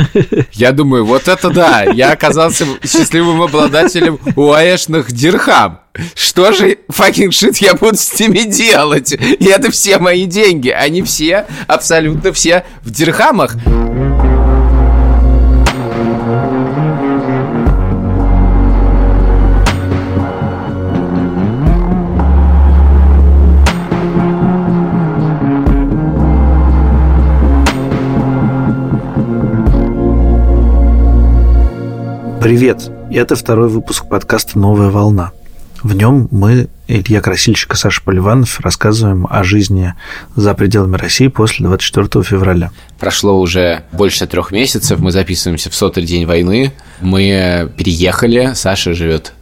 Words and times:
Я 0.52 0.72
думаю, 0.72 1.04
вот 1.04 1.28
это 1.28 1.50
да, 1.50 1.82
я 1.82 2.12
оказался 2.12 2.66
счастливым 2.84 3.42
обладателем 3.42 4.18
уаэшных 4.36 5.12
дирхам. 5.12 5.80
Что 6.14 6.52
же, 6.52 6.78
fucking 6.90 7.28
shit, 7.28 7.58
я 7.60 7.74
буду 7.74 7.96
с 7.96 8.18
ними 8.18 8.40
делать? 8.40 9.12
И 9.12 9.44
это 9.44 9.70
все 9.70 9.98
мои 9.98 10.24
деньги, 10.26 10.70
они 10.70 11.02
все, 11.02 11.46
абсолютно 11.66 12.32
все 12.32 12.64
в 12.82 12.90
дирхамах. 12.90 13.56
Привет! 32.42 32.90
Это 33.12 33.36
второй 33.36 33.68
выпуск 33.68 34.08
подкаста 34.08 34.58
«Новая 34.58 34.90
волна». 34.90 35.30
В 35.80 35.94
нем 35.94 36.26
мы, 36.32 36.66
Илья 36.88 37.20
Красильщик 37.20 37.74
и 37.74 37.76
Саша 37.76 38.02
Поливанов, 38.02 38.58
рассказываем 38.58 39.28
о 39.30 39.44
жизни 39.44 39.94
за 40.34 40.52
пределами 40.54 40.96
России 40.96 41.28
после 41.28 41.64
24 41.66 42.24
февраля. 42.24 42.72
Прошло 42.98 43.38
уже 43.38 43.84
больше 43.92 44.26
трех 44.26 44.50
месяцев, 44.50 44.98
мы 44.98 45.12
записываемся 45.12 45.70
в 45.70 45.76
сотый 45.76 46.02
день 46.02 46.26
войны, 46.26 46.72
мы 47.00 47.72
переехали, 47.76 48.54
Саша 48.56 48.92
живет 48.92 49.34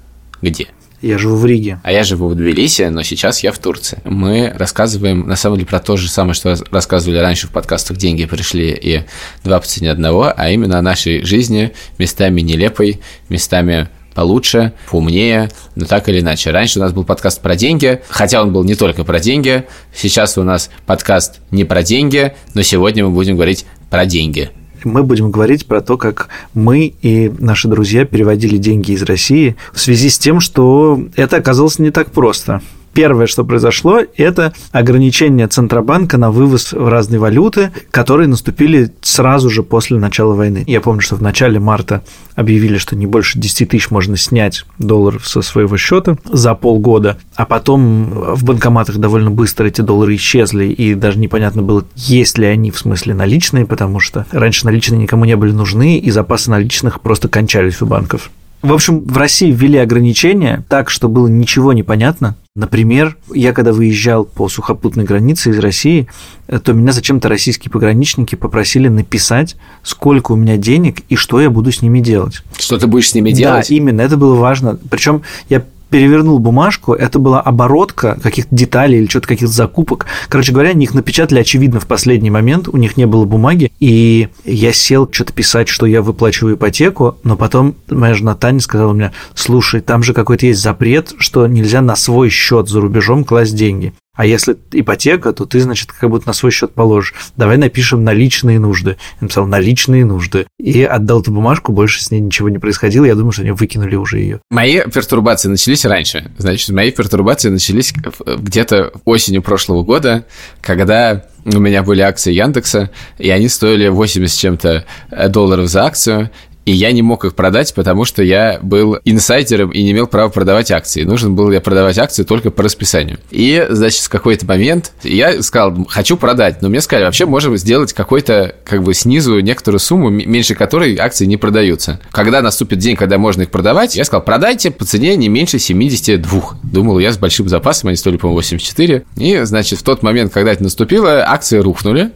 где? 0.42 0.66
Я 1.02 1.16
живу 1.16 1.36
в 1.36 1.46
Риге. 1.46 1.80
А 1.82 1.92
я 1.92 2.04
живу 2.04 2.28
в 2.28 2.34
Тбилиси, 2.34 2.82
но 2.82 3.02
сейчас 3.02 3.42
я 3.42 3.52
в 3.52 3.58
Турции. 3.58 4.00
Мы 4.04 4.52
рассказываем, 4.54 5.26
на 5.26 5.36
самом 5.36 5.56
деле, 5.56 5.66
про 5.66 5.80
то 5.80 5.96
же 5.96 6.08
самое, 6.08 6.34
что 6.34 6.54
рассказывали 6.70 7.18
раньше 7.18 7.46
в 7.46 7.50
подкастах 7.50 7.96
«Деньги 7.96 8.26
пришли» 8.26 8.70
и 8.70 9.02
«Два 9.42 9.60
по 9.60 9.66
цене 9.66 9.90
одного», 9.90 10.32
а 10.36 10.50
именно 10.50 10.78
о 10.78 10.82
нашей 10.82 11.22
жизни, 11.24 11.72
местами 11.98 12.42
нелепой, 12.42 13.00
местами 13.30 13.88
получше, 14.14 14.72
поумнее, 14.90 15.50
но 15.74 15.86
так 15.86 16.08
или 16.08 16.20
иначе. 16.20 16.50
Раньше 16.50 16.78
у 16.78 16.82
нас 16.82 16.92
был 16.92 17.04
подкаст 17.04 17.40
про 17.40 17.56
деньги, 17.56 18.02
хотя 18.08 18.42
он 18.42 18.52
был 18.52 18.64
не 18.64 18.74
только 18.74 19.04
про 19.04 19.20
деньги. 19.20 19.64
Сейчас 19.94 20.36
у 20.36 20.42
нас 20.42 20.70
подкаст 20.84 21.40
не 21.50 21.64
про 21.64 21.82
деньги, 21.82 22.34
но 22.54 22.62
сегодня 22.62 23.04
мы 23.04 23.10
будем 23.10 23.36
говорить 23.36 23.64
про 23.88 24.04
деньги 24.04 24.50
мы 24.84 25.02
будем 25.02 25.30
говорить 25.30 25.66
про 25.66 25.80
то, 25.80 25.96
как 25.96 26.28
мы 26.54 26.94
и 27.02 27.32
наши 27.38 27.68
друзья 27.68 28.04
переводили 28.04 28.56
деньги 28.56 28.92
из 28.92 29.02
России 29.02 29.56
в 29.72 29.80
связи 29.80 30.08
с 30.10 30.18
тем, 30.18 30.40
что 30.40 31.02
это 31.16 31.36
оказалось 31.36 31.78
не 31.78 31.90
так 31.90 32.10
просто. 32.10 32.60
Первое, 32.92 33.26
что 33.26 33.44
произошло, 33.44 34.00
это 34.16 34.52
ограничение 34.72 35.46
Центробанка 35.46 36.18
на 36.18 36.30
вывоз 36.30 36.72
в 36.72 36.88
разные 36.88 37.20
валюты, 37.20 37.70
которые 37.90 38.26
наступили 38.26 38.92
сразу 39.00 39.48
же 39.48 39.62
после 39.62 39.98
начала 39.98 40.34
войны. 40.34 40.64
Я 40.66 40.80
помню, 40.80 41.00
что 41.00 41.16
в 41.16 41.22
начале 41.22 41.60
марта 41.60 42.02
объявили, 42.34 42.78
что 42.78 42.96
не 42.96 43.06
больше 43.06 43.38
10 43.38 43.68
тысяч 43.68 43.90
можно 43.90 44.16
снять 44.16 44.64
долларов 44.78 45.26
со 45.26 45.42
своего 45.42 45.76
счета 45.76 46.16
за 46.24 46.54
полгода, 46.54 47.18
а 47.36 47.46
потом 47.46 48.10
в 48.34 48.44
банкоматах 48.44 48.96
довольно 48.98 49.30
быстро 49.30 49.66
эти 49.66 49.82
доллары 49.82 50.16
исчезли, 50.16 50.64
и 50.64 50.94
даже 50.94 51.18
непонятно 51.18 51.62
было, 51.62 51.84
есть 51.94 52.38
ли 52.38 52.46
они 52.46 52.70
в 52.70 52.78
смысле 52.78 53.14
наличные, 53.14 53.66
потому 53.66 54.00
что 54.00 54.26
раньше 54.32 54.64
наличные 54.64 55.00
никому 55.00 55.24
не 55.24 55.36
были 55.36 55.52
нужны, 55.52 55.98
и 55.98 56.10
запасы 56.10 56.50
наличных 56.50 57.00
просто 57.00 57.28
кончались 57.28 57.82
у 57.82 57.86
банков. 57.86 58.30
В 58.62 58.72
общем, 58.72 59.00
в 59.00 59.16
России 59.16 59.50
ввели 59.50 59.78
ограничения 59.78 60.64
так, 60.68 60.90
что 60.90 61.08
было 61.08 61.28
ничего 61.28 61.72
не 61.72 61.82
понятно. 61.82 62.36
Например, 62.54 63.16
я 63.32 63.52
когда 63.52 63.72
выезжал 63.72 64.24
по 64.24 64.48
сухопутной 64.48 65.04
границе 65.04 65.50
из 65.50 65.58
России, 65.60 66.08
то 66.46 66.72
меня 66.72 66.92
зачем-то 66.92 67.28
российские 67.28 67.70
пограничники 67.70 68.34
попросили 68.34 68.88
написать, 68.88 69.56
сколько 69.82 70.32
у 70.32 70.36
меня 70.36 70.58
денег 70.58 71.00
и 71.08 71.16
что 71.16 71.40
я 71.40 71.48
буду 71.48 71.72
с 71.72 71.80
ними 71.80 72.00
делать. 72.00 72.42
Что 72.58 72.76
ты 72.76 72.86
будешь 72.86 73.10
с 73.10 73.14
ними 73.14 73.30
делать? 73.30 73.68
Да, 73.68 73.74
именно, 73.74 74.02
это 74.02 74.16
было 74.16 74.34
важно. 74.34 74.78
Причем 74.90 75.22
я 75.48 75.64
перевернул 75.90 76.38
бумажку, 76.38 76.94
это 76.94 77.18
была 77.18 77.40
оборотка 77.40 78.18
каких-то 78.22 78.54
деталей 78.54 78.98
или 78.98 79.06
что-то 79.08 79.28
каких-то 79.28 79.52
закупок. 79.52 80.06
Короче 80.28 80.52
говоря, 80.52 80.70
они 80.70 80.84
их 80.84 80.94
напечатали, 80.94 81.40
очевидно, 81.40 81.80
в 81.80 81.86
последний 81.86 82.30
момент, 82.30 82.68
у 82.68 82.76
них 82.76 82.96
не 82.96 83.06
было 83.06 83.24
бумаги, 83.24 83.72
и 83.80 84.28
я 84.44 84.72
сел 84.72 85.08
что-то 85.10 85.32
писать, 85.32 85.68
что 85.68 85.86
я 85.86 86.02
выплачиваю 86.02 86.56
ипотеку, 86.56 87.18
но 87.24 87.36
потом 87.36 87.74
моя 87.88 88.14
жена 88.14 88.34
Таня 88.34 88.60
сказала 88.60 88.92
мне, 88.92 89.12
слушай, 89.34 89.80
там 89.80 90.02
же 90.02 90.14
какой-то 90.14 90.46
есть 90.46 90.60
запрет, 90.60 91.12
что 91.18 91.46
нельзя 91.46 91.82
на 91.82 91.96
свой 91.96 92.30
счет 92.30 92.68
за 92.68 92.80
рубежом 92.80 93.24
класть 93.24 93.56
деньги. 93.56 93.92
А 94.16 94.26
если 94.26 94.56
ипотека, 94.72 95.32
то 95.32 95.46
ты, 95.46 95.60
значит, 95.60 95.92
как 95.92 96.10
будто 96.10 96.26
на 96.26 96.32
свой 96.32 96.52
счет 96.52 96.74
положишь. 96.74 97.14
Давай 97.36 97.56
напишем 97.56 98.04
наличные 98.04 98.58
нужды. 98.58 98.96
Я 99.20 99.22
написал 99.22 99.46
наличные 99.46 100.04
нужды. 100.04 100.46
И 100.58 100.82
отдал 100.82 101.22
эту 101.22 101.30
бумажку, 101.30 101.72
больше 101.72 102.02
с 102.02 102.10
ней 102.10 102.20
ничего 102.20 102.48
не 102.48 102.58
происходило. 102.58 103.04
Я 103.04 103.14
думаю, 103.14 103.32
что 103.32 103.42
они 103.42 103.52
выкинули 103.52 103.94
уже 103.94 104.18
ее. 104.18 104.40
Мои 104.50 104.80
пертурбации 104.80 105.48
начались 105.48 105.84
раньше. 105.84 106.32
Значит, 106.38 106.70
мои 106.70 106.90
пертурбации 106.90 107.48
начались 107.48 107.94
где-то 108.26 108.92
осенью 109.04 109.42
прошлого 109.42 109.84
года, 109.84 110.26
когда 110.60 111.24
у 111.44 111.58
меня 111.58 111.82
были 111.82 112.02
акции 112.02 112.32
Яндекса, 112.32 112.90
и 113.16 113.30
они 113.30 113.48
стоили 113.48 113.88
80 113.88 114.38
чем-то 114.38 114.84
долларов 115.28 115.68
за 115.68 115.84
акцию, 115.84 116.30
и 116.64 116.72
я 116.72 116.92
не 116.92 117.02
мог 117.02 117.24
их 117.24 117.34
продать, 117.34 117.74
потому 117.74 118.04
что 118.04 118.22
я 118.22 118.58
был 118.62 118.98
инсайдером 119.04 119.70
и 119.70 119.82
не 119.82 119.92
имел 119.92 120.06
права 120.06 120.28
продавать 120.28 120.70
акции. 120.70 121.02
Нужен 121.02 121.34
был 121.34 121.50
я 121.50 121.60
продавать 121.60 121.98
акции 121.98 122.22
только 122.22 122.50
по 122.50 122.62
расписанию. 122.62 123.18
И, 123.30 123.66
значит, 123.70 124.02
в 124.02 124.08
какой-то 124.08 124.46
момент 124.46 124.92
я 125.02 125.42
сказал, 125.42 125.86
хочу 125.88 126.16
продать, 126.16 126.62
но 126.62 126.68
мне 126.68 126.80
сказали, 126.80 127.06
вообще 127.06 127.26
можем 127.26 127.56
сделать 127.56 127.92
какой-то, 127.92 128.54
как 128.64 128.82
бы, 128.82 128.94
снизу 128.94 129.40
некоторую 129.40 129.80
сумму, 129.80 130.10
меньше 130.10 130.54
которой 130.54 130.96
акции 130.96 131.24
не 131.24 131.36
продаются. 131.36 132.00
Когда 132.12 132.42
наступит 132.42 132.78
день, 132.78 132.96
когда 132.96 133.18
можно 133.18 133.42
их 133.42 133.50
продавать, 133.50 133.96
я 133.96 134.04
сказал, 134.04 134.22
продайте 134.22 134.70
по 134.70 134.84
цене 134.84 135.16
не 135.16 135.28
меньше 135.28 135.58
72. 135.58 136.58
Думал 136.62 136.98
я 136.98 137.12
с 137.12 137.18
большим 137.18 137.48
запасом, 137.48 137.88
они 137.88 137.96
стоили, 137.96 138.18
по-моему, 138.18 138.36
84. 138.36 139.04
И, 139.16 139.40
значит, 139.44 139.78
в 139.78 139.82
тот 139.82 140.02
момент, 140.02 140.32
когда 140.32 140.52
это 140.52 140.62
наступило, 140.62 141.24
акции 141.26 141.58
рухнули 141.58 142.10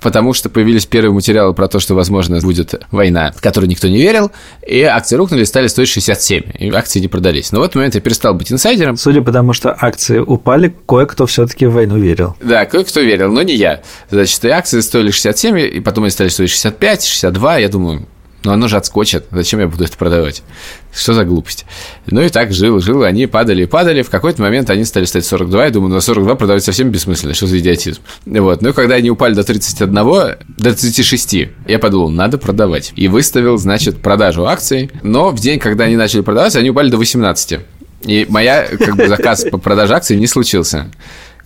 потому 0.00 0.32
что 0.34 0.48
появились 0.48 0.86
первые 0.86 1.12
материалы 1.12 1.54
про 1.54 1.68
то, 1.68 1.80
что, 1.80 1.94
возможно, 1.94 2.40
будет 2.40 2.74
война, 2.90 3.32
в 3.36 3.40
которую 3.40 3.68
никто 3.68 3.88
не 3.88 3.98
верил, 3.98 4.30
и 4.66 4.82
акции 4.82 5.16
рухнули, 5.16 5.44
стали 5.44 5.66
стоить 5.66 5.88
67, 5.88 6.44
и 6.58 6.70
акции 6.70 7.00
не 7.00 7.08
продались. 7.08 7.52
Но 7.52 7.60
в 7.60 7.62
этот 7.62 7.76
момент 7.76 7.94
я 7.94 8.00
перестал 8.00 8.34
быть 8.34 8.52
инсайдером. 8.52 8.96
Судя 8.96 9.22
по 9.22 9.32
тому, 9.32 9.52
что 9.52 9.76
акции 9.78 10.18
упали, 10.18 10.74
кое-кто 10.86 11.26
все-таки 11.26 11.66
в 11.66 11.72
войну 11.72 11.98
верил. 11.98 12.36
Да, 12.40 12.64
кое-кто 12.66 13.00
верил, 13.00 13.32
но 13.32 13.42
не 13.42 13.54
я. 13.54 13.82
Значит, 14.10 14.44
и 14.44 14.48
акции 14.48 14.80
стоили 14.80 15.10
67, 15.10 15.58
и 15.58 15.80
потом 15.80 16.04
они 16.04 16.10
стали 16.10 16.28
стоить 16.28 16.50
65, 16.50 17.04
62, 17.04 17.58
я 17.58 17.68
думаю, 17.68 18.06
но 18.48 18.54
оно 18.54 18.66
же 18.66 18.78
отскочит. 18.78 19.26
Зачем 19.30 19.60
я 19.60 19.68
буду 19.68 19.84
это 19.84 19.98
продавать? 19.98 20.42
Что 20.90 21.12
за 21.12 21.26
глупость? 21.26 21.66
Ну 22.06 22.22
и 22.22 22.30
так 22.30 22.50
жил, 22.50 22.80
жил, 22.80 23.02
они 23.02 23.26
падали 23.26 23.64
и 23.64 23.66
падали. 23.66 24.00
В 24.00 24.08
какой-то 24.08 24.40
момент 24.40 24.70
они 24.70 24.86
стали 24.86 25.04
стоить 25.04 25.26
42, 25.26 25.66
я 25.66 25.70
думаю, 25.70 25.92
на 25.92 26.00
42 26.00 26.34
продавать 26.34 26.64
совсем 26.64 26.88
бессмысленно. 26.88 27.34
Что 27.34 27.46
за 27.46 27.58
идиотизм? 27.58 28.00
Вот. 28.24 28.62
Ну 28.62 28.70
и 28.70 28.72
когда 28.72 28.94
они 28.94 29.10
упали 29.10 29.34
до 29.34 29.44
31, 29.44 29.92
до 29.92 30.38
36, 30.56 31.34
я 31.66 31.78
подумал, 31.78 32.08
надо 32.08 32.38
продавать. 32.38 32.94
И 32.96 33.06
выставил, 33.08 33.58
значит, 33.58 33.98
продажу 33.98 34.46
акций. 34.46 34.90
Но 35.02 35.28
в 35.28 35.38
день, 35.38 35.58
когда 35.58 35.84
они 35.84 35.96
начали 35.96 36.22
продаваться, 36.22 36.58
они 36.58 36.70
упали 36.70 36.88
до 36.88 36.96
18. 36.96 37.60
И 38.06 38.24
моя, 38.30 38.66
как 38.66 38.96
бы, 38.96 39.08
заказ 39.08 39.44
по 39.44 39.58
продаже 39.58 39.94
акций 39.94 40.16
не 40.16 40.26
случился. 40.26 40.90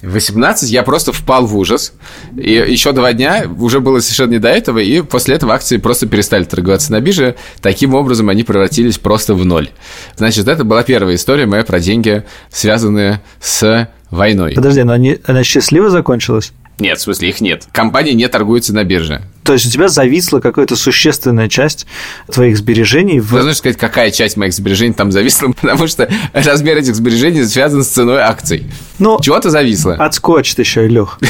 В 0.02 0.14
18 0.14 0.68
я 0.70 0.82
просто 0.82 1.12
впал 1.12 1.46
в 1.46 1.56
ужас. 1.56 1.92
И 2.36 2.52
еще 2.52 2.92
два 2.92 3.12
дня 3.12 3.46
уже 3.58 3.78
было 3.80 4.00
совершенно 4.00 4.32
не 4.32 4.38
до 4.38 4.48
этого, 4.48 4.78
и 4.80 5.00
после 5.00 5.36
этого 5.36 5.54
акции 5.54 5.76
просто 5.76 6.08
перестали 6.08 6.42
торговаться 6.42 6.90
на 6.90 7.00
бирже. 7.00 7.36
Таким 7.60 7.94
образом, 7.94 8.28
они 8.28 8.42
превратились 8.42 8.98
просто 8.98 9.34
в 9.34 9.44
ноль. 9.44 9.70
Значит, 10.16 10.48
это 10.48 10.64
была 10.64 10.82
первая 10.82 11.14
история 11.14 11.46
моя 11.46 11.62
про 11.62 11.78
деньги, 11.78 12.24
связанные 12.50 13.20
с 13.40 13.88
войной. 14.10 14.54
Подожди, 14.54 14.82
но 14.82 14.94
она 15.24 15.44
счастливо 15.44 15.88
закончилась? 15.88 16.52
Нет, 16.78 16.98
в 16.98 17.02
смысле, 17.02 17.28
их 17.28 17.40
нет. 17.40 17.66
Компания 17.72 18.14
не 18.14 18.28
торгуется 18.28 18.74
на 18.74 18.84
бирже. 18.84 19.22
То 19.44 19.52
есть 19.52 19.66
у 19.66 19.70
тебя 19.70 19.88
зависла 19.88 20.40
какая-то 20.40 20.76
существенная 20.76 21.48
часть 21.48 21.86
твоих 22.30 22.56
сбережений. 22.56 23.20
В... 23.20 23.30
Должен 23.30 23.54
сказать, 23.54 23.76
какая 23.76 24.10
часть 24.10 24.36
моих 24.36 24.52
сбережений 24.52 24.94
там 24.94 25.10
зависла, 25.10 25.52
потому 25.60 25.86
что 25.86 26.08
размер 26.32 26.78
этих 26.78 26.94
сбережений 26.94 27.44
связан 27.44 27.82
с 27.84 27.88
ценой 27.88 28.20
акций. 28.20 28.66
Ну, 28.98 29.20
Чего-то 29.20 29.50
зависло. 29.50 29.94
Отскочит 29.94 30.58
еще, 30.58 30.86
Илюх. 30.86 31.18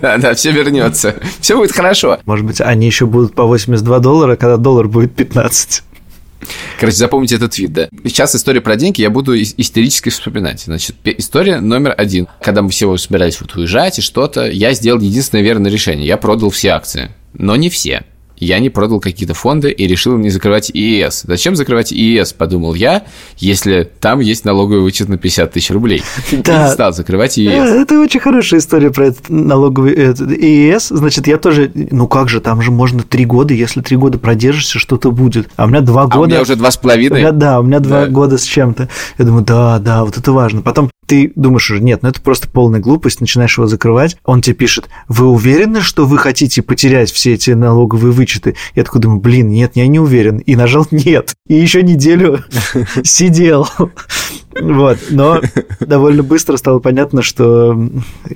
Да, 0.00 0.18
да, 0.18 0.34
все 0.34 0.52
вернется. 0.52 1.14
Все 1.40 1.56
будет 1.56 1.72
хорошо. 1.72 2.18
Может 2.24 2.44
быть, 2.44 2.60
они 2.60 2.86
еще 2.86 3.06
будут 3.06 3.34
по 3.34 3.44
82 3.44 3.98
доллара, 4.00 4.36
когда 4.36 4.56
доллар 4.56 4.88
будет 4.88 5.14
15. 5.14 5.82
Короче, 6.78 6.96
запомните 6.96 7.36
этот 7.36 7.52
твит, 7.52 7.72
да. 7.72 7.88
Сейчас 8.04 8.34
история 8.34 8.60
про 8.60 8.76
деньги 8.76 9.00
я 9.00 9.10
буду 9.10 9.40
истерически 9.40 10.10
вспоминать. 10.10 10.60
Значит, 10.60 10.96
история 11.04 11.60
номер 11.60 11.94
один. 11.96 12.28
Когда 12.40 12.62
мы 12.62 12.70
все 12.70 12.96
собирались 12.96 13.40
вот 13.40 13.54
уезжать 13.56 13.98
и 13.98 14.02
что-то, 14.02 14.48
я 14.48 14.72
сделал 14.72 15.00
единственное 15.00 15.42
верное 15.42 15.70
решение. 15.70 16.06
Я 16.06 16.16
продал 16.16 16.50
все 16.50 16.70
акции. 16.70 17.10
Но 17.34 17.56
не 17.56 17.68
все. 17.70 18.04
Я 18.40 18.58
не 18.58 18.70
продал 18.70 19.00
какие-то 19.00 19.34
фонды 19.34 19.70
и 19.70 19.86
решил 19.86 20.16
не 20.16 20.30
закрывать 20.30 20.70
ИЭС. 20.72 21.24
Зачем 21.26 21.56
закрывать 21.56 21.92
ИЭС, 21.92 22.32
подумал 22.32 22.74
я, 22.74 23.04
если 23.36 23.90
там 24.00 24.20
есть 24.20 24.44
налоговый 24.44 24.80
вычет 24.80 25.08
на 25.08 25.18
50 25.18 25.52
тысяч 25.52 25.70
рублей. 25.70 26.02
Да. 26.30 26.64
И 26.64 26.68
не 26.68 26.72
стал 26.72 26.92
закрывать 26.92 27.38
ИЭС. 27.38 27.70
Э, 27.70 27.82
это 27.82 28.00
очень 28.00 28.20
хорошая 28.20 28.60
история 28.60 28.90
про 28.90 29.06
этот 29.06 29.28
налоговый 29.28 29.94
ИЭС. 29.94 30.88
Значит, 30.88 31.26
я 31.26 31.38
тоже, 31.38 31.70
ну 31.74 32.06
как 32.08 32.28
же, 32.28 32.40
там 32.40 32.62
же 32.62 32.70
можно 32.70 33.02
три 33.02 33.24
года, 33.24 33.54
если 33.54 33.80
три 33.80 33.96
года 33.96 34.18
продержишься, 34.18 34.78
что-то 34.78 35.10
будет. 35.10 35.48
А 35.56 35.64
у 35.64 35.68
меня 35.68 35.80
два 35.80 36.04
года. 36.04 36.16
А 36.16 36.20
у 36.20 36.26
меня 36.26 36.40
уже 36.42 36.56
два 36.56 36.70
с 36.70 36.76
половиной. 36.76 37.32
Да, 37.32 37.60
у 37.60 37.62
меня 37.62 37.80
два 37.80 38.06
года 38.06 38.38
с 38.38 38.44
чем-то. 38.44 38.88
Я 39.18 39.24
думаю, 39.24 39.44
да, 39.44 39.78
да, 39.78 40.04
вот 40.04 40.16
это 40.16 40.32
важно. 40.32 40.62
Потом 40.62 40.90
ты 41.08 41.32
думаешь 41.34 41.70
уже, 41.70 41.80
нет, 41.80 42.02
ну 42.02 42.10
это 42.10 42.20
просто 42.20 42.48
полная 42.48 42.80
глупость, 42.80 43.20
начинаешь 43.20 43.56
его 43.56 43.66
закрывать, 43.66 44.18
он 44.24 44.42
тебе 44.42 44.54
пишет, 44.54 44.88
вы 45.08 45.26
уверены, 45.26 45.80
что 45.80 46.04
вы 46.04 46.18
хотите 46.18 46.60
потерять 46.60 47.10
все 47.10 47.32
эти 47.32 47.52
налоговые 47.52 48.12
вычеты? 48.12 48.27
Я 48.74 48.84
такой 48.84 49.00
думаю, 49.00 49.20
блин, 49.20 49.48
нет, 49.48 49.72
я 49.74 49.86
не 49.86 49.98
уверен. 49.98 50.38
И 50.38 50.56
нажал 50.56 50.86
нет. 50.90 51.34
И 51.46 51.54
еще 51.54 51.82
неделю 51.82 52.44
сидел. 53.02 53.68
Вот, 54.60 54.98
но 55.10 55.40
довольно 55.80 56.22
быстро 56.22 56.56
стало 56.56 56.78
понятно, 56.80 57.22
что 57.22 57.78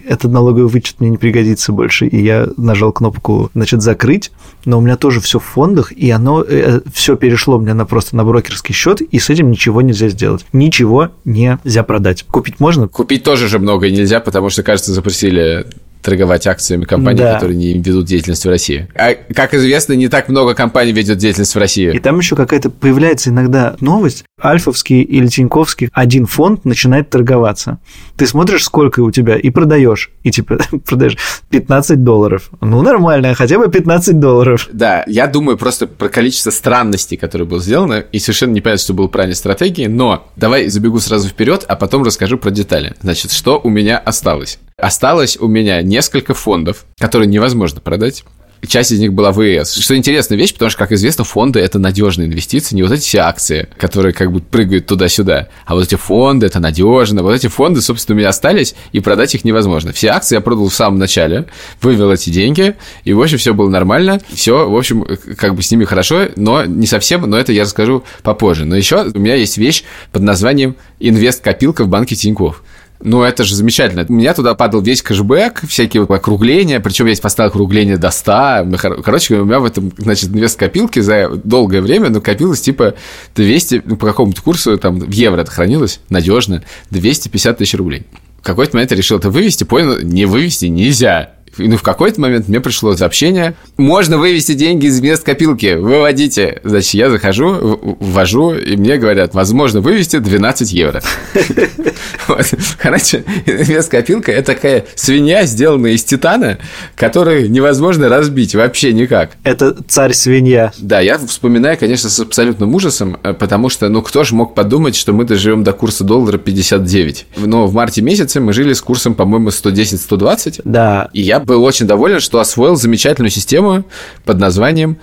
этот 0.07 0.31
налоговый 0.31 0.69
вычет 0.69 1.01
мне 1.01 1.11
не 1.11 1.17
пригодится 1.17 1.73
больше, 1.73 2.07
и 2.07 2.23
я 2.23 2.49
нажал 2.57 2.93
кнопку, 2.93 3.51
значит, 3.55 3.83
закрыть, 3.83 4.31
но 4.65 4.79
у 4.79 4.81
меня 4.81 4.97
тоже 4.97 5.21
все 5.21 5.39
в 5.39 5.45
фондах, 5.45 5.91
и 5.93 6.11
оно 6.11 6.45
э, 6.47 6.81
все 6.93 7.17
перешло 7.17 7.59
мне 7.59 7.75
на 7.75 7.87
просто 7.87 8.15
на 8.17 8.25
брокерский 8.25 8.75
счет, 8.75 9.01
и 9.01 9.19
с 9.19 9.31
этим 9.31 9.51
ничего 9.51 9.83
нельзя 9.83 10.09
сделать. 10.09 10.47
Ничего 10.53 11.11
нельзя 11.25 11.83
продать. 11.83 12.25
Купить 12.25 12.61
можно? 12.61 12.89
Купить 12.89 13.25
тоже 13.25 13.49
же 13.49 13.59
много 13.59 13.91
нельзя, 13.91 14.21
потому 14.21 14.51
что, 14.51 14.63
кажется, 14.63 14.93
запустили 14.93 15.67
торговать 16.03 16.47
акциями 16.47 16.85
компаний, 16.85 17.21
да. 17.21 17.35
которые 17.35 17.57
не 17.57 17.75
ведут 17.75 18.07
деятельность 18.07 18.45
в 18.45 18.49
России. 18.49 18.89
А, 18.95 19.15
как 19.35 19.55
известно, 19.55 19.95
не 19.95 20.09
так 20.09 20.29
много 20.29 20.55
компаний 20.55 20.93
ведет 20.93 21.19
деятельность 21.19 21.55
в 21.55 21.59
России. 21.59 21.95
И 21.95 21.99
там 21.99 22.19
еще 22.19 22.37
какая-то 22.37 22.71
появляется 22.71 23.31
иногда 23.31 23.77
новость. 23.81 24.25
Альфовский 24.43 25.03
или 25.03 25.27
Тиньковский 25.29 25.89
один 25.93 26.27
фонд 26.27 26.65
начинает 26.65 27.11
торговаться. 27.11 27.79
Ты 28.23 28.29
смотришь, 28.29 28.63
сколько 28.63 29.01
у 29.01 29.11
тебя, 29.11 29.37
и 29.37 29.51
продаешь. 29.51 30.13
И 30.23 30.31
типа 30.31 30.57
продаешь 30.87 31.17
15 31.51 32.05
долларов. 32.05 32.51
Ну, 32.61 32.81
нормально, 32.81 33.35
хотя 33.35 33.59
бы 33.59 33.69
15 33.69 34.21
долларов. 34.21 34.69
Да, 34.73 35.03
я 35.09 35.27
думаю 35.27 35.59
просто 35.59 35.89
про 35.89 36.09
количество 36.09 36.51
странностей, 36.51 37.17
которые 37.17 37.49
было 37.49 37.59
сделано, 37.59 37.95
и 37.95 38.21
совершенно 38.21 38.53
не 38.53 38.61
понятно, 38.61 38.85
что 38.85 38.95
было 38.95 39.09
правильной 39.09 39.35
стратегией, 39.35 39.89
но 39.89 40.29
давай 40.37 40.69
забегу 40.69 41.01
сразу 41.01 41.31
вперед, 41.31 41.65
а 41.67 41.75
потом 41.75 42.05
расскажу 42.05 42.39
про 42.39 42.53
детали. 42.53 42.95
Значит, 43.03 43.33
что 43.33 43.61
у 43.61 43.69
меня 43.69 43.99
осталось? 43.99 44.61
Осталось 44.77 45.37
у 45.41 45.49
меня 45.49 45.83
несколько 45.83 46.33
фондов, 46.33 46.85
которые 47.01 47.27
невозможно 47.27 47.81
продать. 47.81 48.23
Часть 48.67 48.93
из 48.93 49.01
них 49.01 49.13
была 49.13 49.33
в. 49.33 49.65
Что 49.65 49.97
интересная 49.97 50.39
вещь, 50.39 50.53
потому 50.53 50.71
что, 50.71 50.79
как 50.79 50.93
известно, 50.93 51.25
фонды– 51.25 51.59
это 51.61 51.81
надежные 51.81 52.29
инвестиции, 52.29 52.77
не 52.77 52.83
вот 52.83 52.93
эти 52.93 53.01
все 53.01 53.19
акции, 53.19 53.69
которые 53.77 54.13
как 54.13 54.31
бы 54.31 54.41
прыгают 54.41 54.87
туда-сюда, 54.87 55.49
а 55.67 55.75
вот 55.75 55.85
эти 55.85 55.97
фонды– 55.97 56.47
это 56.49 56.61
надежно. 56.61 57.23
Вот 57.23 57.35
эти 57.35 57.49
фонды, 57.49 57.81
собственно, 57.81 58.17
у 58.17 58.19
меня 58.19 58.29
остались, 58.29 58.75
и 58.93 59.01
продать 59.01 59.35
их 59.35 59.45
невозможно. 59.45 59.93
Все 59.93 60.09
акции 60.09 60.37
я 60.37 60.41
продал 60.41 60.69
в 60.69 60.75
самом 60.75 60.99
начале, 61.01 61.47
вывел 61.81 62.13
эти 62.13 62.31
деньги, 62.31 62.77
и, 63.03 63.13
в 63.13 63.21
общем, 63.21 63.39
все 63.39 63.53
было 63.53 63.69
нормально. 63.69 64.21
Все, 64.33 64.69
в 64.69 64.77
общем, 64.77 65.07
как 65.37 65.57
бы 65.57 65.63
с 65.63 65.71
ними 65.71 65.85
хорошо, 65.85 66.29
но 66.37 66.65
не 66.65 66.87
совсем, 66.87 67.23
но 67.23 67.37
это 67.37 67.53
я 67.53 67.63
расскажу 67.63 68.05
попозже. 68.23 68.65
Но 68.65 68.77
еще 68.77 69.05
у 69.13 69.19
меня 69.19 69.35
есть 69.35 69.59
вещь 69.59 69.83
под 70.13 70.23
названием 70.23 70.77
«Инвест-копилка 71.01 71.85
в 71.85 71.89
банке 71.89 72.15
Тинькофф». 72.15 72.63
Ну, 73.05 73.23
это 73.23 73.43
же 73.43 73.57
замечательно. 73.57 74.07
У 74.09 74.13
меня 74.13 74.33
туда 74.33 74.55
падал 74.55 74.81
весь 74.81 75.03
кэшбэк, 75.03 75.63
всякие 75.67 76.05
округления, 76.05 76.79
причем 76.79 77.07
я 77.07 77.17
поставил 77.17 77.51
округление 77.51 77.97
до 77.97 78.11
100. 78.11 78.67
Короче, 79.05 79.41
у 79.41 79.45
меня 79.45 79.59
в 79.59 79.65
этом, 79.65 79.93
значит, 79.99 80.31
инвест-копилке 80.31 81.03
за 81.03 81.29
долгое 81.43 81.81
время 81.81 82.11
накопилось 82.11 82.61
типа 82.61 82.95
200, 83.35 83.83
ну, 83.85 83.97
по 83.97 84.07
какому-то 84.07 84.41
курсу, 84.41 84.79
там, 84.79 85.01
в 85.01 85.11
евро 85.11 85.41
это 85.41 85.51
хранилось, 85.51 86.01
надежно, 86.11 86.63
250 86.91 87.59
тысяч 87.59 87.75
рублей. 87.75 88.07
В 88.41 88.45
какой-то 88.45 88.77
момент 88.77 88.91
я 88.93 88.97
решил 88.97 89.19
это 89.19 89.31
вывести, 89.31 89.65
понял, 89.65 90.01
не 90.01 90.25
вывести 90.25 90.67
нельзя. 90.67 91.35
Ну, 91.59 91.77
в 91.77 91.83
какой-то 91.83 92.21
момент 92.21 92.49
мне 92.49 92.61
пришло 92.61 92.97
сообщение, 92.97 93.55
можно 93.77 94.19
вывести 94.19 94.55
деньги 94.55 94.87
из 94.87 95.01
мест 95.01 95.25
копилки, 95.25 95.75
выводите. 95.75 96.61
Значит, 96.65 96.95
я 96.95 97.11
захожу, 97.11 97.97
ввожу, 98.01 98.55
и 98.55 98.77
мне 98.77 98.97
говорят, 98.97 99.35
возможно 99.35 99.81
вывести 99.81 100.19
12 100.19 100.73
евро. 100.73 101.03
Короче, 102.79 103.25
мест 103.47 103.91
копилка– 103.91 104.33
это 104.33 104.55
такая 104.55 104.85
свинья, 104.95 105.45
сделанная 105.45 105.93
из 105.93 106.05
титана, 106.05 106.59
которую 106.97 107.51
невозможно 107.51 108.09
разбить 108.09 108.55
вообще 108.55 108.93
никак. 108.93 109.33
Это 109.45 109.77
царь-свинья. 109.87 110.73
Да, 110.79 111.01
я 111.01 111.19
вспоминаю, 111.19 111.77
конечно, 111.79 112.09
с 112.09 112.21
абсолютным 112.21 112.75
ужасом, 112.75 113.19
э, 113.23 113.35
потому 113.35 113.69
что, 113.69 113.89
ну, 113.89 114.03
кто 114.03 114.25
же 114.25 114.35
мог 114.35 114.55
подумать, 114.55 114.97
что 114.97 115.13
мы 115.13 115.25
доживем 115.25 115.65
до 115.65 115.73
курса 115.73 116.05
доллара 116.05 116.39
59. 116.39 117.27
Но 117.37 117.67
в 117.67 117.75
марте 117.75 118.03
месяце 118.03 118.41
мы 118.41 118.53
жили 118.53 118.73
с 118.73 118.81
курсом, 118.81 119.15
по-моему, 119.15 119.49
110-120. 119.51 120.63
Да. 120.65 121.11
И 121.13 121.23
я 121.23 121.42
был 121.45 121.63
очень 121.65 121.87
доволен, 121.87 122.21
что 122.21 122.41
освоил 122.41 122.77
замечательную 122.77 123.31
систему 123.31 123.85
под 124.25 124.39
названием 124.39 124.99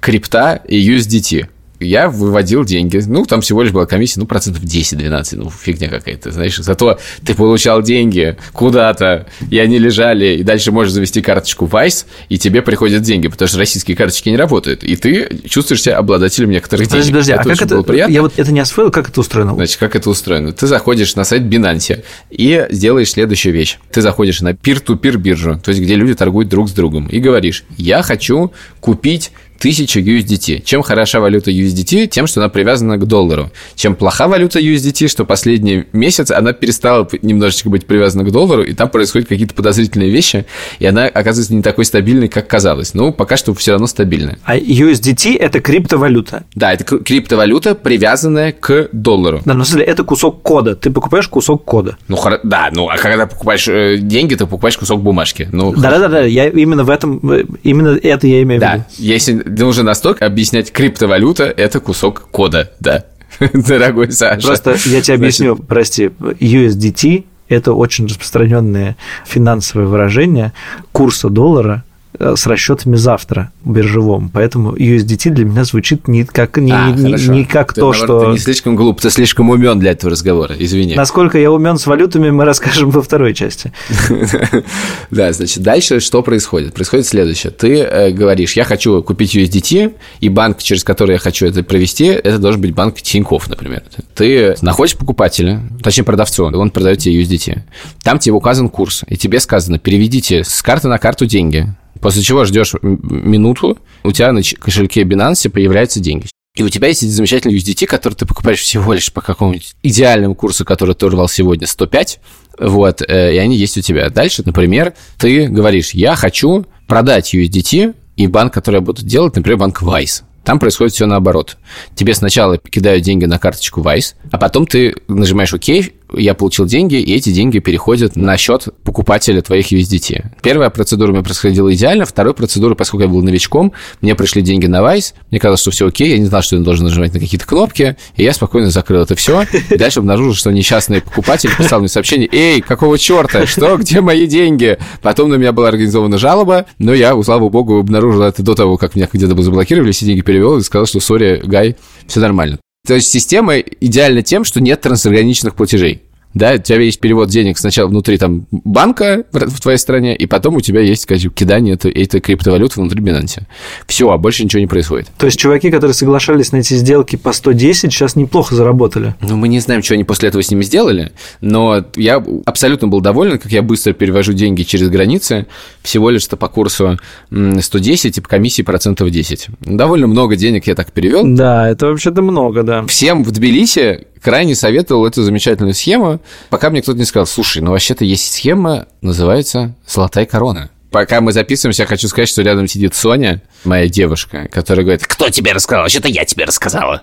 крипта 0.00 0.62
и 0.66 0.94
USDT 0.94 1.48
я 1.80 2.08
выводил 2.08 2.64
деньги. 2.64 3.00
Ну, 3.06 3.24
там 3.24 3.40
всего 3.40 3.62
лишь 3.62 3.72
была 3.72 3.86
комиссия, 3.86 4.20
ну, 4.20 4.26
процентов 4.26 4.62
10-12, 4.62 5.36
ну, 5.36 5.50
фигня 5.50 5.88
какая-то, 5.88 6.30
знаешь. 6.30 6.56
Зато 6.56 6.98
ты 7.24 7.34
получал 7.34 7.82
деньги 7.82 8.36
куда-то, 8.52 9.26
и 9.50 9.58
они 9.58 9.78
лежали, 9.78 10.36
и 10.36 10.42
дальше 10.42 10.72
можешь 10.72 10.92
завести 10.92 11.22
карточку 11.22 11.66
Vice, 11.66 12.06
и 12.28 12.38
тебе 12.38 12.62
приходят 12.62 13.02
деньги, 13.02 13.28
потому 13.28 13.48
что 13.48 13.58
российские 13.58 13.96
карточки 13.96 14.28
не 14.28 14.36
работают, 14.36 14.84
и 14.84 14.96
ты 14.96 15.28
чувствуешь 15.48 15.82
себя 15.82 15.98
обладателем 15.98 16.50
некоторых 16.50 16.88
подожди, 16.88 17.12
денег. 17.12 17.14
Подожди, 17.14 17.32
это 17.32 17.42
а 17.42 17.44
как 17.44 17.62
это, 17.62 17.82
приятно. 17.82 18.12
я 18.12 18.22
вот 18.22 18.32
это 18.36 18.52
не 18.52 18.60
освоил, 18.60 18.90
как 18.90 19.08
это 19.08 19.20
устроено? 19.20 19.54
Значит, 19.54 19.76
как 19.78 19.96
это 19.96 20.10
устроено? 20.10 20.52
Ты 20.52 20.66
заходишь 20.66 21.14
на 21.14 21.24
сайт 21.24 21.42
Binance 21.42 22.04
и 22.30 22.66
делаешь 22.70 23.10
следующую 23.10 23.54
вещь. 23.54 23.78
Ты 23.90 24.02
заходишь 24.02 24.40
на 24.40 24.50
peer-to-peer 24.50 25.16
биржу, 25.16 25.60
то 25.62 25.70
есть 25.70 25.80
где 25.80 25.94
люди 25.94 26.14
торгуют 26.14 26.48
друг 26.48 26.68
с 26.68 26.72
другом, 26.72 27.06
и 27.06 27.18
говоришь, 27.20 27.64
я 27.76 28.02
хочу 28.02 28.52
купить 28.80 29.30
1000 29.58 30.00
USDT. 30.00 30.62
Чем 30.64 30.82
хороша 30.82 31.20
валюта 31.20 31.50
USDT? 31.50 32.06
Тем, 32.06 32.26
что 32.26 32.40
она 32.40 32.48
привязана 32.48 32.96
к 32.96 33.06
доллару. 33.06 33.50
Чем 33.74 33.94
плоха 33.94 34.28
валюта 34.28 34.60
USDT, 34.60 35.08
что 35.08 35.24
последний 35.24 35.84
месяц 35.92 36.30
она 36.30 36.52
перестала 36.52 37.08
немножечко 37.22 37.68
быть 37.68 37.86
привязана 37.86 38.24
к 38.24 38.30
доллару, 38.30 38.62
и 38.62 38.72
там 38.72 38.88
происходят 38.88 39.28
какие-то 39.28 39.54
подозрительные 39.54 40.10
вещи, 40.10 40.46
и 40.78 40.86
она 40.86 41.06
оказывается 41.06 41.54
не 41.54 41.62
такой 41.62 41.84
стабильной, 41.84 42.28
как 42.28 42.46
казалось. 42.46 42.94
Но 42.94 43.12
пока 43.12 43.36
что 43.36 43.52
все 43.54 43.72
равно 43.72 43.86
стабильная. 43.86 44.38
А 44.44 44.56
USDT– 44.56 45.36
это 45.38 45.60
криптовалюта? 45.60 46.44
Да, 46.54 46.72
это 46.72 46.84
криптовалюта, 46.84 47.74
привязанная 47.74 48.52
к 48.52 48.88
доллару. 48.92 49.40
Да, 49.44 49.54
но 49.54 49.64
смотри, 49.64 49.86
это 49.86 50.04
кусок 50.04 50.42
кода. 50.42 50.76
Ты 50.76 50.90
покупаешь 50.90 51.28
кусок 51.28 51.64
кода. 51.64 51.96
Ну, 52.06 52.18
да, 52.44 52.70
ну, 52.72 52.88
а 52.88 52.96
когда 52.96 53.26
покупаешь 53.26 53.66
э, 53.68 53.98
деньги, 53.98 54.34
ты 54.34 54.44
покупаешь 54.44 54.78
кусок 54.78 55.02
бумажки. 55.02 55.48
Ну, 55.52 55.74
Да-да-да, 55.74 56.22
я 56.22 56.48
именно 56.48 56.84
в 56.84 56.90
этом, 56.90 57.18
э, 57.30 57.44
именно 57.62 57.98
это 58.02 58.26
я 58.26 58.42
имею 58.42 58.60
в 58.60 58.62
виду. 58.62 58.72
Да, 58.78 58.86
если 58.98 59.47
нужно 59.48 59.82
настолько 59.84 60.26
объяснять 60.26 60.72
криптовалюта– 60.72 61.44
это 61.56 61.80
кусок 61.80 62.28
кода, 62.30 62.72
да. 62.80 63.04
Дорогой 63.52 64.12
Саша. 64.12 64.46
Просто 64.46 64.76
я 64.86 65.00
тебе 65.02 65.14
объясню, 65.14 65.54
Значит... 65.54 65.68
прости, 65.68 66.04
USDT– 66.06 67.24
это 67.48 67.72
очень 67.72 68.06
распространенное 68.06 68.96
финансовое 69.26 69.86
выражение 69.86 70.52
курса 70.92 71.28
доллара 71.28 71.84
с 72.18 72.46
расчетами 72.46 72.96
завтра 72.96 73.52
биржевом. 73.64 74.30
Поэтому 74.32 74.74
USDT 74.74 75.30
для 75.30 75.44
меня 75.44 75.64
звучит 75.64 76.08
не 76.08 76.24
как, 76.24 76.56
не, 76.58 76.72
а, 76.72 76.90
не, 76.90 77.12
не 77.28 77.44
как 77.44 77.72
ты, 77.72 77.80
то, 77.80 77.92
наоборот, 77.92 78.20
что... 78.20 78.24
Ты 78.26 78.32
не 78.32 78.38
слишком 78.38 78.76
глуп, 78.76 79.00
ты 79.00 79.10
слишком 79.10 79.50
умен 79.50 79.78
для 79.78 79.92
этого 79.92 80.10
разговора, 80.10 80.54
извини. 80.58 80.94
Насколько 80.94 81.38
я 81.38 81.52
умен 81.52 81.78
с 81.78 81.86
валютами, 81.86 82.30
мы 82.30 82.44
расскажем 82.44 82.90
во 82.90 83.02
второй 83.02 83.34
части. 83.34 83.72
Да, 85.10 85.32
значит, 85.32 85.62
дальше 85.62 86.00
что 86.00 86.22
происходит? 86.22 86.74
Происходит 86.74 87.06
следующее. 87.06 87.50
Ты 87.50 87.78
э, 87.78 88.10
говоришь, 88.10 88.54
я 88.54 88.64
хочу 88.64 89.02
купить 89.02 89.34
USDT, 89.34 89.94
и 90.20 90.28
банк, 90.28 90.62
через 90.62 90.84
который 90.84 91.12
я 91.12 91.18
хочу 91.18 91.46
это 91.46 91.62
провести, 91.62 92.06
это 92.06 92.38
должен 92.38 92.60
быть 92.60 92.74
банк 92.74 93.00
Тинькофф, 93.00 93.48
например. 93.48 93.82
Ты 94.14 94.56
находишь 94.60 94.96
покупателя, 94.96 95.62
точнее 95.82 96.04
продавцу, 96.04 96.44
он 96.44 96.70
продает 96.70 96.98
тебе 96.98 97.22
USDT. 97.22 97.60
Там 98.02 98.18
тебе 98.18 98.34
указан 98.34 98.68
курс, 98.68 99.04
и 99.08 99.16
тебе 99.16 99.40
сказано, 99.40 99.78
переведите 99.78 100.44
с 100.44 100.62
карты 100.62 100.88
на 100.88 100.98
карту 100.98 101.26
деньги. 101.26 101.66
После 102.08 102.22
чего 102.22 102.46
ждешь 102.46 102.72
минуту, 102.80 103.76
у 104.02 104.12
тебя 104.12 104.32
на 104.32 104.40
кошельке 104.42 105.02
Binance 105.02 105.50
появляются 105.50 106.00
деньги. 106.00 106.24
И 106.56 106.62
у 106.62 106.70
тебя 106.70 106.88
есть 106.88 107.02
эти 107.02 107.10
замечательные 107.10 107.58
USDT, 107.58 107.84
которые 107.84 108.16
ты 108.16 108.24
покупаешь 108.24 108.60
всего 108.62 108.94
лишь 108.94 109.12
по 109.12 109.20
какому-нибудь 109.20 109.74
идеальному 109.82 110.34
курсу, 110.34 110.64
который 110.64 110.94
ты 110.94 111.04
урвал 111.04 111.28
сегодня, 111.28 111.66
105, 111.66 112.20
вот, 112.60 113.02
э, 113.06 113.34
и 113.34 113.36
они 113.36 113.56
есть 113.58 113.76
у 113.76 113.82
тебя. 113.82 114.08
Дальше, 114.08 114.42
например, 114.42 114.94
ты 115.18 115.48
говоришь, 115.48 115.90
я 115.90 116.16
хочу 116.16 116.64
продать 116.86 117.34
USDT, 117.34 117.94
и 118.16 118.26
банк, 118.26 118.54
который 118.54 118.76
я 118.76 118.80
буду 118.80 119.02
делать, 119.02 119.36
например, 119.36 119.58
банк 119.58 119.82
Vice. 119.82 120.22
Там 120.44 120.58
происходит 120.58 120.94
все 120.94 121.04
наоборот. 121.04 121.58
Тебе 121.94 122.14
сначала 122.14 122.56
кидают 122.56 123.04
деньги 123.04 123.26
на 123.26 123.38
карточку 123.38 123.82
Vice, 123.82 124.14
а 124.30 124.38
потом 124.38 124.66
ты 124.66 124.94
нажимаешь 125.08 125.52
ОК, 125.52 125.92
я 126.12 126.34
получил 126.34 126.66
деньги, 126.66 126.96
и 126.96 127.14
эти 127.14 127.30
деньги 127.30 127.58
переходят 127.58 128.16
на 128.16 128.36
счет 128.36 128.68
покупателя 128.84 129.42
твоих 129.42 129.72
USDT. 129.72 130.26
Первая 130.42 130.70
процедура 130.70 131.10
у 131.10 131.12
меня 131.12 131.22
происходила 131.22 131.72
идеально, 131.72 132.04
второй 132.04 132.34
процедуры, 132.34 132.74
поскольку 132.74 133.04
я 133.04 133.08
был 133.08 133.22
новичком, 133.22 133.72
мне 134.00 134.14
пришли 134.14 134.42
деньги 134.42 134.66
на 134.66 134.80
Vice, 134.80 135.14
мне 135.30 135.40
казалось, 135.40 135.60
что 135.60 135.70
все 135.70 135.88
окей, 135.88 136.10
я 136.10 136.18
не 136.18 136.26
знал, 136.26 136.42
что 136.42 136.56
я 136.56 136.62
должен 136.62 136.84
нажимать 136.84 137.12
на 137.12 137.20
какие-то 137.20 137.46
кнопки, 137.46 137.96
и 138.16 138.22
я 138.22 138.32
спокойно 138.32 138.70
закрыл 138.70 139.02
это 139.02 139.14
все. 139.14 139.44
И 139.70 139.76
дальше 139.76 140.00
обнаружил, 140.00 140.34
что 140.34 140.50
несчастный 140.50 141.00
покупатель 141.00 141.50
писал 141.56 141.80
мне 141.80 141.88
сообщение, 141.88 142.28
эй, 142.32 142.60
какого 142.60 142.98
черта, 142.98 143.46
что, 143.46 143.76
где 143.76 144.00
мои 144.00 144.26
деньги? 144.26 144.78
Потом 145.02 145.30
на 145.30 145.34
меня 145.34 145.52
была 145.52 145.68
организована 145.68 146.18
жалоба, 146.18 146.66
но 146.78 146.94
я, 146.94 147.20
слава 147.22 147.48
богу, 147.48 147.78
обнаружил 147.78 148.22
это 148.22 148.42
до 148.42 148.54
того, 148.54 148.76
как 148.76 148.94
меня 148.94 149.08
где-то 149.12 149.40
заблокировали, 149.40 149.92
все 149.92 150.06
деньги 150.06 150.22
перевел 150.22 150.58
и 150.58 150.62
сказал, 150.62 150.86
что, 150.86 151.00
сори, 151.00 151.40
Гай, 151.44 151.76
все 152.06 152.20
нормально. 152.20 152.58
То 152.88 152.94
есть 152.94 153.10
система 153.10 153.58
идеальна 153.58 154.22
тем, 154.22 154.44
что 154.44 154.62
нет 154.62 154.80
трансграничных 154.80 155.54
платежей. 155.54 156.04
Да, 156.34 156.52
у 156.52 156.58
тебя 156.58 156.80
есть 156.80 157.00
перевод 157.00 157.28
денег 157.30 157.58
сначала 157.58 157.88
внутри 157.88 158.18
там 158.18 158.46
банка 158.50 159.24
в 159.32 159.60
твоей 159.60 159.78
стране, 159.78 160.14
и 160.14 160.26
потом 160.26 160.56
у 160.56 160.60
тебя 160.60 160.80
есть 160.80 161.02
скажем, 161.02 161.30
кидание 161.32 161.74
этой, 161.74 161.90
этой 161.90 162.20
криптовалюты 162.20 162.80
внутри 162.80 163.00
Binance. 163.00 163.42
Все, 163.86 164.10
а 164.10 164.18
больше 164.18 164.44
ничего 164.44 164.60
не 164.60 164.66
происходит. 164.66 165.08
То 165.16 165.26
есть 165.26 165.38
чуваки, 165.38 165.70
которые 165.70 165.94
соглашались 165.94 166.52
на 166.52 166.58
эти 166.58 166.74
сделки 166.74 167.16
по 167.16 167.32
110, 167.32 167.92
сейчас 167.92 168.14
неплохо 168.14 168.54
заработали. 168.54 169.14
Ну, 169.20 169.36
мы 169.36 169.48
не 169.48 169.60
знаем, 169.60 169.82
что 169.82 169.94
они 169.94 170.04
после 170.04 170.28
этого 170.28 170.42
с 170.42 170.50
ними 170.50 170.62
сделали, 170.62 171.12
но 171.40 171.84
я 171.96 172.22
абсолютно 172.44 172.88
был 172.88 173.00
доволен, 173.00 173.38
как 173.38 173.50
я 173.50 173.62
быстро 173.62 173.92
перевожу 173.92 174.32
деньги 174.32 174.62
через 174.62 174.88
границы, 174.90 175.46
всего 175.82 176.10
лишь-то 176.10 176.36
по 176.36 176.48
курсу 176.48 176.98
110 177.30 178.18
и 178.18 178.20
по 178.20 178.28
комиссии 178.28 178.62
процентов 178.62 179.10
10. 179.10 179.48
Довольно 179.60 180.06
много 180.06 180.36
денег 180.36 180.66
я 180.66 180.74
так 180.74 180.92
перевел. 180.92 181.22
Да, 181.24 181.68
это 181.68 181.86
вообще-то 181.86 182.22
много, 182.22 182.62
да. 182.62 182.86
Всем 182.86 183.24
в 183.24 183.30
Тбилиси 183.30 184.06
крайне 184.22 184.54
советовал 184.54 185.06
эту 185.06 185.22
замечательную 185.22 185.74
схему, 185.74 186.20
пока 186.50 186.70
мне 186.70 186.82
кто-то 186.82 186.98
не 186.98 187.04
сказал, 187.04 187.26
слушай, 187.26 187.62
ну 187.62 187.72
вообще-то 187.72 188.04
есть 188.04 188.32
схема, 188.32 188.86
называется 189.00 189.74
«Золотая 189.86 190.26
корона». 190.26 190.70
Пока 190.90 191.20
мы 191.20 191.32
записываемся, 191.32 191.82
я 191.82 191.86
хочу 191.86 192.08
сказать, 192.08 192.30
что 192.30 192.40
рядом 192.40 192.66
сидит 192.66 192.94
Соня, 192.94 193.42
моя 193.64 193.88
девушка, 193.88 194.48
которая 194.50 194.84
говорит, 194.84 195.06
кто 195.06 195.28
тебе 195.28 195.52
рассказал? 195.52 195.82
Вообще-то 195.82 196.08
я 196.08 196.24
тебе 196.24 196.46
рассказала. 196.46 197.02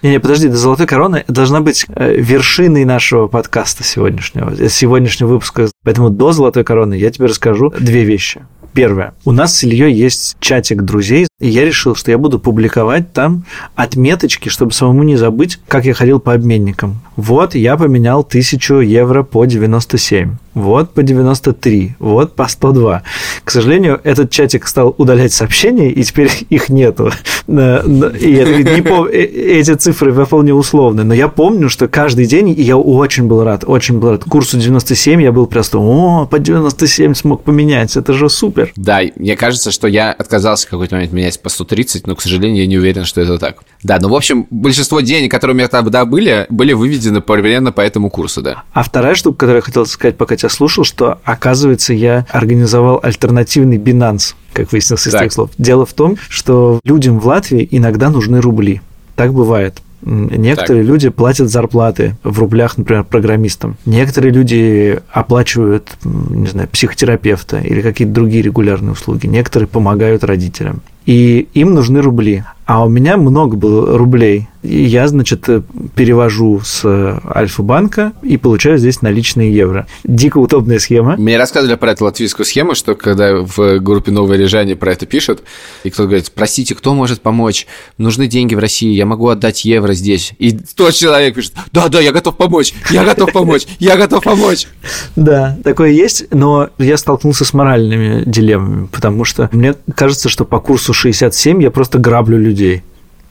Не-не, 0.00 0.20
подожди, 0.20 0.48
до 0.48 0.56
«Золотой 0.56 0.86
короны» 0.86 1.24
должна 1.28 1.60
быть 1.60 1.84
э, 1.88 2.14
вершиной 2.16 2.86
нашего 2.86 3.26
подкаста 3.26 3.84
сегодняшнего, 3.84 4.54
э, 4.58 4.68
сегодняшнего 4.70 5.28
выпуска. 5.28 5.68
Поэтому 5.84 6.08
до 6.08 6.32
«Золотой 6.32 6.64
короны» 6.64 6.94
я 6.94 7.10
тебе 7.10 7.26
расскажу 7.26 7.74
две 7.78 8.04
вещи. 8.04 8.46
Первое. 8.72 9.14
У 9.24 9.32
нас 9.32 9.56
с 9.56 9.64
Ильей 9.64 9.92
есть 9.92 10.36
чатик 10.40 10.82
друзей, 10.82 11.26
и 11.38 11.48
я 11.48 11.66
решил, 11.66 11.94
что 11.94 12.10
я 12.10 12.16
буду 12.16 12.38
публиковать 12.38 13.12
там 13.12 13.44
отметочки, 13.74 14.48
чтобы 14.48 14.72
самому 14.72 15.02
не 15.02 15.16
забыть, 15.16 15.58
как 15.68 15.84
я 15.84 15.92
ходил 15.92 16.18
по 16.18 16.32
обменникам. 16.32 17.02
Вот 17.16 17.54
я 17.54 17.76
поменял 17.76 18.20
1000 18.20 18.80
евро 18.80 19.22
по 19.22 19.44
97, 19.44 20.36
вот 20.54 20.94
по 20.94 21.02
93, 21.02 21.96
вот 21.98 22.34
по 22.34 22.48
102. 22.48 23.02
К 23.44 23.50
сожалению, 23.50 24.00
этот 24.02 24.30
чатик 24.30 24.66
стал 24.66 24.94
удалять 24.96 25.34
сообщения, 25.34 25.90
и 25.90 26.02
теперь 26.04 26.30
их 26.48 26.70
нету. 26.70 27.12
И 27.46 27.52
э, 27.52 29.12
эти 29.12 29.74
цифры 29.74 30.12
вполне 30.24 30.54
условны. 30.54 31.04
Но 31.04 31.12
я 31.12 31.28
помню, 31.28 31.68
что 31.68 31.86
каждый 31.86 32.24
день, 32.24 32.48
и 32.48 32.62
я 32.62 32.78
очень 32.78 33.24
был 33.24 33.44
рад, 33.44 33.64
очень 33.66 33.98
был 33.98 34.12
рад. 34.12 34.24
Курсу 34.24 34.56
97 34.56 35.20
я 35.20 35.32
был 35.32 35.46
просто, 35.46 35.78
о, 35.78 36.24
по 36.24 36.38
97 36.38 37.12
смог 37.12 37.42
поменять, 37.42 37.94
это 37.94 38.14
же 38.14 38.30
супер. 38.30 38.72
Да, 38.76 39.00
мне 39.16 39.36
кажется, 39.36 39.70
что 39.70 39.86
я 39.86 40.12
отказался 40.12 40.66
в 40.66 40.70
какой-то 40.70 40.94
момент 40.94 41.12
менять 41.26 41.40
по 41.40 41.48
130, 41.48 42.06
но, 42.06 42.14
к 42.14 42.22
сожалению, 42.22 42.62
я 42.62 42.66
не 42.66 42.78
уверен, 42.78 43.04
что 43.04 43.20
это 43.20 43.38
так. 43.38 43.58
Да, 43.82 43.98
ну, 44.00 44.08
в 44.08 44.14
общем, 44.14 44.46
большинство 44.50 45.00
денег, 45.00 45.30
которые 45.30 45.54
у 45.54 45.58
меня 45.58 45.68
тогда 45.68 46.04
были, 46.04 46.46
были 46.48 46.72
выведены 46.72 47.20
примерно 47.20 47.72
по 47.72 47.80
этому 47.80 48.10
курсу, 48.10 48.42
да. 48.42 48.62
А 48.72 48.82
вторая 48.82 49.14
штука, 49.14 49.38
которую 49.38 49.56
я 49.56 49.62
хотел 49.62 49.86
сказать, 49.86 50.16
пока 50.16 50.36
тебя 50.36 50.48
слушал, 50.48 50.84
что, 50.84 51.18
оказывается, 51.24 51.92
я 51.92 52.26
организовал 52.30 53.00
альтернативный 53.02 53.78
Binance, 53.78 54.34
как 54.52 54.72
выяснилось 54.72 55.06
из 55.06 55.12
так. 55.12 55.20
твоих 55.20 55.32
слов. 55.32 55.50
Дело 55.58 55.84
в 55.84 55.92
том, 55.92 56.16
что 56.28 56.80
людям 56.84 57.18
в 57.18 57.26
Латвии 57.26 57.66
иногда 57.70 58.10
нужны 58.10 58.40
рубли. 58.40 58.80
Так 59.16 59.32
бывает. 59.32 59.82
Некоторые 60.02 60.84
так. 60.84 60.92
люди 60.92 61.08
платят 61.08 61.50
зарплаты 61.50 62.16
в 62.22 62.38
рублях, 62.38 62.78
например, 62.78 63.04
программистам. 63.04 63.76
Некоторые 63.86 64.32
люди 64.32 65.00
оплачивают, 65.10 65.88
не 66.04 66.46
знаю, 66.46 66.68
психотерапевта 66.68 67.58
или 67.58 67.80
какие-то 67.80 68.12
другие 68.12 68.42
регулярные 68.42 68.92
услуги. 68.92 69.26
Некоторые 69.26 69.66
помогают 69.66 70.22
родителям. 70.22 70.82
И 71.06 71.48
им 71.54 71.74
нужны 71.74 72.02
рубли. 72.02 72.44
А 72.66 72.84
у 72.84 72.88
меня 72.88 73.16
много 73.16 73.56
было 73.56 73.96
рублей. 73.96 74.48
И 74.62 74.82
я, 74.82 75.06
значит, 75.06 75.48
перевожу 75.94 76.60
с 76.64 76.84
Альфа-банка 76.84 78.12
и 78.22 78.36
получаю 78.36 78.78
здесь 78.78 79.00
наличные 79.00 79.54
евро. 79.54 79.86
Дико 80.02 80.38
удобная 80.38 80.80
схема. 80.80 81.14
Мне 81.16 81.38
рассказывали 81.38 81.76
про 81.76 81.92
эту 81.92 82.04
латвийскую 82.04 82.44
схему, 82.44 82.74
что 82.74 82.96
когда 82.96 83.36
в 83.36 83.78
группе 83.78 84.10
«Новое 84.10 84.36
Рижане» 84.36 84.74
про 84.74 84.90
это 84.90 85.06
пишут, 85.06 85.44
и 85.84 85.90
кто-то 85.90 86.08
говорит, 86.08 86.32
простите, 86.34 86.74
кто 86.74 86.94
может 86.94 87.20
помочь? 87.20 87.68
Нужны 87.96 88.26
деньги 88.26 88.56
в 88.56 88.58
России, 88.58 88.92
я 88.92 89.06
могу 89.06 89.28
отдать 89.28 89.64
евро 89.64 89.92
здесь. 89.92 90.32
И 90.38 90.50
тот 90.50 90.94
человек 90.94 91.36
пишет, 91.36 91.52
да-да, 91.70 92.00
я 92.00 92.10
готов 92.10 92.36
помочь, 92.36 92.74
я 92.90 93.04
готов 93.04 93.32
помочь, 93.32 93.68
я 93.78 93.96
готов 93.96 94.24
помочь. 94.24 94.66
Да, 95.14 95.56
такое 95.62 95.90
есть, 95.90 96.24
но 96.34 96.70
я 96.78 96.96
столкнулся 96.96 97.44
с 97.44 97.54
моральными 97.54 98.24
дилеммами, 98.26 98.86
потому 98.86 99.24
что 99.24 99.48
мне 99.52 99.76
кажется, 99.94 100.28
что 100.28 100.44
по 100.44 100.58
курсу 100.58 100.92
67 100.92 101.62
я 101.62 101.70
просто 101.70 102.00
граблю 102.00 102.36
людей 102.36 102.55
людей. 102.56 102.82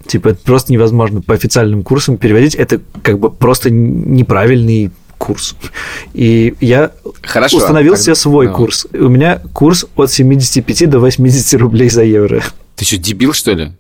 Типа, 0.06 0.30
это 0.30 0.40
просто 0.44 0.72
невозможно 0.72 1.22
по 1.22 1.34
официальным 1.34 1.84
курсам 1.84 2.18
переводить. 2.18 2.54
Это 2.56 2.80
как 3.02 3.18
бы 3.18 3.32
просто 3.32 3.72
неправильный 3.72 4.92
курс. 5.18 5.56
И 6.14 6.54
я 6.62 6.92
Хорошо, 7.24 7.58
установил 7.58 7.94
тогда, 7.94 8.04
себе 8.04 8.16
свой 8.16 8.48
ну... 8.48 8.54
курс. 8.54 8.88
У 8.94 9.10
меня 9.10 9.42
курс 9.54 9.86
от 9.96 10.12
75 10.12 10.90
до 10.90 11.00
80 11.00 11.60
рублей 11.60 11.90
за 11.90 12.04
евро. 12.04 12.44
Ты 12.76 12.86
что, 12.86 12.98
дебил, 12.98 13.34
что 13.34 13.54
ли? 13.54 13.72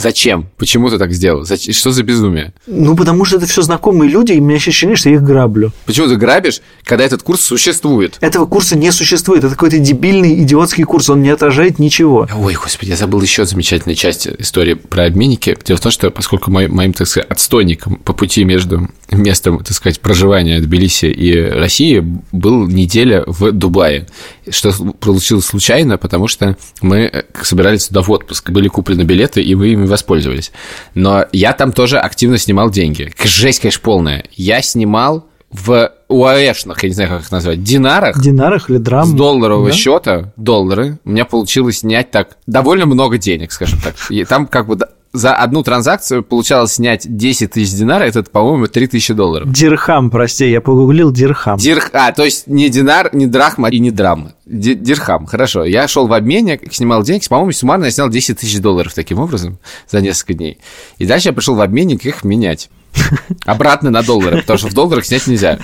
Зачем? 0.00 0.46
Почему 0.56 0.88
ты 0.88 0.98
так 0.98 1.12
сделал? 1.12 1.44
Зачем? 1.44 1.74
Что 1.74 1.90
за 1.90 2.02
безумие? 2.02 2.54
Ну, 2.66 2.96
потому 2.96 3.26
что 3.26 3.36
это 3.36 3.46
все 3.46 3.60
знакомые 3.60 4.10
люди, 4.10 4.32
и 4.32 4.40
у 4.40 4.44
меня 4.44 4.56
ощущение, 4.56 4.96
что 4.96 5.10
я 5.10 5.16
их 5.16 5.22
граблю. 5.22 5.72
Почему 5.84 6.08
ты 6.08 6.16
грабишь, 6.16 6.62
когда 6.84 7.04
этот 7.04 7.22
курс 7.22 7.42
существует? 7.42 8.16
Этого 8.20 8.46
курса 8.46 8.78
не 8.78 8.92
существует. 8.92 9.44
Это 9.44 9.52
какой-то 9.54 9.78
дебильный, 9.78 10.42
идиотский 10.42 10.84
курс. 10.84 11.10
Он 11.10 11.20
не 11.22 11.28
отражает 11.28 11.78
ничего. 11.78 12.26
Ой, 12.34 12.54
господи, 12.54 12.90
я 12.90 12.96
забыл 12.96 13.20
еще 13.20 13.44
замечательную 13.44 13.96
часть 13.96 14.26
истории 14.26 14.74
про 14.74 15.04
обменники. 15.04 15.56
Дело 15.64 15.76
в 15.76 15.80
том, 15.80 15.92
что 15.92 16.10
поскольку 16.10 16.50
моим, 16.50 16.74
моим 16.74 16.94
так 16.94 17.06
сказать, 17.06 17.28
отстойником 17.30 17.96
по 17.96 18.14
пути 18.14 18.44
между 18.44 18.88
местом, 19.10 19.58
так 19.58 19.72
сказать, 19.72 20.00
проживания 20.00 20.60
Тбилиси 20.60 21.06
и 21.06 21.40
России 21.40 22.02
был 22.32 22.66
неделя 22.66 23.24
в 23.26 23.52
Дубае, 23.52 24.06
что 24.48 24.72
получилось 25.00 25.46
случайно, 25.46 25.98
потому 25.98 26.28
что 26.28 26.56
мы 26.80 27.24
собирались 27.42 27.88
туда 27.88 28.02
в 28.02 28.10
отпуск, 28.10 28.50
были 28.50 28.68
куплены 28.68 29.02
билеты, 29.02 29.42
и 29.42 29.54
мы 29.54 29.68
ими 29.68 29.89
воспользовались. 29.90 30.52
Но 30.94 31.26
я 31.32 31.52
там 31.52 31.72
тоже 31.72 31.98
активно 31.98 32.38
снимал 32.38 32.70
деньги. 32.70 33.12
Жесть, 33.22 33.60
конечно, 33.60 33.82
полная. 33.82 34.24
Я 34.32 34.62
снимал 34.62 35.26
в 35.50 35.92
УАЭшных, 36.08 36.82
я 36.82 36.88
не 36.88 36.94
знаю, 36.94 37.10
как 37.10 37.22
их 37.22 37.32
назвать, 37.32 37.62
динарах. 37.62 38.20
Динарах 38.20 38.70
или 38.70 38.78
драм. 38.78 39.04
С 39.04 39.12
долларового 39.12 39.70
да? 39.70 39.74
счета, 39.74 40.32
доллары, 40.36 40.98
у 41.04 41.10
меня 41.10 41.24
получилось 41.24 41.78
снять 41.78 42.10
так 42.10 42.36
довольно 42.46 42.86
много 42.86 43.18
денег, 43.18 43.52
скажем 43.52 43.80
так. 43.80 43.94
И 44.10 44.24
там 44.24 44.46
как 44.46 44.66
бы 44.66 44.78
за 45.12 45.34
одну 45.34 45.62
транзакцию 45.62 46.22
получалось 46.22 46.74
снять 46.74 47.04
10 47.04 47.50
тысяч 47.50 47.74
динар, 47.74 48.02
это, 48.02 48.22
по-моему, 48.22 48.66
3 48.68 48.86
тысячи 48.86 49.12
долларов. 49.12 49.50
Дирхам, 49.50 50.10
прости, 50.10 50.50
я 50.50 50.60
погуглил 50.60 51.10
дирхам. 51.10 51.58
Дирх... 51.58 51.90
А, 51.92 52.12
то 52.12 52.24
есть 52.24 52.46
не 52.46 52.68
динар, 52.68 53.10
не 53.12 53.26
драхма 53.26 53.68
и 53.70 53.78
не 53.80 53.90
драм. 53.90 54.32
Дирхам, 54.46 55.26
хорошо. 55.26 55.64
Я 55.64 55.88
шел 55.88 56.06
в 56.06 56.12
обменник, 56.12 56.72
снимал 56.72 57.02
деньги, 57.02 57.26
по-моему, 57.28 57.52
суммарно 57.52 57.86
я 57.86 57.90
снял 57.90 58.08
10 58.08 58.38
тысяч 58.38 58.60
долларов 58.60 58.94
таким 58.94 59.18
образом 59.18 59.58
за 59.88 60.00
несколько 60.00 60.34
дней. 60.34 60.58
И 60.98 61.06
дальше 61.06 61.28
я 61.28 61.32
пришел 61.32 61.54
в 61.56 61.60
обменник 61.60 62.04
их 62.04 62.22
менять. 62.22 62.70
Обратно 63.46 63.90
на 63.90 64.02
доллары, 64.02 64.38
потому 64.42 64.58
что 64.58 64.68
в 64.68 64.74
долларах 64.74 65.04
снять 65.04 65.26
нельзя. 65.26 65.58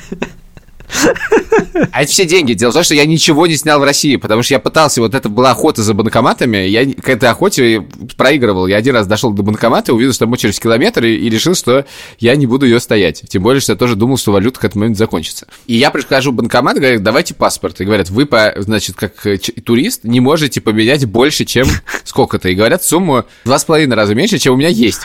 А 1.92 2.02
это 2.02 2.10
все 2.10 2.24
деньги. 2.24 2.54
Дело 2.54 2.70
в 2.70 2.74
том, 2.74 2.82
что 2.82 2.94
я 2.94 3.04
ничего 3.06 3.46
не 3.46 3.56
снял 3.56 3.80
в 3.80 3.84
России, 3.84 4.16
потому 4.16 4.42
что 4.42 4.54
я 4.54 4.60
пытался, 4.60 5.00
вот 5.00 5.14
это 5.14 5.28
была 5.28 5.50
охота 5.50 5.82
за 5.82 5.94
банкоматами, 5.94 6.58
я 6.58 6.84
к 6.84 7.08
этой 7.08 7.28
охоте 7.28 7.86
проигрывал. 8.16 8.66
Я 8.66 8.76
один 8.76 8.94
раз 8.94 9.06
дошел 9.06 9.32
до 9.32 9.42
банкомата, 9.42 9.92
увидел, 9.92 10.12
что 10.12 10.24
там 10.24 10.32
очередь 10.32 10.58
километр, 10.60 11.04
и, 11.04 11.14
и 11.14 11.28
решил, 11.28 11.54
что 11.54 11.84
я 12.18 12.36
не 12.36 12.46
буду 12.46 12.66
ее 12.66 12.80
стоять. 12.80 13.22
Тем 13.28 13.42
более, 13.42 13.60
что 13.60 13.72
я 13.72 13.78
тоже 13.78 13.96
думал, 13.96 14.16
что 14.16 14.32
валюта 14.32 14.60
к 14.60 14.64
этому 14.64 14.82
моменту 14.82 14.98
закончится. 14.98 15.46
И 15.66 15.74
я 15.74 15.90
прихожу 15.90 16.32
в 16.32 16.34
банкомат, 16.34 16.76
говорят, 16.76 17.02
давайте 17.02 17.34
паспорт. 17.34 17.80
И 17.80 17.84
говорят, 17.84 18.10
вы, 18.10 18.26
по, 18.26 18.54
значит, 18.56 18.96
как 18.96 19.26
турист, 19.64 20.04
не 20.04 20.20
можете 20.20 20.60
поменять 20.60 21.04
больше, 21.06 21.44
чем 21.44 21.66
сколько-то. 22.04 22.48
И 22.48 22.54
говорят 22.54 22.82
сумму 22.82 23.24
два 23.44 23.58
с 23.58 23.64
половиной 23.64 23.96
раза 23.96 24.14
меньше, 24.14 24.38
чем 24.38 24.54
у 24.54 24.56
меня 24.56 24.68
есть. 24.68 25.00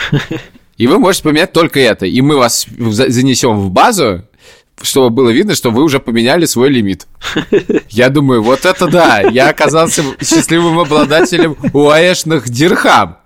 И 0.78 0.88
вы 0.88 0.98
можете 0.98 1.24
поменять 1.24 1.52
только 1.52 1.80
это. 1.80 2.06
И 2.06 2.22
мы 2.22 2.38
вас 2.38 2.66
занесем 2.80 3.60
в 3.60 3.70
базу, 3.70 4.24
чтобы 4.84 5.10
было 5.10 5.30
видно, 5.30 5.56
что 5.56 5.72
вы 5.72 5.84
уже 5.84 6.00
поменяли 6.00 6.46
свой 6.46 6.70
лимит. 6.70 7.08
Я 7.90 8.10
думаю, 8.10 8.42
вот 8.42 8.66
это 8.66 8.88
да, 8.88 9.22
я 9.22 9.50
оказался 9.50 10.04
счастливым 10.22 10.80
обладателем 10.80 11.58
уаэшных 11.74 12.50
дирхам. 12.50 13.21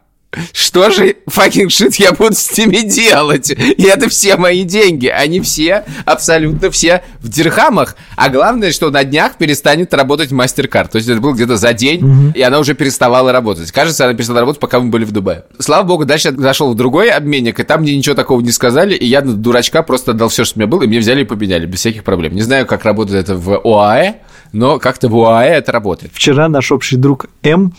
Что 0.53 0.89
же 0.89 1.15
fucking 1.29 1.67
shit 1.67 1.95
я 1.99 2.11
буду 2.11 2.35
с 2.35 2.57
ними 2.57 2.87
делать? 2.87 3.49
И 3.51 3.83
это 3.83 4.09
все 4.09 4.37
мои 4.37 4.63
деньги. 4.63 5.07
Они 5.07 5.39
все, 5.39 5.85
абсолютно 6.05 6.71
все 6.71 7.03
в 7.19 7.29
дирхамах. 7.29 7.95
А 8.15 8.29
главное, 8.29 8.71
что 8.71 8.89
на 8.89 9.03
днях 9.03 9.37
перестанет 9.37 9.93
работать 9.93 10.31
MasterCard. 10.31 10.89
То 10.89 10.97
есть 10.97 11.09
это 11.09 11.19
было 11.21 11.33
где-то 11.33 11.57
за 11.57 11.73
день, 11.73 12.03
угу. 12.03 12.31
и 12.35 12.41
она 12.41 12.59
уже 12.59 12.73
переставала 12.73 13.31
работать. 13.31 13.71
Кажется, 13.71 14.05
она 14.05 14.13
перестала 14.13 14.39
работать, 14.39 14.59
пока 14.59 14.79
мы 14.79 14.89
были 14.89 15.05
в 15.05 15.11
Дубае. 15.11 15.45
Слава 15.59 15.83
богу, 15.83 16.05
дальше 16.05 16.29
я 16.29 16.35
зашел 16.35 16.71
в 16.73 16.75
другой 16.75 17.09
обменник, 17.09 17.59
и 17.59 17.63
там 17.63 17.81
мне 17.81 17.95
ничего 17.95 18.15
такого 18.15 18.41
не 18.41 18.51
сказали, 18.51 18.95
и 18.95 19.05
я 19.05 19.21
на 19.21 19.33
дурачка 19.33 19.83
просто 19.83 20.11
отдал 20.11 20.29
все, 20.29 20.45
что 20.45 20.57
у 20.57 20.59
меня 20.59 20.67
было, 20.67 20.83
и 20.83 20.87
мне 20.87 20.99
взяли 20.99 21.21
и 21.21 21.25
поменяли 21.25 21.65
без 21.65 21.79
всяких 21.79 22.03
проблем. 22.03 22.33
Не 22.33 22.41
знаю, 22.41 22.65
как 22.65 22.83
работает 22.85 23.23
это 23.23 23.35
в 23.35 23.61
ОАЭ, 23.63 24.15
но 24.53 24.79
как-то 24.79 25.07
в 25.07 25.15
УАЭ 25.15 25.57
это 25.57 25.71
работает. 25.71 26.11
Вчера 26.13 26.47
наш 26.47 26.71
общий 26.71 26.97
друг 26.97 27.27
М, 27.43 27.73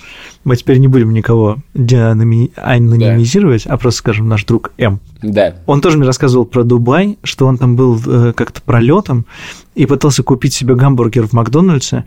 мы 0.47 0.57
теперь 0.57 0.79
не 0.79 0.87
будем 0.87 1.13
никого 1.13 1.59
анонимизировать, 1.75 3.65
да. 3.65 3.75
а 3.75 3.77
просто 3.77 3.99
скажем 3.99 4.29
наш 4.29 4.45
друг 4.45 4.71
М. 4.79 5.01
Да. 5.21 5.57
Он 5.67 5.81
тоже 5.81 5.99
мне 5.99 6.07
рассказывал 6.07 6.47
про 6.47 6.63
Дубай, 6.63 7.19
что 7.25 7.47
он 7.47 7.59
там 7.59 7.75
был 7.75 8.01
э, 8.07 8.33
как-то 8.33 8.63
пролетом 8.63 9.27
и 9.75 9.87
пытался 9.87 10.23
купить 10.23 10.55
себе 10.55 10.77
гамбургер 10.77 11.27
в 11.27 11.33
Макдональдсе, 11.33 12.05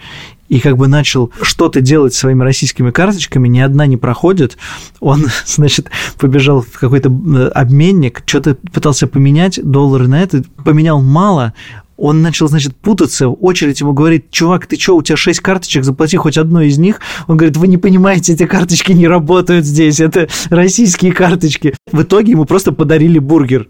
и 0.48 0.62
как 0.62 0.77
бы 0.77 0.88
начал 0.88 1.34
что-то 1.41 1.81
делать 1.81 2.13
своими 2.13 2.41
российскими 2.41 2.91
карточками, 2.91 3.50
ни 3.50 3.60
одна 3.60 3.88
не 3.88 3.98
проходит. 3.98 4.58
Он, 5.01 5.25
значит, 5.46 5.91
побежал 6.17 6.62
в 6.62 6.79
какой-то 6.79 7.10
э, 7.10 7.48
обменник, 7.50 8.24
что-то 8.25 8.55
пытался 8.72 9.08
поменять 9.08 9.60
доллары 9.62 10.08
на 10.08 10.22
это, 10.22 10.46
поменял 10.63 11.01
мало, 11.01 11.53
он 12.00 12.22
начал, 12.22 12.48
значит, 12.48 12.75
путаться, 12.75 13.27
очередь 13.27 13.82
ему 13.82 13.94
говорит, 13.94 14.32
чувак, 14.32 14.68
ты 14.68 14.79
что, 14.79 14.96
у 14.96 15.01
тебя 15.01 15.18
шесть 15.18 15.41
карточек, 15.41 15.84
заплати 15.84 16.18
хоть 16.18 16.38
одну 16.38 16.62
из 16.62 16.77
них. 16.77 17.01
Он 17.27 17.38
говорит, 17.38 17.58
вы 17.58 17.68
не 17.68 17.77
понимаете, 17.77 18.34
эти 18.34 18.46
карточки 18.46 18.91
не 18.94 19.08
работают 19.08 19.65
здесь, 19.65 20.00
это 20.00 20.27
российские 20.50 21.12
карточки. 21.12 21.75
В 21.91 22.01
итоге 22.03 22.32
ему 22.32 22.46
просто 22.46 22.72
подарили 22.72 23.20
бургер. 23.20 23.68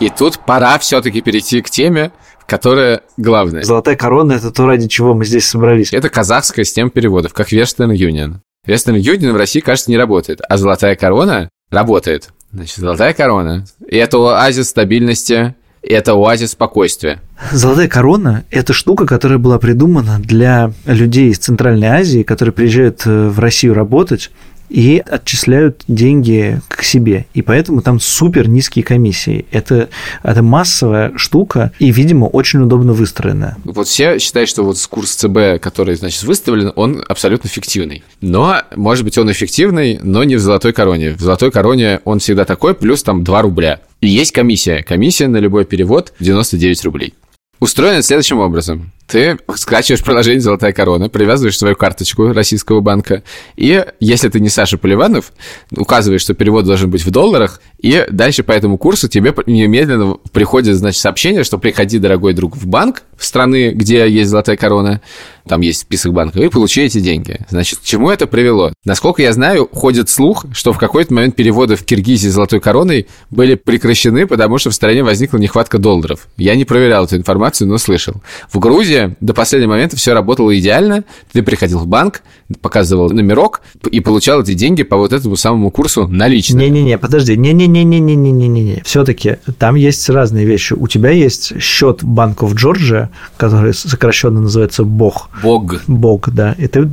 И 0.00 0.08
тут 0.08 0.38
пора 0.46 0.78
все-таки 0.78 1.20
перейти 1.20 1.60
к 1.60 1.68
теме, 1.68 2.12
которая 2.46 3.02
главная. 3.18 3.62
Золотая 3.62 3.96
корона– 3.96 4.32
это 4.34 4.50
то, 4.50 4.66
ради 4.66 4.88
чего 4.88 5.12
мы 5.12 5.26
здесь 5.26 5.46
собрались. 5.46 5.92
Это 5.92 6.08
казахская 6.08 6.64
система 6.64 6.88
переводов, 6.88 7.34
как 7.34 7.52
Western 7.52 7.94
Union. 7.94 8.36
Western 8.66 8.96
Union 8.96 9.32
в 9.32 9.36
России, 9.36 9.60
кажется, 9.60 9.90
не 9.90 9.98
работает, 9.98 10.40
а 10.48 10.56
золотая 10.56 10.96
корона 10.96 11.50
работает. 11.70 12.30
Значит, 12.52 12.78
золотая 12.78 13.12
корона. 13.12 13.64
И 13.86 13.96
это 13.96 14.18
оазис 14.18 14.68
стабильности, 14.68 15.54
это 15.82 16.12
оазис 16.12 16.52
спокойствия. 16.52 17.20
Золотая 17.52 17.88
корона– 17.88 18.44
это 18.50 18.72
штука, 18.72 19.06
которая 19.06 19.38
была 19.38 19.58
придумана 19.58 20.18
для 20.18 20.72
людей 20.84 21.30
из 21.30 21.38
Центральной 21.38 21.88
Азии, 21.88 22.22
которые 22.22 22.52
приезжают 22.52 23.02
э, 23.06 23.28
в 23.28 23.38
Россию 23.38 23.74
работать, 23.74 24.30
и 24.70 25.02
отчисляют 25.04 25.82
деньги 25.88 26.60
к 26.68 26.82
себе. 26.82 27.26
И 27.34 27.42
поэтому 27.42 27.82
там 27.82 28.00
супер 28.00 28.48
низкие 28.48 28.84
комиссии. 28.84 29.44
Это, 29.50 29.88
это 30.22 30.42
массовая 30.42 31.12
штука 31.16 31.72
и, 31.78 31.90
видимо, 31.90 32.26
очень 32.26 32.60
удобно 32.60 32.92
выстроенная. 32.92 33.56
Вот 33.64 33.88
все 33.88 34.18
считают, 34.18 34.48
что 34.48 34.62
вот 34.62 34.78
курс 34.88 35.10
ЦБ, 35.16 35.60
который, 35.60 35.96
значит, 35.96 36.22
выставлен, 36.22 36.72
он 36.76 37.04
абсолютно 37.08 37.50
фиктивный. 37.50 38.04
Но, 38.20 38.62
может 38.76 39.04
быть, 39.04 39.18
он 39.18 39.30
эффективный, 39.30 39.98
но 40.02 40.24
не 40.24 40.36
в 40.36 40.40
золотой 40.40 40.72
короне. 40.72 41.10
В 41.10 41.20
золотой 41.20 41.50
короне 41.50 42.00
он 42.04 42.20
всегда 42.20 42.44
такой, 42.44 42.74
плюс 42.74 43.02
там 43.02 43.24
2 43.24 43.42
рубля. 43.42 43.80
И 44.00 44.08
есть 44.08 44.32
комиссия. 44.32 44.82
Комиссия 44.82 45.26
на 45.26 45.38
любой 45.38 45.64
перевод 45.64 46.12
99 46.20 46.84
рублей. 46.84 47.14
Устроено 47.58 48.02
следующим 48.02 48.38
образом. 48.38 48.90
Ты 49.10 49.38
скачиваешь 49.56 50.04
приложение 50.04 50.40
«Золотая 50.40 50.72
корона», 50.72 51.08
привязываешь 51.08 51.58
свою 51.58 51.74
карточку 51.74 52.32
российского 52.32 52.80
банка, 52.80 53.24
и 53.56 53.84
если 53.98 54.28
ты 54.28 54.38
не 54.38 54.48
Саша 54.48 54.78
Поливанов, 54.78 55.32
указываешь, 55.76 56.20
что 56.20 56.34
перевод 56.34 56.64
должен 56.64 56.90
быть 56.90 57.04
в 57.04 57.10
долларах, 57.10 57.60
и 57.80 58.06
дальше 58.08 58.44
по 58.44 58.52
этому 58.52 58.78
курсу 58.78 59.08
тебе 59.08 59.34
немедленно 59.46 60.16
приходит, 60.32 60.76
значит, 60.76 61.00
сообщение, 61.00 61.42
что 61.42 61.58
приходи, 61.58 61.98
дорогой 61.98 62.34
друг, 62.34 62.56
в 62.56 62.66
банк 62.66 63.02
в 63.16 63.24
страны, 63.24 63.72
где 63.72 64.08
есть 64.08 64.30
«Золотая 64.30 64.56
корона», 64.56 65.00
там 65.48 65.62
есть 65.62 65.80
список 65.80 66.12
банков, 66.12 66.40
и 66.42 66.48
получи 66.48 66.82
эти 66.82 67.00
деньги. 67.00 67.38
Значит, 67.48 67.80
к 67.80 67.82
чему 67.82 68.10
это 68.10 68.28
привело? 68.28 68.72
Насколько 68.84 69.22
я 69.22 69.32
знаю, 69.32 69.68
ходит 69.72 70.08
слух, 70.08 70.46
что 70.52 70.72
в 70.72 70.78
какой-то 70.78 71.12
момент 71.12 71.34
переводы 71.34 71.74
в 71.74 71.84
Киргизии 71.84 72.28
«Золотой 72.28 72.60
короной» 72.60 73.08
были 73.30 73.56
прекращены, 73.56 74.28
потому 74.28 74.58
что 74.58 74.70
в 74.70 74.74
стране 74.74 75.02
возникла 75.02 75.38
нехватка 75.38 75.78
долларов. 75.78 76.28
Я 76.36 76.54
не 76.54 76.64
проверял 76.64 77.06
эту 77.06 77.16
информацию, 77.16 77.66
но 77.66 77.78
слышал. 77.78 78.14
В 78.52 78.58
Грузии 78.60 78.99
до 79.20 79.34
последнего 79.34 79.70
момента 79.70 79.96
все 79.96 80.12
работало 80.12 80.56
идеально. 80.58 81.04
Ты 81.32 81.42
приходил 81.42 81.78
в 81.78 81.86
банк, 81.86 82.22
показывал 82.60 83.10
номерок 83.10 83.62
и 83.90 84.00
получал 84.00 84.42
эти 84.42 84.54
деньги 84.54 84.82
по 84.82 84.96
вот 84.96 85.12
этому 85.12 85.36
самому 85.36 85.70
курсу 85.70 86.06
налично. 86.08 86.58
Не-не-не, 86.58 86.98
подожди, 86.98 87.36
не-не-не-не-не-не-не-не. 87.36 88.82
Все-таки 88.84 89.36
там 89.58 89.74
есть 89.74 90.08
разные 90.08 90.44
вещи. 90.44 90.74
У 90.74 90.88
тебя 90.88 91.10
есть 91.10 91.60
счет 91.60 92.02
банков 92.02 92.54
Джорджия, 92.54 93.10
который 93.36 93.74
сокращенно 93.74 94.40
называется 94.40 94.84
БОГ. 94.84 95.30
БОГ. 95.42 95.82
БОГ, 95.86 96.30
да. 96.32 96.52
И 96.58 96.66
ты 96.66 96.88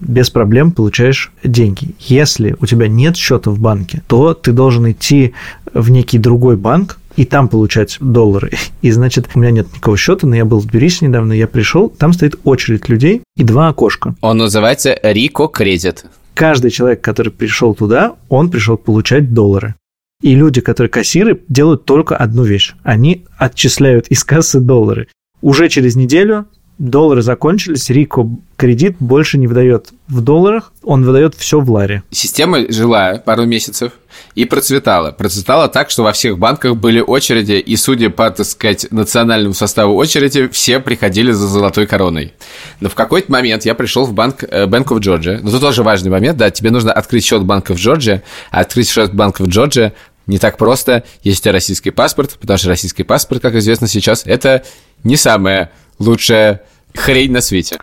без 0.00 0.30
проблем 0.30 0.72
получаешь 0.72 1.32
деньги. 1.44 1.94
Если 2.00 2.56
у 2.60 2.66
тебя 2.66 2.88
нет 2.88 3.16
счета 3.16 3.50
в 3.50 3.58
банке, 3.58 4.02
то 4.08 4.34
ты 4.34 4.52
должен 4.52 4.90
идти 4.90 5.32
в 5.72 5.90
некий 5.90 6.18
другой 6.18 6.56
банк, 6.56 6.98
и 7.16 7.24
там 7.24 7.48
получать 7.48 7.98
доллары. 8.00 8.52
И, 8.80 8.90
значит, 8.90 9.28
у 9.34 9.38
меня 9.38 9.50
нет 9.50 9.68
никакого 9.72 9.96
счета, 9.96 10.26
но 10.26 10.36
я 10.36 10.44
был 10.44 10.60
в 10.60 10.66
Тбилиси 10.66 11.04
недавно, 11.04 11.32
я 11.32 11.46
пришел, 11.46 11.88
там 11.88 12.12
стоит 12.12 12.38
очередь 12.44 12.88
людей 12.88 13.22
и 13.36 13.44
два 13.44 13.68
окошка. 13.68 14.14
Он 14.20 14.38
называется 14.38 14.98
Рико 15.02 15.48
Кредит. 15.48 16.04
Каждый 16.34 16.70
человек, 16.70 17.02
который 17.02 17.32
пришел 17.32 17.74
туда, 17.74 18.16
он 18.28 18.50
пришел 18.50 18.76
получать 18.76 19.34
доллары. 19.34 19.74
И 20.22 20.34
люди, 20.34 20.60
которые 20.60 20.88
кассиры, 20.88 21.40
делают 21.48 21.84
только 21.84 22.16
одну 22.16 22.44
вещь. 22.44 22.74
Они 22.84 23.24
отчисляют 23.36 24.06
из 24.08 24.24
кассы 24.24 24.60
доллары. 24.60 25.08
Уже 25.40 25.68
через 25.68 25.96
неделю 25.96 26.46
доллары 26.82 27.22
закончились, 27.22 27.88
Рико 27.90 28.28
кредит 28.56 28.96
больше 28.98 29.38
не 29.38 29.46
выдает 29.46 29.90
в 30.08 30.20
долларах, 30.20 30.72
он 30.82 31.04
выдает 31.04 31.34
все 31.36 31.60
в 31.60 31.70
ларе. 31.70 32.02
Система 32.10 32.70
жила 32.70 33.22
пару 33.24 33.44
месяцев 33.44 33.92
и 34.34 34.44
процветала. 34.44 35.12
Процветала 35.12 35.68
так, 35.68 35.90
что 35.90 36.02
во 36.02 36.12
всех 36.12 36.38
банках 36.38 36.76
были 36.76 37.00
очереди, 37.00 37.52
и, 37.52 37.76
судя 37.76 38.10
по, 38.10 38.28
так 38.30 38.44
сказать, 38.46 38.88
национальному 38.90 39.54
составу 39.54 39.94
очереди, 39.94 40.48
все 40.48 40.80
приходили 40.80 41.30
за 41.30 41.46
золотой 41.46 41.86
короной. 41.86 42.34
Но 42.80 42.88
в 42.88 42.94
какой-то 42.96 43.30
момент 43.30 43.64
я 43.64 43.74
пришел 43.74 44.04
в 44.04 44.12
банк 44.12 44.42
э, 44.42 44.66
Bank 44.66 44.86
of 44.86 44.98
Georgia. 44.98 45.38
Но 45.40 45.50
это 45.50 45.60
тоже 45.60 45.84
важный 45.84 46.10
момент, 46.10 46.36
да, 46.36 46.50
тебе 46.50 46.70
нужно 46.70 46.92
открыть 46.92 47.24
счет 47.24 47.44
банка 47.44 47.74
в 47.74 47.78
Джорджия, 47.78 48.24
а 48.50 48.60
открыть 48.60 48.90
счет 48.90 49.14
банка 49.14 49.44
в 49.44 49.46
Джорджия 49.46 49.94
не 50.26 50.38
так 50.38 50.56
просто, 50.56 51.04
если 51.22 51.40
у 51.40 51.42
тебя 51.42 51.52
российский 51.52 51.90
паспорт, 51.90 52.38
потому 52.40 52.58
что 52.58 52.68
российский 52.68 53.02
паспорт, 53.02 53.42
как 53.42 53.54
известно 53.54 53.88
сейчас, 53.88 54.22
это 54.24 54.64
не 55.04 55.16
самое 55.16 55.70
лучшая 55.98 56.62
хрень 56.94 57.32
на 57.32 57.40
свете. 57.40 57.78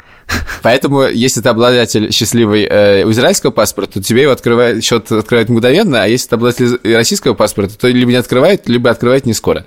Поэтому, 0.61 1.03
если 1.03 1.41
ты 1.41 1.49
обладатель 1.49 2.11
счастливой 2.11 2.67
э, 2.69 3.09
израильского 3.09 3.51
паспорта, 3.51 3.93
то 3.93 4.03
тебе 4.03 4.23
его 4.23 4.31
открывает, 4.31 4.83
счет 4.83 5.11
открывает 5.11 5.49
мгновенно, 5.49 6.03
а 6.03 6.07
если 6.07 6.29
ты 6.29 6.35
обладатель 6.35 6.79
российского 6.83 7.33
паспорта, 7.33 7.77
то 7.77 7.87
либо 7.87 8.11
не 8.11 8.17
открывает, 8.17 8.67
либо 8.67 8.89
открывает 8.89 9.25
не 9.25 9.33
скоро. 9.33 9.65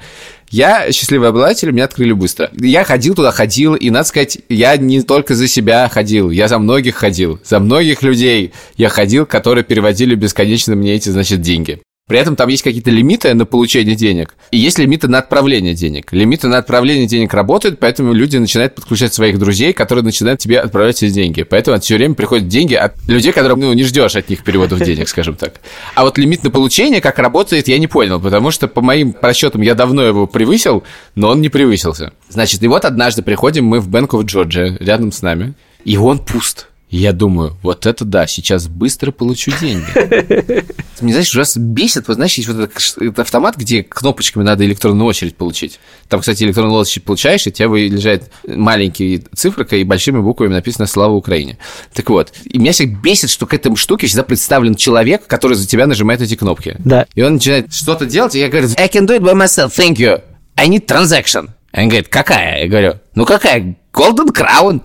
Я 0.51 0.93
счастливый 0.93 1.31
обладатель, 1.31 1.71
меня 1.71 1.85
открыли 1.85 2.13
быстро. 2.13 2.51
Я 2.59 2.85
ходил 2.85 3.15
туда, 3.15 3.33
ходил, 3.33 3.75
и, 3.75 3.91
надо 3.91 4.07
сказать, 4.07 4.39
я 4.49 4.77
не 4.77 5.03
только 5.03 5.35
за 5.35 5.49
себя 5.49 5.89
ходил, 5.89 6.31
я 6.31 6.47
за 6.47 6.59
многих 6.59 6.97
ходил. 6.97 7.41
За 7.43 7.59
многих 7.59 8.03
людей 8.03 8.53
я 8.77 8.91
ходил, 8.91 9.25
которые 9.25 9.65
переводили 9.65 10.15
бесконечно 10.15 10.75
мне 10.75 10.95
эти, 10.95 11.09
значит, 11.09 11.41
деньги. 11.41 11.81
При 12.09 12.19
этом 12.19 12.35
там 12.35 12.49
есть 12.49 12.65
какие-то 12.65 12.91
лимиты 12.91 13.33
на 13.33 13.47
получение 13.47 13.95
денег, 13.95 14.35
и 14.51 14.59
есть 14.59 14.79
лимиты 14.79 15.07
на 15.07 15.19
отправление 15.19 15.75
денег. 15.75 16.13
Лимиты 16.13 16.49
на 16.49 16.59
отправление 16.59 17.07
денег 17.07 17.33
работают, 17.33 17.79
поэтому 17.79 18.13
люди 18.13 18.37
начинают 18.39 18.75
подключать 18.75 19.15
своих 19.15 19.39
друзей, 19.39 19.73
которые 19.73 20.05
начинают 20.05 20.41
тебе 20.41 20.59
отправлять 20.59 21.01
эти 21.01 21.13
деньги. 21.13 21.45
Поэтому 21.45 21.79
все 21.79 21.97
время 21.97 22.17
приходят 22.17 22.49
деньги 22.49 22.75
от 22.75 22.95
людей, 23.07 23.33
которым 23.33 23.61
ну, 23.61 23.73
не 23.73 23.85
ждешь 23.85 24.17
от 24.17 24.29
них 24.29 24.43
переводов 24.43 24.81
денег, 24.81 25.09
скажем 25.09 25.37
так. 25.37 25.61
А 25.95 26.03
вот 26.03 26.19
лимит 26.19 26.43
на 26.43 26.51
получение, 26.51 27.01
как 27.01 27.21
работает, 27.21 27.69
я 27.69 27.79
не 27.79 27.87
понял, 27.87 28.21
потому 28.21 28.51
что 28.51 28.67
по 28.67 28.81
моим 28.81 29.15
расчетам 29.23 29.63
я 29.63 29.77
давно 29.77 30.03
его 30.03 30.27
превысил, 30.27 30.83
но 31.15 31.29
он 31.29 31.41
не 31.41 31.51
превысился. 31.51 32.13
Значит, 32.29 32.65
и 32.65 32.67
вот 32.67 32.85
однажды 32.85 33.23
приходим 33.23 33.65
мы 33.67 33.79
в 33.81 33.89
Bank 33.89 34.09
of 34.09 34.25
Georgia 34.25 34.77
рядом 34.81 35.13
с 35.13 35.23
нами, 35.23 35.55
и 35.85 35.97
он 35.97 36.19
пуст. 36.19 36.67
И 36.93 36.99
я 36.99 37.15
думаю, 37.15 37.57
вот 37.63 37.87
это 37.87 38.05
да, 38.05 38.27
сейчас 38.27 38.69
быстро 38.69 39.13
получу 39.13 39.51
деньги. 39.59 39.87
Мне, 41.01 41.13
знаешь, 41.15 41.31
ужасно 41.31 41.61
бесит, 41.61 42.07
вот, 42.07 42.17
знаешь, 42.17 42.35
есть 42.35 42.51
вот 42.51 42.59
этот, 42.59 42.97
этот 42.99 43.19
автомат, 43.19 43.57
где 43.57 43.83
кнопочками 43.83 44.45
надо 44.45 44.67
электронную 44.67 45.07
очередь 45.07 45.35
получить. 45.35 45.81
Там, 46.11 46.21
кстати, 46.21 46.45
электронную 46.45 46.79
очередь 46.79 47.05
получаешь, 47.05 47.47
и 47.47 47.49
у 47.49 47.53
тебя 47.53 47.69
выезжает 47.69 48.31
маленький 48.47 49.25
цифрка, 49.35 49.77
и 49.77 49.85
большими 49.85 50.21
буквами 50.21 50.53
написано 50.53 50.87
«Слава 50.87 51.15
Украине». 51.15 51.57
Так 51.95 52.11
вот, 52.11 52.35
и 52.45 52.59
меня 52.59 52.73
всех 52.73 53.01
бесит, 53.01 53.31
что 53.31 53.47
к 53.47 53.55
этому 53.55 53.77
штуке 53.77 54.07
всегда 54.07 54.23
представлен 54.23 54.75
человек, 54.75 55.27
который 55.27 55.55
за 55.55 55.67
тебя 55.67 55.87
нажимает 55.87 56.21
эти 56.21 56.35
кнопки. 56.35 56.77
Да. 56.79 57.07
И 57.15 57.23
он 57.23 57.35
начинает 57.35 57.73
что-то 57.73 58.05
делать, 58.05 58.35
и 58.35 58.39
я 58.39 58.51
говорю, 58.51 58.69
I 58.77 58.89
can 58.89 59.07
do 59.07 59.19
it 59.19 59.23
by 59.23 59.33
myself, 59.33 59.73
thank 59.75 59.97
you. 59.97 60.21
I 60.57 60.69
need 60.69 60.85
transaction. 60.87 61.49
Он 61.73 61.89
говорит, 61.89 62.09
какая? 62.09 62.65
Я 62.65 62.69
говорю, 62.69 62.95
ну 63.15 63.25
какая? 63.25 63.77
Golden 63.95 64.31
Crown. 64.31 64.83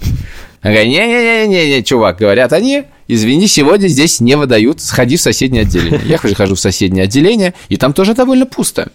Она 0.61 0.73
говорит, 0.73 0.91
не-не-не-не, 0.91 1.83
чувак, 1.83 2.17
говорят 2.17 2.51
они, 2.53 2.83
извини, 3.07 3.47
сегодня 3.47 3.87
здесь 3.87 4.19
не 4.19 4.35
выдают, 4.35 4.81
сходи 4.81 5.17
в 5.17 5.21
соседнее 5.21 5.61
отделение. 5.61 6.01
Я 6.05 6.17
хожу 6.17 6.55
в 6.55 6.59
соседнее 6.59 7.03
отделение, 7.03 7.53
и 7.69 7.77
там 7.77 7.93
тоже 7.93 8.15
довольно 8.15 8.45
пусто. 8.45 8.91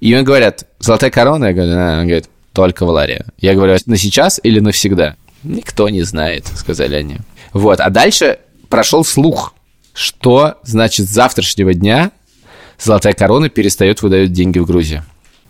И 0.00 0.12
мне 0.12 0.22
говорят, 0.22 0.66
золотая 0.78 1.10
корона? 1.10 1.46
Я 1.46 1.52
говорю, 1.52 1.72
она 1.72 2.04
говорит, 2.04 2.28
только 2.52 2.84
в 2.84 2.90
Ларе. 2.90 3.24
Я 3.38 3.54
говорю, 3.54 3.76
на 3.86 3.96
сейчас 3.96 4.40
или 4.42 4.60
навсегда? 4.60 5.16
Никто 5.42 5.88
не 5.88 6.02
знает, 6.02 6.46
сказали 6.46 6.94
они. 6.94 7.18
Вот, 7.52 7.80
а 7.80 7.90
дальше 7.90 8.38
прошел 8.68 9.04
слух, 9.04 9.54
что, 9.94 10.56
значит, 10.62 11.08
с 11.08 11.10
завтрашнего 11.10 11.74
дня 11.74 12.12
золотая 12.78 13.14
корона 13.14 13.48
перестает 13.48 14.02
выдать 14.02 14.32
деньги 14.32 14.58
в 14.58 14.66
Грузию. 14.66 15.04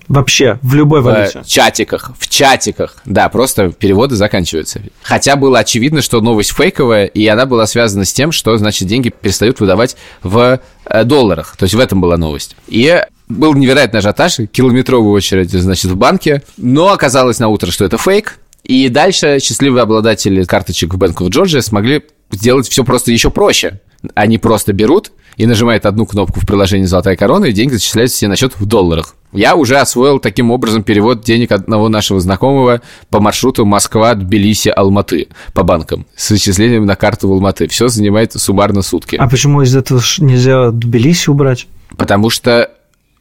Вообще, 0.09 0.59
в 0.63 0.75
любой 0.75 1.03
валюте. 1.03 1.43
В 1.43 1.47
чатиках, 1.47 2.13
в 2.19 2.29
чатиках. 2.29 2.97
Да, 3.05 3.29
просто 3.29 3.71
переводы 3.71 4.17
заканчиваются. 4.17 4.81
Хотя 5.03 5.37
было 5.37 5.59
очевидно, 5.59 6.01
что 6.01 6.21
новость 6.21 6.53
фейковая, 6.55 7.05
и 7.05 7.27
она 7.27 7.45
была 7.45 7.67
связана 7.67 8.05
с 8.05 8.13
тем, 8.13 8.33
что, 8.33 8.57
значит, 8.57 8.89
деньги 8.89 9.11
перестают 9.11 9.61
выдавать 9.61 9.97
в 10.23 10.61
э, 10.87 11.05
долларах. 11.05 11.57
То 11.57 11.65
есть 11.65 11.75
в 11.75 11.79
этом 11.79 12.01
была 12.01 12.17
новость. 12.17 12.57
И 12.69 13.03
был 13.29 13.53
невероятный 13.55 14.01
ажиотаж, 14.01 14.39
километровая 14.51 15.13
очередь, 15.13 15.51
значит, 15.51 15.91
в 15.91 15.97
банке. 15.97 16.43
Но 16.57 16.91
оказалось 16.91 17.39
на 17.39 17.49
утро, 17.49 17.71
что 17.71 17.85
это 17.85 17.99
фейк. 17.99 18.39
И 18.65 18.89
дальше 18.89 19.39
счастливые 19.41 19.83
обладатели 19.83 20.45
карточек 20.45 20.95
в 20.95 20.99
Bank 20.99 21.17
of 21.17 21.29
Georgia 21.29 21.61
смогли 21.61 22.03
сделать 22.31 22.69
все 22.69 22.85
просто 22.85 23.13
еще 23.13 23.31
проще. 23.31 23.81
Они 24.15 24.39
просто 24.39 24.73
берут 24.73 25.13
и 25.37 25.47
нажимают 25.47 25.87
одну 25.87 26.07
кнопку 26.07 26.41
в 26.41 26.47
приложении 26.47 26.85
«Золотая 26.85 27.17
корона», 27.17 27.47
и 27.47 27.53
деньги 27.53 27.75
зачисляются 27.75 28.19
себе 28.19 28.29
на 28.29 28.37
счет 28.37 28.55
в 28.59 28.67
долларах. 28.67 29.15
Я 29.33 29.57
уже 29.57 29.77
освоил 29.77 30.19
таким 30.21 30.51
образом 30.51 30.83
перевод 30.83 31.23
денег 31.23 31.53
одного 31.53 31.89
нашего 31.89 32.19
знакомого 32.21 32.81
по 33.11 33.21
маршруту 33.21 33.67
Москва, 33.67 34.15
Тбилиси, 34.15 34.69
Алматы 34.69 35.29
по 35.53 35.63
банкам 35.65 36.07
с 36.17 36.29
зачислением 36.29 36.87
на 36.87 36.97
карту 36.97 37.29
в 37.29 37.33
Алматы. 37.33 37.69
Все 37.69 37.89
занимает 37.89 38.33
суммарно 38.33 38.83
сутки. 38.83 39.17
А 39.17 39.29
почему 39.29 39.63
из 39.63 39.77
этого 39.77 40.01
нельзя 40.19 40.71
Тбилиси 40.71 41.29
убрать? 41.29 41.67
Потому 41.97 42.31
что 42.31 42.71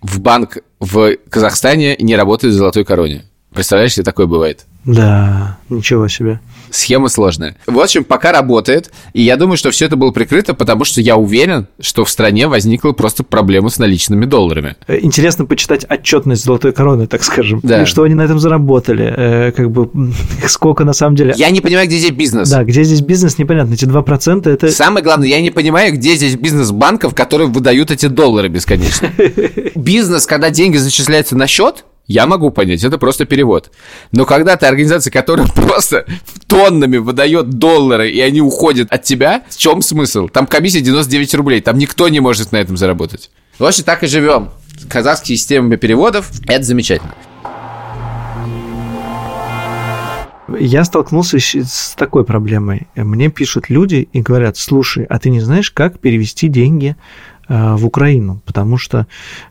в 0.02 0.20
банк 0.20 0.60
в 0.80 1.18
Казахстане 1.30 1.96
не 1.98 2.16
работает 2.16 2.54
в 2.54 2.58
золотой 2.58 2.86
короне. 2.86 3.26
Представляешь, 3.54 3.94
что 3.94 4.04
такое 4.04 4.28
бывает? 4.28 4.66
Да, 4.88 5.58
ничего 5.70 6.08
себе. 6.08 6.40
Схема 6.70 7.10
сложная. 7.10 7.58
В 7.66 7.78
общем, 7.80 8.06
пока 8.06 8.32
работает, 8.32 8.92
и 9.14 9.22
я 9.22 9.36
думаю, 9.36 9.58
что 9.58 9.70
все 9.72 9.86
это 9.86 9.98
было 9.98 10.12
прикрыто, 10.12 10.54
потому 10.54 10.86
что 10.86 11.02
я 11.02 11.18
уверен, 11.18 11.68
что 11.82 12.06
в 12.06 12.10
стране 12.10 12.48
возникла 12.48 12.94
просто 12.94 13.24
проблема 13.24 13.70
с 13.70 13.80
наличными 13.80 14.26
долларами. 14.26 14.78
Э, 14.88 15.00
интересно 15.02 15.46
почитать 15.46 15.86
отчетность 15.90 16.46
золотой 16.46 16.72
короны, 16.72 17.06
так 17.08 17.24
скажем. 17.24 17.60
Да. 17.64 17.84
И 17.84 17.86
что 17.86 18.04
они 18.04 18.16
на 18.16 18.22
этом 18.22 18.40
заработали, 18.40 19.14
э, 19.16 19.52
как 19.52 19.72
бы 19.72 19.90
сколько 20.48 20.86
на 20.86 20.94
самом 20.94 21.16
деле. 21.16 21.34
Я 21.36 21.50
не 21.50 21.60
понимаю, 21.60 21.88
где 21.88 21.98
здесь 21.98 22.12
бизнес. 22.12 22.50
Да, 22.50 22.64
где 22.64 22.84
здесь 22.84 23.02
бизнес, 23.02 23.38
непонятно. 23.38 23.74
Эти 23.74 23.84
2% 23.86 24.50
это. 24.50 24.72
Самое 24.72 25.04
главное, 25.04 25.28
я 25.28 25.42
не 25.42 25.52
понимаю, 25.52 25.94
где 25.94 26.16
здесь 26.16 26.36
бизнес 26.36 26.72
банков, 26.72 27.14
которые 27.14 27.50
выдают 27.50 27.92
эти 27.92 28.06
доллары 28.06 28.48
бесконечно. 28.48 29.12
Бизнес, 29.76 30.26
когда 30.26 30.50
деньги 30.50 30.78
зачисляются 30.78 31.36
на 31.36 31.48
счет, 31.48 31.86
я 32.08 32.26
могу 32.26 32.52
понять, 32.52 32.84
это 32.84 32.98
просто 32.98 33.26
перевод. 33.26 33.72
Но 34.12 34.26
когда 34.26 34.56
ты 34.56 34.66
организация, 34.66 35.12
которая 35.12 35.48
просто 35.56 36.06
тоннами 36.48 36.98
выдает 36.98 37.50
доллары, 37.50 38.10
и 38.10 38.20
они 38.22 38.42
уходят 38.42 38.92
от 38.92 39.04
тебя, 39.04 39.44
в 39.50 39.58
чем 39.58 39.82
смысл? 39.82 40.30
Там 40.30 40.48
комиссия 40.48 40.82
99 40.82 41.36
рублей, 41.36 41.62
там 41.62 41.78
никто 41.78 42.08
не 42.08 42.22
может 42.22 42.52
на 42.54 42.58
этом 42.58 42.78
заработать. 42.78 43.30
В 43.60 43.66
общем, 43.66 43.84
так 43.84 44.04
и 44.04 44.08
живем. 44.08 44.50
Казахские 44.90 45.38
системы 45.38 45.76
переводов– 45.78 46.32
это 46.48 46.64
замечательно. 46.64 47.14
Я 50.60 50.86
столкнулся 50.86 51.40
с 51.40 51.94
такой 51.98 52.24
проблемой. 52.24 52.88
Мне 52.96 53.30
пишут 53.30 53.70
люди 53.70 54.08
и 54.14 54.22
говорят, 54.22 54.56
слушай, 54.56 55.04
а 55.04 55.20
ты 55.20 55.30
не 55.30 55.42
знаешь, 55.42 55.72
как 55.72 56.00
перевести 56.00 56.48
деньги 56.48 56.96
э, 57.50 57.76
в 57.76 57.86
Украину? 57.86 58.42
Потому 58.46 58.78
что 58.78 59.08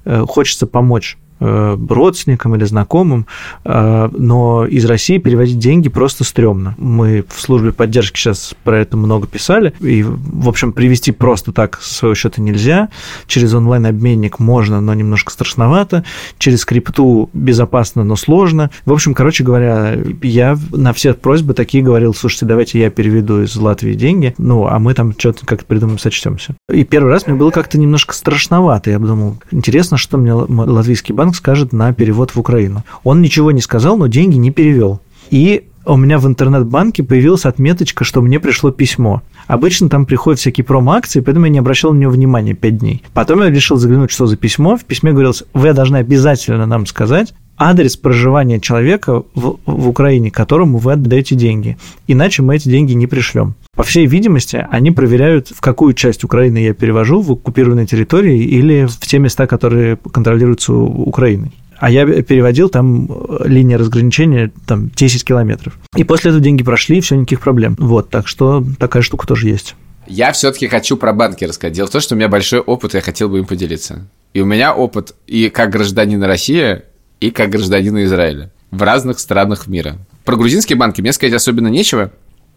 э, 0.07 0.25
хочется 0.27 0.67
помочь 0.67 1.19
родственникам 1.39 2.55
или 2.55 2.65
знакомым, 2.65 3.27
э, 3.65 4.09
но 4.13 4.67
из 4.67 4.85
России 4.85 5.19
переводить 5.19 5.59
деньги 5.59 5.89
просто 5.89 6.25
стрёмно. 6.25 6.75
Мы 6.79 7.25
в 7.29 7.41
службе 7.41 7.73
поддержки 7.73 8.19
сейчас 8.19 8.55
про 8.65 8.79
это 8.79 8.97
много 8.97 9.27
писали, 9.27 9.75
и, 9.81 10.03
в 10.03 10.49
общем, 10.49 10.73
привести 10.73 11.13
просто 11.13 11.53
так 11.53 11.81
с 11.81 11.97
своего 11.97 12.15
счета 12.15 12.41
нельзя. 12.41 12.89
Через 13.27 13.55
онлайн-обменник 13.55 14.39
можно, 14.39 14.81
но 14.81 14.95
немножко 14.95 15.33
страшновато. 15.33 16.05
Через 16.39 16.65
крипту 16.65 17.31
безопасно, 17.33 18.05
но 18.05 18.17
сложно. 18.17 18.71
В 18.85 18.93
общем, 18.93 19.15
короче 19.15 19.45
говоря, 19.45 19.97
я 20.23 20.59
на 20.73 20.93
все 20.93 21.15
просьбы 21.15 21.55
такие 21.55 21.83
говорил, 21.83 22.15
слушайте, 22.15 22.47
давайте 22.47 22.79
я 22.79 22.91
переведу 22.91 23.43
из 23.43 23.55
Латвии 23.57 23.95
деньги, 23.95 24.35
ну, 24.39 24.67
а 24.67 24.79
мы 24.79 24.95
там 24.95 25.15
что-то 25.17 25.47
как-то 25.47 25.67
придумаем, 25.67 25.99
сочтемся. 25.99 26.55
И 26.73 26.85
первый 26.85 27.13
раз 27.13 27.27
мне 27.27 27.37
было 27.37 27.51
как-то 27.51 27.79
немножко 27.79 28.15
страшновато. 28.15 28.91
Я 28.91 28.99
подумал, 28.99 29.39
интересно, 29.51 29.97
что 29.97 30.19
мне 30.19 30.33
латвийский 30.33 31.15
банк 31.15 31.26
банк 31.27 31.35
скажет 31.35 31.73
на 31.73 31.93
перевод 31.93 32.31
в 32.31 32.39
Украину. 32.39 32.85
Он 33.03 33.21
ничего 33.21 33.51
не 33.51 33.61
сказал, 33.61 33.99
но 33.99 34.07
деньги 34.07 34.37
не 34.37 34.53
перевел. 34.53 35.01
И 35.31 35.65
у 35.85 35.97
меня 35.97 36.19
в 36.19 36.27
интернет-банке 36.29 37.03
появилась 37.03 37.47
отметочка, 37.47 38.05
что 38.05 38.23
мне 38.23 38.39
пришло 38.39 38.71
письмо. 38.71 39.23
Обычно 39.49 39.89
там 39.89 40.07
приходят 40.07 40.39
всякие 40.39 40.65
промо-акции, 40.65 41.19
поэтому 41.19 41.47
я 41.47 41.53
не 41.53 41.59
обращал 41.59 41.93
на 41.93 41.99
него 41.99 42.13
внимания 42.13 42.55
5 42.55 42.79
дней. 42.79 43.03
Потом 43.13 43.43
я 43.43 43.51
решил 43.51 43.77
заглянуть, 43.77 44.13
что 44.13 44.27
за 44.27 44.37
письмо. 44.37 44.77
В 44.77 44.85
письме 44.85 45.11
говорилось, 45.11 45.43
вы 45.53 45.73
должны 45.73 45.97
обязательно 45.97 46.65
нам 46.65 46.87
сказать 46.87 47.35
адрес 47.59 47.97
проживания 47.97 48.61
человека 48.61 49.25
в, 49.35 49.59
в 49.67 49.89
Украине, 49.89 50.31
которому 50.31 50.79
вы 50.79 50.93
отдаете 50.93 51.35
деньги. 51.35 51.77
Иначе 52.07 52.43
мы 52.43 52.55
эти 52.55 52.69
деньги 52.69 52.93
не 52.93 53.09
пришлем. 53.09 53.57
По 53.77 53.83
всей 53.83 54.07
видимости, 54.07 54.67
они 54.71 54.91
проверяют, 54.91 55.49
в 55.49 55.61
какую 55.61 55.93
часть 55.93 56.25
Украины 56.25 56.59
я 56.59 56.73
перевожу, 56.73 57.21
в 57.21 57.33
оккупированной 57.33 57.87
территории 57.87 58.43
или 58.43 58.87
в 58.87 58.99
те 59.07 59.19
места, 59.19 59.47
которые 59.47 59.99
контролируются 60.13 60.73
Украиной. 60.73 61.53
А 61.79 61.91
я 61.91 62.07
переводил 62.23 62.71
там 62.71 63.07
э, 63.11 63.47
линия 63.47 63.77
разграничения 63.77 64.51
там 64.67 64.91
10 64.97 65.25
километров. 65.27 65.79
И 65.95 66.05
после 66.05 66.31
этого 66.31 66.43
деньги 66.43 66.63
прошли, 66.65 67.03
все, 67.03 67.17
никаких 67.17 67.41
проблем. 67.41 67.77
Вот, 67.79 68.09
так 68.09 68.29
что 68.29 68.65
такая 68.79 69.03
штука 69.03 69.27
тоже 69.27 69.49
есть. 69.49 69.77
Я 70.07 70.33
все-таки 70.33 70.69
хочу 70.69 70.97
про 70.97 71.13
банки 71.13 71.45
рассказать. 71.45 71.75
Дело 71.75 71.87
в 71.87 71.91
том, 71.91 72.01
что 72.01 72.15
у 72.15 72.19
меня 72.19 72.29
большой 72.29 72.61
опыт, 72.61 72.95
я 72.95 73.03
хотел 73.03 73.29
бы 73.29 73.41
им 73.41 73.45
поделиться. 73.45 74.09
И 74.33 74.41
у 74.41 74.47
меня 74.47 74.75
опыт 74.75 75.15
и 75.27 75.51
как 75.51 75.69
гражданина 75.69 76.27
России, 76.27 76.81
и 77.21 77.31
как 77.31 77.51
гражданина 77.51 78.05
Израиля 78.05 78.51
в 78.71 78.83
разных 78.83 79.19
странах 79.19 79.67
мира. 79.67 79.99
Про 80.25 80.37
грузинские 80.37 80.77
банки 80.77 81.01
мне 81.01 81.13
сказать 81.13 81.35
особенно 81.35 81.69
нечего, 81.69 82.11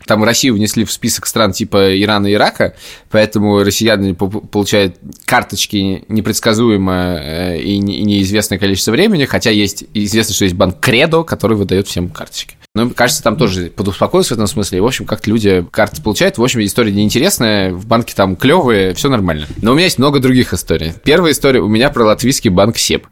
там 0.09 0.23
Россию 0.23 0.55
внесли 0.55 0.85
в 0.85 0.91
список 0.91 1.27
стран 1.27 1.51
типа 1.51 2.01
Ирана 2.01 2.25
и 2.25 2.33
Ирака, 2.33 2.73
поэтому 3.11 3.59
россияне 3.63 4.15
получают 4.15 4.97
карточки 5.25 6.03
непредсказуемо 6.07 7.19
э, 7.21 7.59
и 7.59 7.77
неизвестное 7.77 8.57
количество 8.57 8.89
времени, 8.89 9.25
хотя 9.25 9.51
есть 9.51 9.83
известно, 9.93 10.33
что 10.33 10.45
есть 10.45 10.55
банк 10.55 10.79
Кредо, 10.79 11.21
который 11.21 11.55
выдает 11.55 11.87
всем 11.87 12.09
карточки. 12.09 12.55
Но, 12.73 12.89
кажется, 12.89 13.21
там 13.21 13.37
тоже 13.37 13.67
подуспокоился 13.67 14.33
в 14.33 14.37
этом 14.37 14.47
смысле. 14.47 14.81
В 14.81 14.87
общем, 14.87 15.05
как-то 15.05 15.29
люди 15.29 15.63
карты 15.69 16.01
получают. 16.01 16.39
В 16.39 16.43
общем, 16.43 16.61
история 16.61 16.91
неинтересная, 16.91 17.71
в 17.71 17.85
банке 17.85 18.15
там 18.15 18.35
клевые, 18.35 18.95
все 18.95 19.09
нормально. 19.09 19.45
Но 19.61 19.71
у 19.71 19.75
меня 19.75 19.85
есть 19.85 19.99
много 19.99 20.19
других 20.19 20.53
историй. 20.53 20.93
Первая 21.03 21.33
история 21.33 21.59
у 21.59 21.67
меня 21.67 21.91
про 21.91 22.03
латвийский 22.03 22.49
банк 22.49 22.79
СЕП 22.79 23.05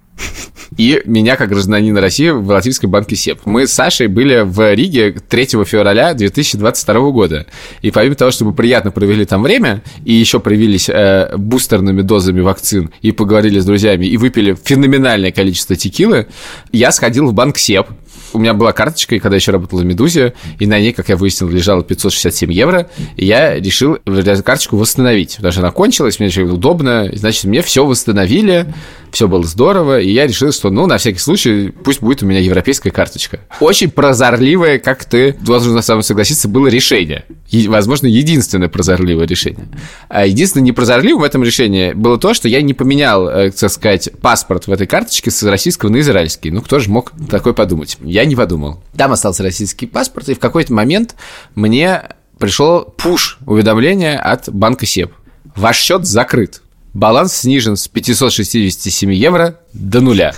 и 0.77 1.01
меня, 1.05 1.35
как 1.35 1.49
гражданина 1.49 2.01
России, 2.01 2.29
в 2.29 2.47
Латвийском 2.47 2.89
банке 2.91 3.15
СЕП. 3.15 3.39
Мы 3.45 3.67
с 3.67 3.73
Сашей 3.73 4.07
были 4.07 4.41
в 4.43 4.73
Риге 4.73 5.11
3 5.11 5.45
февраля 5.65 6.13
2022 6.13 7.11
года. 7.11 7.45
И 7.81 7.91
помимо 7.91 8.15
того, 8.15 8.31
чтобы 8.31 8.53
приятно 8.53 8.91
провели 8.91 9.25
там 9.25 9.43
время, 9.43 9.81
и 10.05 10.13
еще 10.13 10.39
привились 10.39 10.89
э, 10.89 11.35
бустерными 11.35 12.01
дозами 12.01 12.41
вакцин, 12.41 12.91
и 13.01 13.11
поговорили 13.11 13.59
с 13.59 13.65
друзьями, 13.65 14.05
и 14.05 14.17
выпили 14.17 14.57
феноменальное 14.61 15.31
количество 15.31 15.75
текилы, 15.75 16.27
я 16.71 16.91
сходил 16.91 17.27
в 17.27 17.33
банк 17.33 17.57
СЕП, 17.57 17.87
у 18.33 18.39
меня 18.39 18.53
была 18.53 18.71
карточка, 18.71 19.15
и 19.15 19.19
когда 19.19 19.35
еще 19.35 19.51
работал 19.51 19.79
в 19.79 19.85
«Медузе», 19.85 20.33
и 20.59 20.67
на 20.67 20.79
ней, 20.79 20.93
как 20.93 21.09
я 21.09 21.17
выяснил, 21.17 21.49
лежало 21.49 21.83
567 21.83 22.51
евро, 22.51 22.89
и 23.15 23.25
я 23.25 23.55
решил 23.59 23.97
эту 24.05 24.43
карточку 24.43 24.77
восстановить, 24.77 25.37
что 25.39 25.59
она 25.59 25.71
кончилась, 25.71 26.19
мне 26.19 26.27
еще 26.27 26.43
удобно, 26.43 27.09
значит, 27.13 27.45
мне 27.45 27.61
все 27.61 27.85
восстановили, 27.85 28.67
все 29.11 29.27
было 29.27 29.43
здорово, 29.43 29.99
и 29.99 30.11
я 30.11 30.27
решил, 30.27 30.51
что, 30.51 30.69
ну, 30.69 30.85
на 30.85 30.97
всякий 30.97 31.19
случай, 31.19 31.69
пусть 31.83 32.01
будет 32.01 32.23
у 32.23 32.25
меня 32.25 32.39
европейская 32.39 32.91
карточка. 32.91 33.39
Очень 33.59 33.89
прозорливое, 33.89 34.79
как 34.79 35.05
ты 35.05 35.33
должен 35.33 35.73
на 35.73 35.81
самом 35.81 36.03
согласиться, 36.03 36.47
было 36.47 36.67
решение. 36.67 37.25
И, 37.49 37.67
возможно, 37.67 38.07
единственное 38.07 38.67
прозорливое 38.67 39.25
решение. 39.25 39.67
А 40.09 40.25
единственное 40.25 40.65
непрозорливым 40.65 41.21
в 41.21 41.23
этом 41.23 41.43
решении 41.43 41.93
было 41.93 42.17
то, 42.17 42.33
что 42.33 42.47
я 42.47 42.61
не 42.61 42.73
поменял, 42.73 43.27
э, 43.27 43.51
так 43.51 43.71
сказать, 43.71 44.09
паспорт 44.21 44.67
в 44.67 44.71
этой 44.71 44.87
карточке 44.87 45.31
с 45.31 45.43
российского 45.43 45.89
на 45.89 45.99
израильский. 46.01 46.51
Ну, 46.51 46.61
кто 46.61 46.79
же 46.79 46.89
мог 46.89 47.13
такое 47.29 47.53
подумать? 47.53 47.97
Я 48.17 48.25
не 48.25 48.35
подумал. 48.35 48.81
Там 48.95 49.11
остался 49.11 49.43
российский 49.43 49.85
паспорт, 49.85 50.27
и 50.29 50.33
в 50.33 50.39
какой-то 50.39 50.73
момент 50.73 51.13
мне 51.53 52.01
пришел 52.39 52.81
пуш 52.81 53.37
уведомление 53.45 54.17
от 54.17 54.49
банка 54.49 54.87
СЕП. 54.87 55.13
Ваш 55.55 55.77
счет 55.77 56.07
закрыт. 56.07 56.63
Баланс 56.95 57.35
снижен 57.35 57.75
с 57.75 57.87
567 57.87 59.13
евро 59.13 59.59
до 59.71 60.01
нуля. 60.01 60.33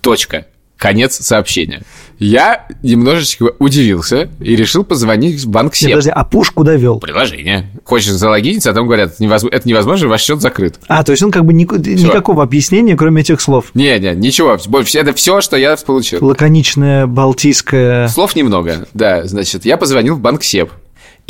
Точка. 0.00 0.46
Конец 0.80 1.14
сообщения. 1.20 1.82
Я 2.18 2.66
немножечко 2.82 3.52
удивился 3.58 4.30
и 4.40 4.56
решил 4.56 4.82
позвонить 4.82 5.38
в 5.44 5.48
банк 5.48 5.74
СЕП. 5.74 5.90
Подожди, 5.90 6.08
а 6.10 6.24
пуш 6.24 6.52
куда 6.52 6.74
вел? 6.74 6.98
Приложение. 7.00 7.70
Хочешь 7.84 8.12
залогиниться, 8.12 8.70
а 8.70 8.72
там 8.72 8.86
говорят, 8.86 9.12
это 9.12 9.22
невозможно, 9.22 9.54
это 9.56 9.68
невозможно, 9.68 10.08
ваш 10.08 10.22
счет 10.22 10.40
закрыт. 10.40 10.80
А, 10.88 11.04
то 11.04 11.12
есть 11.12 11.22
он 11.22 11.30
как 11.32 11.44
бы 11.44 11.52
ни- 11.52 11.64
никакого 11.64 12.42
объяснения, 12.42 12.96
кроме 12.96 13.20
этих 13.20 13.42
слов. 13.42 13.66
Не, 13.74 13.98
не, 13.98 14.14
ничего. 14.14 14.56
Это 14.94 15.12
все, 15.12 15.42
что 15.42 15.58
я 15.58 15.76
получил. 15.76 16.24
Лаконичная 16.24 17.06
балтийская... 17.06 18.08
Слов 18.08 18.34
немного, 18.34 18.86
да. 18.94 19.26
Значит, 19.26 19.66
я 19.66 19.76
позвонил 19.76 20.14
в 20.16 20.20
банк 20.20 20.42
СЕП. 20.42 20.70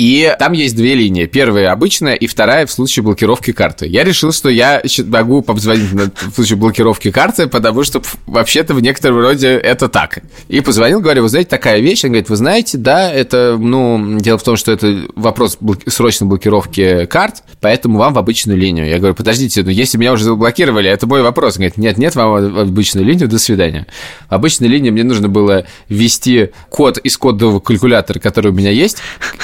И 0.01 0.35
там 0.39 0.55
есть 0.55 0.77
две 0.77 0.95
линии. 0.95 1.27
Первая 1.27 1.73
обычная, 1.73 2.15
и 2.15 2.27
вторая 2.27 2.65
в 2.65 2.73
случае 2.73 3.03
блокировки 3.03 3.53
карты. 3.53 3.87
Я 3.87 4.03
решил, 4.03 4.33
что 4.33 4.49
я 4.49 4.83
могу 5.05 5.43
позвонить 5.43 5.91
в 5.93 6.35
случае 6.35 6.57
блокировки 6.57 7.11
карты, 7.11 7.49
потому 7.49 7.85
что 7.85 8.01
вообще-то 8.25 8.73
в 8.73 8.81
некотором 8.81 9.19
роде 9.19 9.49
это 9.49 9.91
так. 9.91 10.21
И 10.49 10.63
позвонил, 10.63 11.01
говорю, 11.01 11.25
вы 11.25 11.29
знаете, 11.29 11.51
такая 11.51 11.81
вещь. 11.81 12.03
Он 12.05 12.13
говорит, 12.13 12.31
вы 12.31 12.37
знаете, 12.37 12.79
да, 12.79 13.13
это, 13.13 13.59
ну, 13.61 14.19
дело 14.21 14.39
в 14.39 14.43
том, 14.43 14.57
что 14.57 14.73
это 14.73 15.03
вопрос 15.17 15.59
блок- 15.61 15.83
срочной 15.87 16.29
блокировки 16.29 17.05
карт, 17.05 17.43
поэтому 17.61 17.99
вам 17.99 18.15
в 18.15 18.19
обычную 18.19 18.59
линию. 18.59 18.89
Я 18.89 19.01
говорю, 19.01 19.15
подождите, 19.15 19.63
ну, 19.63 19.69
если 19.69 19.99
меня 19.99 20.15
уже 20.15 20.25
заблокировали, 20.25 20.89
это 20.89 21.07
мой 21.07 21.21
вопрос. 21.21 21.57
Он 21.57 21.59
говорит, 21.59 21.77
нет, 21.77 21.99
нет, 21.99 22.15
вам 22.15 22.55
в 22.55 22.59
обычную 22.59 23.07
линию, 23.07 23.29
до 23.29 23.39
свидания. 23.39 23.87
В 24.31 24.35
обычной 24.35 24.69
линии 24.69 24.89
мне 24.89 25.05
нужно 25.05 25.29
было 25.29 25.67
ввести 25.91 26.53
код 26.71 26.97
из 26.97 27.19
кодового 27.19 27.61
калькулятора, 27.61 28.19
который 28.19 28.51
у 28.51 28.55
меня 28.55 28.71
есть. 28.71 28.97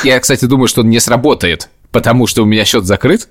Я, 0.02 0.18
кстати, 0.18 0.45
думаю, 0.48 0.68
что 0.68 0.82
он 0.82 0.90
не 0.90 1.00
сработает, 1.00 1.68
потому 1.90 2.26
что 2.26 2.42
у 2.42 2.46
меня 2.46 2.64
счет 2.64 2.84
закрыт. 2.84 3.28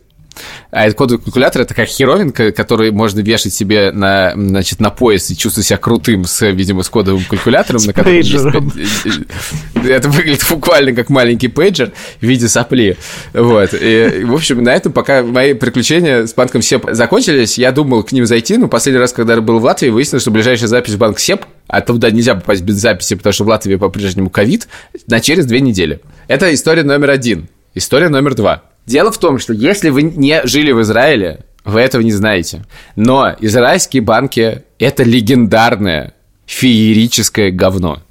А 0.72 0.86
этот 0.86 0.98
кодовый 0.98 1.24
калькулятор 1.24 1.62
это 1.62 1.74
как 1.74 1.88
херовинка, 1.88 2.52
который 2.52 2.92
можно 2.92 3.20
вешать 3.22 3.54
себе 3.54 3.92
на, 3.92 4.34
значит, 4.36 4.80
на 4.80 4.90
пояс 4.90 5.30
и 5.30 5.38
чувствовать 5.38 5.68
себя 5.68 5.78
крутым, 5.78 6.26
с, 6.26 6.46
видимо, 6.52 6.84
с 6.84 6.90
кодовым 6.90 7.24
калькулятором. 7.24 7.80
С 7.80 7.86
на 7.88 7.94
котором 7.94 8.16
есть 8.16 8.32
пейджером. 8.32 8.72
пять- 8.72 9.86
Это 9.90 10.10
выглядит 10.10 10.46
буквально 10.50 10.94
как 10.94 11.10
маленький 11.10 11.48
пейджер 11.48 11.92
в 12.20 12.24
виде 12.26 12.48
сопли. 12.48 12.98
Вот. 13.34 13.70
И, 13.74 14.24
в 14.26 14.34
общем, 14.34 14.64
на 14.64 14.74
этом 14.74 14.92
пока 14.92 15.24
мои 15.24 15.54
приключения 15.54 16.26
с 16.26 16.34
банком 16.34 16.62
СЕП 16.62 16.88
закончились, 16.92 17.58
я 17.58 17.72
думал 17.72 18.04
к 18.04 18.12
ним 18.12 18.26
зайти, 18.26 18.58
но 18.58 18.68
последний 18.68 19.00
раз, 19.00 19.14
когда 19.14 19.34
я 19.36 19.42
был 19.42 19.60
в 19.60 19.64
Латвии, 19.64 19.90
выяснилось, 19.90 20.22
что 20.24 20.32
ближайшая 20.32 20.68
запись 20.68 20.94
в 20.94 20.98
банк 20.98 21.20
СЕП 21.20 21.46
а 21.68 21.82
туда 21.82 22.12
нельзя 22.12 22.36
попасть 22.36 22.62
без 22.62 22.76
записи, 22.76 23.16
потому 23.16 23.34
что 23.34 23.44
в 23.44 23.48
Латвии 23.48 23.76
по-прежнему 23.76 24.30
ковид, 24.30 24.68
на 25.08 25.20
через 25.20 25.46
две 25.48 25.62
недели. 25.62 26.00
Это 26.28 26.54
история 26.54 26.84
номер 26.84 27.10
один. 27.10 27.50
История 27.74 28.08
номер 28.10 28.36
два. 28.36 28.64
Дело 28.86 29.12
в 29.12 29.18
том, 29.18 29.40
что 29.40 29.54
если 29.54 29.90
вы 29.90 30.04
не 30.04 30.46
жили 30.46 30.72
в 30.72 30.82
Израиле, 30.82 31.46
вы 31.64 31.82
этого 31.82 32.02
не 32.02 32.12
знаете. 32.12 32.64
Но 32.96 33.36
израильские 33.40 34.02
банки– 34.02 34.64
это 34.80 35.04
легендарное 35.04 36.14
феерическое 36.46 37.52
говно. 37.52 38.04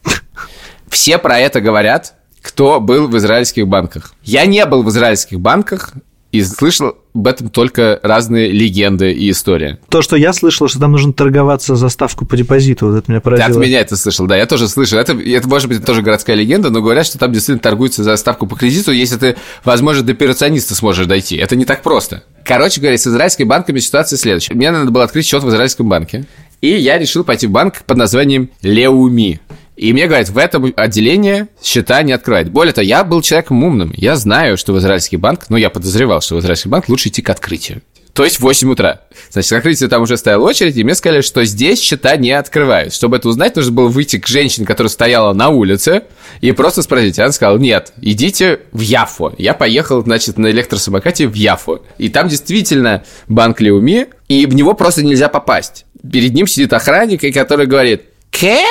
Все 0.89 1.19
про 1.19 1.39
это 1.39 1.61
говорят, 1.61 2.15
кто 2.43 2.81
был 2.81 3.09
в 3.09 3.17
израильских 3.17 3.67
банках. 3.69 4.15
Я 4.23 4.45
не 4.47 4.65
был 4.67 4.83
в 4.83 4.89
израильских 4.91 5.41
банках 5.41 5.93
и 6.33 6.43
слышал 6.43 6.97
об 7.15 7.29
этом 7.29 7.49
только 7.49 8.01
разные 8.03 8.51
легенды 8.51 9.13
и 9.13 9.31
истории. 9.31 9.79
То, 9.89 10.03
что 10.03 10.17
я 10.17 10.33
слышал, 10.33 10.67
что 10.67 10.81
там 10.81 10.93
нужно 10.93 11.13
торговаться 11.13 11.77
за 11.77 11.89
ставку 11.89 12.27
по 12.27 12.37
депозиту, 12.37 12.89
вот 12.89 12.97
это 12.97 13.11
меня 13.11 13.21
Ты 13.21 13.25
поразило. 13.25 13.49
от 13.49 13.57
меня 13.57 13.81
это 13.81 13.97
слышал, 13.97 14.27
да, 14.27 14.37
я 14.37 14.47
тоже 14.47 14.69
слышал. 14.69 14.99
Это, 14.99 15.13
это 15.13 15.49
может 15.49 15.69
быть 15.69 15.85
тоже 15.85 16.03
городская 16.03 16.35
легенда, 16.35 16.71
но 16.71 16.83
говорят, 16.83 17.07
что 17.07 17.19
там 17.19 17.33
действительно 17.33 17.61
торгуются 17.61 18.03
за 18.03 18.17
ставку 18.17 18.47
по 18.49 18.57
кредиту, 18.57 18.91
если 18.91 19.17
ты, 19.17 19.37
возможно, 19.65 20.03
до 20.03 20.13
операциониста 20.13 20.75
сможешь 20.75 21.07
дойти. 21.07 21.37
Это 21.37 21.55
не 21.55 21.65
так 21.65 21.83
просто. 21.83 22.25
Короче 22.45 22.81
говоря, 22.81 22.99
с 22.99 23.07
израильскими 23.07 23.47
банками 23.47 23.79
ситуация 23.79 24.17
следующая. 24.17 24.55
Мне 24.55 24.73
надо 24.73 24.91
было 24.91 25.05
открыть 25.05 25.27
счет 25.27 25.43
в 25.45 25.49
израильском 25.49 25.89
банке, 25.89 26.27
и 26.61 26.69
я 26.69 26.99
решил 26.99 27.23
пойти 27.23 27.47
в 27.47 27.51
банк 27.51 27.83
под 27.87 27.97
названием 27.97 28.51
Леуми. 28.63 29.41
И 29.77 29.93
мне 29.93 30.07
говорят, 30.07 30.29
в 30.29 30.39
этом 30.39 30.73
отделении 30.77 31.47
счета 31.63 32.03
не 32.03 32.13
открывать. 32.13 32.49
Более 32.49 32.73
того, 32.73 32.85
я 32.85 33.03
был 33.05 33.23
человеком 33.23 33.65
умным. 33.65 33.93
Я 33.97 34.17
знаю, 34.17 34.57
что 34.57 34.73
в 34.73 34.79
израильский 34.79 35.17
банк, 35.17 35.47
ну, 35.49 35.57
я 35.57 35.71
подозревал, 35.71 36.21
что 36.21 36.37
в 36.37 36.41
израильский 36.41 36.69
банк 36.69 36.89
лучше 36.89 37.09
идти 37.09 37.23
к 37.23 37.31
открытию. 37.31 37.83
То 38.15 38.23
есть 38.23 38.37
в 38.37 38.41
8 38.43 38.71
утра. 38.71 39.01
Значит, 39.31 39.51
к 39.51 39.55
открытию 39.55 39.89
там 39.89 40.03
уже 40.03 40.17
стояла 40.17 40.45
очередь, 40.45 40.77
и 40.77 40.85
мне 40.85 40.95
сказали, 40.95 41.21
что 41.21 41.45
здесь 41.45 41.81
счета 41.81 42.17
не 42.17 42.31
открывают. 42.31 42.95
Чтобы 42.95 43.17
это 43.17 43.29
узнать, 43.29 43.57
нужно 43.57 43.73
было 43.73 43.89
выйти 43.89 44.19
к 44.19 44.29
женщине, 44.29 44.67
которая 44.67 44.89
стояла 44.89 45.33
на 45.33 45.49
улице, 45.49 46.05
и 46.41 46.53
просто 46.53 46.83
спросить. 46.83 47.19
Она 47.19 47.33
сказала, 47.33 47.59
нет, 47.59 47.93
идите 48.01 48.61
в 48.71 48.81
Яфо. 48.81 49.35
Я 49.37 49.53
поехал, 49.53 50.01
значит, 50.05 50.39
на 50.39 50.49
электросамокате 50.53 51.27
в 51.27 51.35
Яфо. 51.35 51.83
И 51.99 52.09
там 52.09 52.29
действительно 52.29 53.03
банк 53.27 53.61
Леуми, 53.61 54.07
и 54.29 54.47
в 54.47 54.55
него 54.55 54.75
просто 54.75 55.03
нельзя 55.03 55.29
попасть. 55.29 55.85
Перед 56.09 56.35
ним 56.35 56.47
сидит 56.47 56.73
охранник, 56.73 57.23
который 57.35 57.67
говорит, 57.67 58.03
«Ке?» 58.31 58.65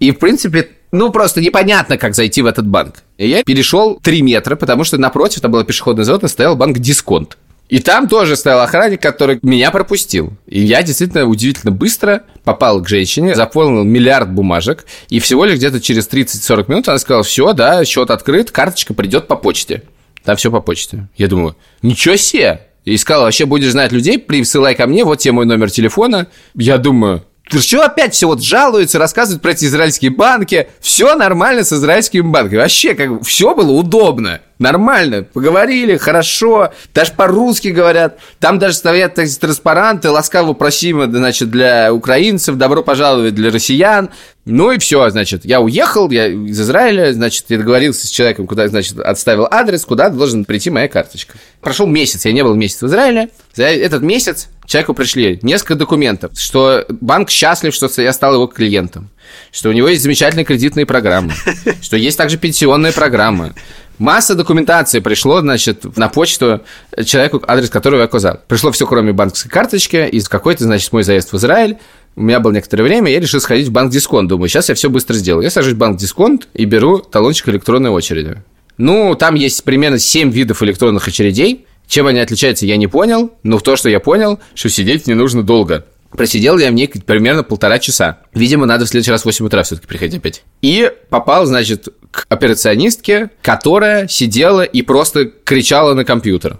И, 0.00 0.10
в 0.12 0.18
принципе, 0.18 0.68
ну, 0.92 1.10
просто 1.10 1.40
непонятно, 1.40 1.98
как 1.98 2.14
зайти 2.14 2.42
в 2.42 2.46
этот 2.46 2.66
банк. 2.66 3.02
И 3.18 3.28
я 3.28 3.42
перешел 3.42 3.98
3 4.02 4.22
метра, 4.22 4.56
потому 4.56 4.84
что 4.84 4.98
напротив, 4.98 5.40
там 5.40 5.50
была 5.50 5.64
пешеходная 5.64 6.04
зона, 6.04 6.28
стоял 6.28 6.56
банк 6.56 6.78
«Дисконт». 6.78 7.36
И 7.68 7.80
там 7.80 8.08
тоже 8.08 8.34
стоял 8.36 8.60
охранник, 8.60 9.02
который 9.02 9.38
меня 9.42 9.70
пропустил. 9.70 10.32
И 10.46 10.60
я 10.60 10.82
действительно 10.82 11.26
удивительно 11.26 11.70
быстро 11.70 12.22
попал 12.42 12.80
к 12.82 12.88
женщине, 12.88 13.34
заполнил 13.34 13.84
миллиард 13.84 14.32
бумажек, 14.32 14.86
и 15.10 15.20
всего 15.20 15.44
лишь 15.44 15.56
где-то 15.56 15.80
через 15.80 16.08
30-40 16.08 16.70
минут 16.70 16.88
она 16.88 16.98
сказала, 16.98 17.22
все, 17.22 17.52
да, 17.52 17.84
счет 17.84 18.10
открыт, 18.10 18.50
карточка 18.50 18.94
придет 18.94 19.26
по 19.28 19.36
почте. 19.36 19.82
Там 20.24 20.36
все 20.36 20.50
по 20.50 20.60
почте. 20.60 21.08
Я 21.16 21.28
думаю, 21.28 21.56
ничего 21.82 22.16
себе! 22.16 22.62
И 22.86 22.96
сказала, 22.96 23.24
вообще 23.24 23.44
будешь 23.44 23.72
знать 23.72 23.92
людей, 23.92 24.18
присылай 24.18 24.74
ко 24.74 24.86
мне, 24.86 25.04
вот 25.04 25.18
тебе 25.18 25.32
мой 25.32 25.44
номер 25.44 25.70
телефона. 25.70 26.28
Я 26.54 26.78
думаю, 26.78 27.22
что 27.50 27.82
опять 27.82 28.14
все 28.14 28.26
вот 28.26 28.42
жалуются, 28.42 28.98
рассказывают 28.98 29.42
про 29.42 29.52
эти 29.52 29.64
израильские 29.64 30.10
банки. 30.10 30.68
Все 30.80 31.14
нормально 31.14 31.64
с 31.64 31.72
израильскими 31.72 32.22
банками. 32.22 32.58
Вообще, 32.58 32.94
как 32.94 33.22
все 33.24 33.54
было 33.54 33.72
удобно. 33.72 34.40
Нормально, 34.58 35.22
поговорили, 35.22 35.96
хорошо, 35.96 36.72
даже 36.92 37.12
по-русски 37.12 37.68
говорят. 37.68 38.18
Там 38.40 38.58
даже 38.58 38.74
стоят 38.74 39.14
так, 39.14 39.28
транспаранты, 39.28 40.10
ласкаво 40.10 40.52
просимо, 40.52 41.06
значит, 41.06 41.50
для 41.50 41.92
украинцев, 41.92 42.56
добро 42.56 42.82
пожаловать 42.82 43.36
для 43.36 43.52
россиян. 43.52 44.10
Ну 44.44 44.72
и 44.72 44.78
все, 44.78 45.10
значит, 45.10 45.44
я 45.44 45.60
уехал, 45.60 46.10
я 46.10 46.26
из 46.26 46.60
Израиля, 46.60 47.12
значит, 47.12 47.44
я 47.48 47.58
договорился 47.58 48.06
с 48.06 48.10
человеком, 48.10 48.48
куда, 48.48 48.66
значит, 48.66 48.98
отставил 48.98 49.46
адрес, 49.48 49.84
куда 49.84 50.08
должен 50.08 50.44
прийти 50.44 50.70
моя 50.70 50.88
карточка. 50.88 51.34
Прошел 51.60 51.86
месяц, 51.86 52.24
я 52.24 52.32
не 52.32 52.42
был 52.42 52.54
месяц 52.54 52.82
в 52.82 52.86
Израиле. 52.86 53.28
За 53.54 53.64
этот 53.64 54.02
месяц 54.02 54.48
человеку 54.66 54.94
пришли 54.94 55.38
несколько 55.42 55.76
документов, 55.76 56.32
что 56.34 56.84
банк 56.88 57.30
счастлив, 57.30 57.74
что 57.74 57.88
я 58.00 58.12
стал 58.12 58.34
его 58.34 58.46
клиентом, 58.46 59.10
что 59.52 59.68
у 59.68 59.72
него 59.72 59.86
есть 59.88 60.02
замечательные 60.02 60.44
кредитные 60.44 60.86
программы, 60.86 61.34
что 61.80 61.96
есть 61.96 62.18
также 62.18 62.38
пенсионная 62.38 62.92
программа. 62.92 63.54
Масса 63.98 64.34
документации 64.34 65.00
пришло, 65.00 65.40
значит, 65.40 65.96
на 65.96 66.08
почту 66.08 66.62
человеку, 67.04 67.42
адрес 67.46 67.68
которого 67.68 68.00
я 68.00 68.06
указал. 68.06 68.40
Пришло 68.46 68.70
все, 68.70 68.86
кроме 68.86 69.12
банковской 69.12 69.50
карточки, 69.50 70.08
и 70.10 70.20
какой-то, 70.20 70.64
значит, 70.64 70.92
мой 70.92 71.02
заезд 71.02 71.32
в 71.32 71.36
Израиль. 71.36 71.78
У 72.14 72.22
меня 72.22 72.40
было 72.40 72.52
некоторое 72.52 72.84
время, 72.84 73.10
я 73.10 73.20
решил 73.20 73.40
сходить 73.40 73.68
в 73.68 73.72
банк 73.72 73.92
Дисконт. 73.92 74.28
Думаю, 74.28 74.48
сейчас 74.48 74.68
я 74.68 74.74
все 74.74 74.90
быстро 74.90 75.14
сделаю. 75.14 75.42
Я 75.42 75.50
сажусь 75.50 75.74
в 75.74 75.78
банк 75.78 75.98
Дисконт 75.98 76.48
и 76.54 76.64
беру 76.64 76.98
талончик 76.98 77.48
электронной 77.48 77.90
очереди. 77.90 78.42
Ну, 78.76 79.14
там 79.16 79.34
есть 79.34 79.64
примерно 79.64 79.98
7 79.98 80.30
видов 80.30 80.62
электронных 80.62 81.06
очередей. 81.08 81.66
Чем 81.88 82.06
они 82.06 82.20
отличаются, 82.20 82.66
я 82.66 82.76
не 82.76 82.86
понял. 82.86 83.32
Но 83.42 83.58
то, 83.58 83.76
что 83.76 83.88
я 83.88 83.98
понял, 83.98 84.38
что 84.54 84.68
сидеть 84.68 85.06
не 85.06 85.14
нужно 85.14 85.42
долго. 85.42 85.86
Просидел 86.10 86.58
я 86.58 86.70
в 86.70 86.74
ней 86.74 86.88
примерно 86.88 87.42
полтора 87.42 87.78
часа. 87.78 88.20
Видимо, 88.32 88.66
надо 88.66 88.86
в 88.86 88.88
следующий 88.88 89.10
раз 89.10 89.22
в 89.22 89.24
8 89.26 89.46
утра 89.46 89.62
все-таки 89.62 89.86
приходить 89.86 90.18
опять. 90.18 90.42
И 90.62 90.90
попал, 91.10 91.46
значит, 91.46 91.88
к 92.10 92.24
операционистке, 92.28 93.30
которая 93.42 94.08
сидела 94.08 94.62
и 94.62 94.82
просто 94.82 95.26
кричала 95.26 95.94
на 95.94 96.04
компьютер. 96.04 96.58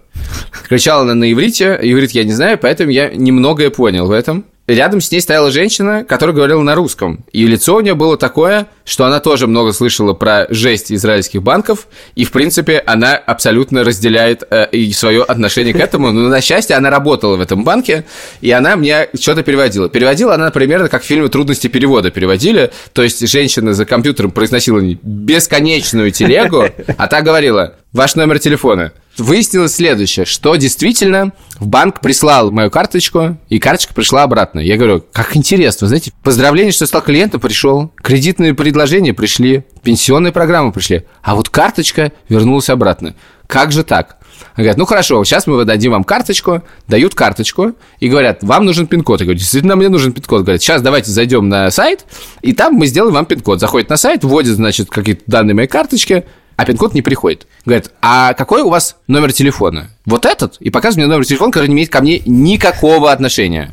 Кричала 0.68 1.02
она 1.02 1.14
на 1.14 1.32
иврите, 1.32 1.78
иврит 1.80 2.10
я 2.10 2.24
не 2.24 2.32
знаю, 2.32 2.58
поэтому 2.58 2.90
я 2.90 3.08
немногое 3.08 3.70
понял 3.70 4.06
в 4.06 4.12
этом. 4.12 4.44
Рядом 4.68 5.00
с 5.00 5.10
ней 5.10 5.22
стояла 5.22 5.50
женщина, 5.50 6.04
которая 6.04 6.36
говорила 6.36 6.60
на 6.60 6.74
русском. 6.74 7.24
И 7.32 7.46
лицо 7.46 7.76
у 7.76 7.80
нее 7.80 7.94
было 7.94 8.18
такое, 8.18 8.66
что 8.84 9.06
она 9.06 9.18
тоже 9.18 9.46
много 9.46 9.72
слышала 9.72 10.12
про 10.12 10.46
жесть 10.50 10.92
израильских 10.92 11.42
банков. 11.42 11.88
И, 12.16 12.26
в 12.26 12.32
принципе, 12.32 12.82
она 12.84 13.14
абсолютно 13.14 13.82
разделяет 13.82 14.42
э, 14.50 14.68
и 14.70 14.92
свое 14.92 15.22
отношение 15.22 15.72
к 15.72 15.78
этому. 15.78 16.12
Но, 16.12 16.28
на 16.28 16.42
счастье, 16.42 16.76
она 16.76 16.90
работала 16.90 17.36
в 17.36 17.40
этом 17.40 17.64
банке, 17.64 18.04
и 18.42 18.50
она 18.50 18.76
мне 18.76 19.08
что-то 19.18 19.42
переводила. 19.42 19.88
Переводила 19.88 20.34
она 20.34 20.50
примерно 20.50 20.90
как 20.90 21.02
в 21.02 21.06
фильме 21.06 21.28
«Трудности 21.28 21.68
перевода» 21.68 22.10
переводили. 22.10 22.70
То 22.92 23.02
есть, 23.02 23.26
женщина 23.26 23.72
за 23.72 23.86
компьютером 23.86 24.32
произносила 24.32 24.80
бесконечную 24.80 26.10
телегу, 26.10 26.66
а 26.98 27.06
та 27.06 27.22
говорила 27.22 27.76
ваш 27.92 28.14
номер 28.14 28.38
телефона. 28.38 28.92
Выяснилось 29.16 29.74
следующее, 29.74 30.26
что 30.26 30.54
действительно 30.54 31.32
в 31.58 31.66
банк 31.66 32.00
прислал 32.00 32.52
мою 32.52 32.70
карточку, 32.70 33.36
и 33.48 33.58
карточка 33.58 33.92
пришла 33.92 34.22
обратно. 34.22 34.60
Я 34.60 34.76
говорю, 34.76 35.04
как 35.12 35.36
интересно, 35.36 35.86
вы 35.86 35.88
знаете, 35.88 36.12
поздравление, 36.22 36.70
что 36.70 36.86
стал 36.86 37.02
клиентом, 37.02 37.40
пришел, 37.40 37.92
кредитные 37.96 38.54
предложения 38.54 39.12
пришли, 39.12 39.64
пенсионные 39.82 40.32
программы 40.32 40.70
пришли, 40.70 41.04
а 41.22 41.34
вот 41.34 41.48
карточка 41.48 42.12
вернулась 42.28 42.70
обратно. 42.70 43.14
Как 43.48 43.72
же 43.72 43.82
так? 43.82 44.18
Говорят, 44.56 44.76
ну 44.76 44.84
хорошо, 44.84 45.24
сейчас 45.24 45.46
мы 45.46 45.64
дадим 45.64 45.92
вам 45.92 46.04
карточку, 46.04 46.62
дают 46.86 47.14
карточку 47.14 47.74
и 47.98 48.08
говорят, 48.08 48.42
вам 48.42 48.64
нужен 48.64 48.86
пин-код. 48.86 49.20
Я 49.20 49.26
говорю, 49.26 49.38
действительно, 49.38 49.74
мне 49.74 49.88
нужен 49.88 50.12
пин-код. 50.12 50.42
Говорят, 50.42 50.62
сейчас 50.62 50.82
давайте 50.82 51.10
зайдем 51.10 51.48
на 51.48 51.70
сайт, 51.70 52.04
и 52.42 52.52
там 52.52 52.74
мы 52.74 52.86
сделаем 52.86 53.14
вам 53.14 53.26
пин-код. 53.26 53.58
Заходит 53.58 53.88
на 53.88 53.96
сайт, 53.96 54.22
вводит, 54.22 54.54
значит, 54.54 54.90
какие-то 54.90 55.22
данные 55.26 55.54
моей 55.54 55.68
карточки, 55.68 56.24
а 56.58 56.64
пин-код 56.64 56.92
не 56.92 57.02
приходит. 57.02 57.46
Говорят, 57.64 57.92
а 58.02 58.34
какой 58.34 58.62
у 58.62 58.68
вас 58.68 58.96
номер 59.06 59.32
телефона? 59.32 59.90
Вот 60.04 60.26
этот? 60.26 60.56
И 60.58 60.70
показывает 60.70 61.06
мне 61.06 61.14
номер 61.14 61.24
телефона, 61.24 61.52
который 61.52 61.68
не 61.68 61.74
имеет 61.74 61.88
ко 61.88 62.00
мне 62.00 62.20
никакого 62.26 63.12
отношения. 63.12 63.70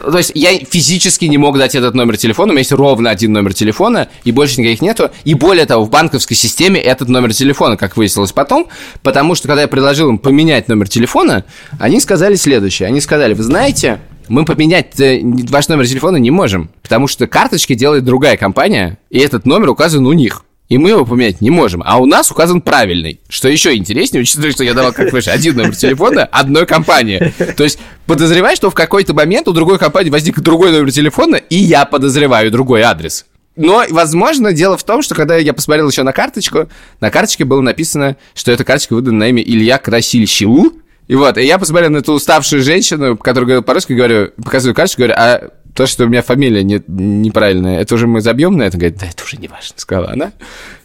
То 0.00 0.18
есть 0.18 0.32
я 0.34 0.58
физически 0.58 1.26
не 1.26 1.38
мог 1.38 1.56
дать 1.56 1.76
этот 1.76 1.94
номер 1.94 2.16
телефона, 2.16 2.50
у 2.50 2.52
меня 2.52 2.62
есть 2.62 2.72
ровно 2.72 3.10
один 3.10 3.32
номер 3.32 3.54
телефона, 3.54 4.08
и 4.24 4.32
больше 4.32 4.60
никаких 4.60 4.82
нету. 4.82 5.12
И 5.22 5.34
более 5.34 5.66
того, 5.66 5.84
в 5.84 5.90
банковской 5.90 6.36
системе 6.36 6.80
этот 6.80 7.08
номер 7.08 7.32
телефона, 7.32 7.76
как 7.76 7.96
выяснилось 7.96 8.32
потом, 8.32 8.66
потому 9.04 9.36
что 9.36 9.46
когда 9.46 9.62
я 9.62 9.68
предложил 9.68 10.08
им 10.08 10.18
поменять 10.18 10.66
номер 10.66 10.88
телефона, 10.88 11.44
они 11.78 12.00
сказали 12.00 12.34
следующее. 12.34 12.88
Они 12.88 13.00
сказали, 13.00 13.34
вы 13.34 13.44
знаете, 13.44 14.00
мы 14.26 14.44
поменять 14.44 14.98
э, 14.98 15.20
ваш 15.22 15.68
номер 15.68 15.86
телефона 15.86 16.16
не 16.16 16.32
можем, 16.32 16.70
потому 16.82 17.06
что 17.06 17.28
карточки 17.28 17.76
делает 17.76 18.04
другая 18.04 18.36
компания, 18.36 18.98
и 19.10 19.20
этот 19.20 19.46
номер 19.46 19.70
указан 19.70 20.04
у 20.08 20.12
них 20.12 20.44
и 20.68 20.78
мы 20.78 20.90
его 20.90 21.04
поменять 21.04 21.40
не 21.40 21.50
можем. 21.50 21.82
А 21.84 21.98
у 21.98 22.06
нас 22.06 22.30
указан 22.30 22.62
правильный. 22.62 23.20
Что 23.28 23.48
еще 23.48 23.74
интереснее, 23.74 24.22
учитывая, 24.22 24.52
что 24.52 24.64
я 24.64 24.74
давал, 24.74 24.92
как 24.92 25.12
выше, 25.12 25.30
один 25.30 25.56
номер 25.56 25.76
телефона 25.76 26.24
одной 26.24 26.66
компании. 26.66 27.32
То 27.56 27.64
есть 27.64 27.78
подозреваю, 28.06 28.56
что 28.56 28.70
в 28.70 28.74
какой-то 28.74 29.14
момент 29.14 29.46
у 29.48 29.52
другой 29.52 29.78
компании 29.78 30.10
возник 30.10 30.40
другой 30.40 30.72
номер 30.72 30.90
телефона, 30.90 31.36
и 31.36 31.56
я 31.56 31.84
подозреваю 31.84 32.50
другой 32.50 32.82
адрес. 32.82 33.26
Но, 33.56 33.84
возможно, 33.90 34.52
дело 34.52 34.76
в 34.76 34.84
том, 34.84 35.02
что 35.02 35.14
когда 35.14 35.36
я 35.36 35.52
посмотрел 35.52 35.88
еще 35.88 36.02
на 36.02 36.12
карточку, 36.12 36.68
на 37.00 37.10
карточке 37.10 37.44
было 37.44 37.60
написано, 37.60 38.16
что 38.34 38.50
эта 38.50 38.64
карточка 38.64 38.94
выдана 38.94 39.18
на 39.18 39.28
имя 39.28 39.42
Илья 39.42 39.78
Красильщилу. 39.78 40.72
И 41.06 41.14
вот, 41.14 41.36
и 41.36 41.44
я 41.44 41.58
посмотрел 41.58 41.90
на 41.90 41.98
эту 41.98 42.14
уставшую 42.14 42.62
женщину, 42.62 43.16
которая 43.16 43.46
говорила 43.46 43.62
по-русски, 43.62 43.92
говорю, 43.92 44.30
показываю 44.42 44.74
карточку, 44.74 45.02
говорю, 45.02 45.14
а 45.16 45.50
то, 45.74 45.86
что 45.86 46.04
у 46.04 46.08
меня 46.08 46.22
фамилия 46.22 46.62
не, 46.62 46.80
неправильная, 46.86 47.80
это 47.80 47.94
уже 47.94 48.06
мы 48.06 48.20
забьем 48.20 48.56
на 48.56 48.62
это? 48.62 48.78
Говорит, 48.78 48.98
да, 48.98 49.06
это 49.06 49.24
уже 49.24 49.36
не 49.36 49.48
важно, 49.48 49.74
сказала 49.76 50.12
она. 50.12 50.32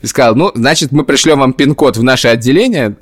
И 0.02 0.08
сказала, 0.08 0.36
ну, 0.36 0.52
значит, 0.56 0.92
мы 0.92 1.04
пришлем 1.04 1.40
вам 1.40 1.54
пин-код 1.54 1.98
в 1.98 2.04
наше 2.04 2.28
отделение, 2.28 2.96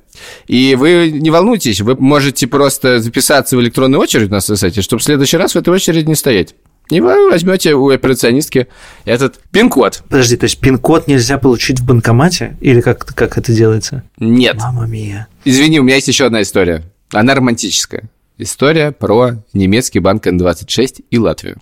и 0.47 0.75
вы 0.75 1.11
не 1.11 1.29
волнуйтесь, 1.29 1.81
вы 1.81 1.95
можете 1.95 2.47
просто 2.47 2.99
записаться 2.99 3.55
в 3.55 3.61
электронную 3.61 4.01
очередь 4.01 4.29
на 4.29 4.41
сайте, 4.41 4.81
чтобы 4.81 4.99
в 4.99 5.03
следующий 5.03 5.37
раз 5.37 5.53
в 5.53 5.57
этой 5.57 5.73
очереди 5.73 6.07
не 6.07 6.15
стоять. 6.15 6.55
И 6.89 7.01
вы 7.01 7.29
возьмете 7.29 7.73
у 7.73 7.89
операционистки 7.89 8.67
этот 9.03 9.39
пин-код. 9.51 10.03
Подожди, 10.09 10.37
то 10.37 10.45
есть 10.45 10.59
пин-код 10.59 11.07
нельзя 11.07 11.37
получить 11.37 11.79
в 11.79 11.85
банкомате? 11.85 12.57
Или 12.61 12.79
как, 12.81 13.05
как 13.05 13.37
это 13.37 13.51
делается? 13.51 14.03
Нет. 14.19 14.55
Мама 14.57 14.87
мия. 14.87 15.27
Извини, 15.43 15.79
у 15.79 15.83
меня 15.83 15.95
есть 15.95 16.07
еще 16.07 16.25
одна 16.25 16.41
история. 16.41 16.83
Она 17.11 17.35
романтическая. 17.35 18.09
История 18.37 18.91
про 18.91 19.43
немецкий 19.53 19.99
банк 19.99 20.27
N26 20.27 21.03
и 21.09 21.17
Латвию. 21.17 21.57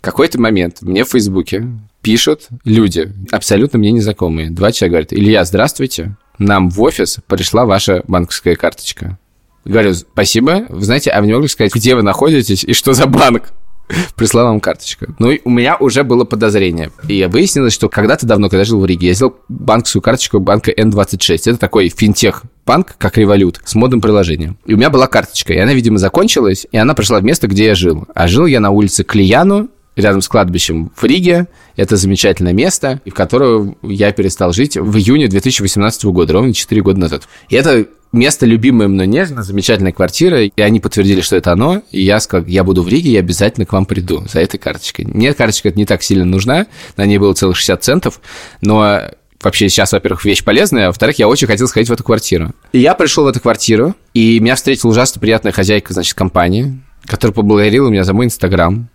Какой-то 0.00 0.40
момент 0.40 0.82
мне 0.82 1.04
в 1.04 1.08
Фейсбуке 1.08 1.66
пишут 2.02 2.48
люди, 2.64 3.12
абсолютно 3.30 3.78
мне 3.78 3.90
незнакомые. 3.90 4.50
Два 4.50 4.72
человека 4.72 4.92
говорят, 4.92 5.12
Илья, 5.12 5.44
здравствуйте, 5.44 6.16
нам 6.38 6.70
в 6.70 6.80
офис 6.80 7.18
пришла 7.26 7.66
ваша 7.66 8.02
банковская 8.06 8.56
карточка. 8.56 9.18
Говорю, 9.64 9.92
спасибо. 9.94 10.64
Вы 10.68 10.82
знаете, 10.82 11.10
а 11.10 11.20
мне 11.20 11.34
могли 11.34 11.48
сказать, 11.48 11.74
где 11.74 11.94
вы 11.94 12.02
находитесь 12.02 12.64
и 12.64 12.72
что 12.72 12.92
за 12.92 13.06
банк? 13.06 13.50
Прислала 14.16 14.48
вам 14.48 14.60
карточка. 14.60 15.14
Ну, 15.18 15.30
и 15.30 15.40
у 15.44 15.50
меня 15.50 15.76
уже 15.76 16.04
было 16.04 16.24
подозрение. 16.24 16.90
И 17.06 17.26
выяснилось, 17.30 17.72
что 17.72 17.88
когда-то 17.88 18.26
давно, 18.26 18.48
когда 18.48 18.64
жил 18.64 18.80
в 18.80 18.86
Риге, 18.86 19.08
я 19.08 19.14
сделал 19.14 19.36
банковскую 19.48 20.02
карточку 20.02 20.40
банка 20.40 20.70
N26. 20.70 21.50
Это 21.50 21.56
такой 21.56 21.88
финтех 21.88 22.44
банк, 22.66 22.96
как 22.98 23.16
револют, 23.18 23.60
с 23.64 23.74
модным 23.74 24.00
приложением. 24.00 24.58
И 24.66 24.74
у 24.74 24.76
меня 24.76 24.90
была 24.90 25.06
карточка, 25.06 25.52
и 25.52 25.58
она, 25.58 25.72
видимо, 25.72 25.98
закончилась, 25.98 26.66
и 26.70 26.76
она 26.76 26.94
пришла 26.94 27.18
в 27.20 27.24
место, 27.24 27.48
где 27.48 27.66
я 27.66 27.74
жил. 27.74 28.06
А 28.14 28.28
жил 28.28 28.46
я 28.46 28.60
на 28.60 28.70
улице 28.70 29.04
Клияну, 29.04 29.68
рядом 29.98 30.22
с 30.22 30.28
кладбищем 30.28 30.90
в 30.94 31.04
Риге. 31.04 31.48
Это 31.76 31.96
замечательное 31.96 32.52
место, 32.52 33.00
в 33.04 33.10
которое 33.10 33.74
я 33.82 34.12
перестал 34.12 34.52
жить 34.52 34.76
в 34.76 34.96
июне 34.96 35.28
2018 35.28 36.04
года, 36.06 36.32
ровно 36.34 36.54
4 36.54 36.82
года 36.82 37.00
назад. 37.00 37.28
И 37.48 37.56
это 37.56 37.86
место 38.12 38.46
любимое 38.46 38.88
мной 38.88 39.06
нежно, 39.06 39.42
замечательная 39.42 39.92
квартира, 39.92 40.42
и 40.42 40.60
они 40.60 40.80
подтвердили, 40.80 41.20
что 41.20 41.36
это 41.36 41.52
оно, 41.52 41.82
и 41.90 42.02
я 42.02 42.20
сказал, 42.20 42.46
я 42.46 42.64
буду 42.64 42.82
в 42.82 42.88
Риге, 42.88 43.12
я 43.12 43.20
обязательно 43.20 43.66
к 43.66 43.72
вам 43.72 43.84
приду 43.84 44.24
за 44.26 44.40
этой 44.40 44.58
карточкой. 44.58 45.06
Мне 45.06 45.34
карточка 45.34 45.70
не 45.70 45.84
так 45.84 46.02
сильно 46.02 46.24
нужна, 46.24 46.66
на 46.96 47.04
ней 47.04 47.18
было 47.18 47.34
целых 47.34 47.56
60 47.56 47.84
центов, 47.84 48.20
но 48.60 49.02
вообще 49.42 49.68
сейчас, 49.68 49.92
во-первых, 49.92 50.24
вещь 50.24 50.42
полезная, 50.42 50.84
а 50.84 50.88
во-вторых, 50.88 51.18
я 51.18 51.28
очень 51.28 51.46
хотел 51.46 51.68
сходить 51.68 51.90
в 51.90 51.92
эту 51.92 52.04
квартиру. 52.04 52.52
И 52.72 52.78
я 52.78 52.94
пришел 52.94 53.24
в 53.24 53.28
эту 53.28 53.40
квартиру, 53.40 53.94
и 54.14 54.40
меня 54.40 54.54
встретила 54.54 54.90
ужасно 54.90 55.20
приятная 55.20 55.52
хозяйка, 55.52 55.92
значит, 55.92 56.14
компании, 56.14 56.80
которая 57.04 57.34
поблагодарила 57.34 57.88
меня 57.88 58.04
за 58.04 58.14
мой 58.14 58.26
Инстаграм, 58.26 58.88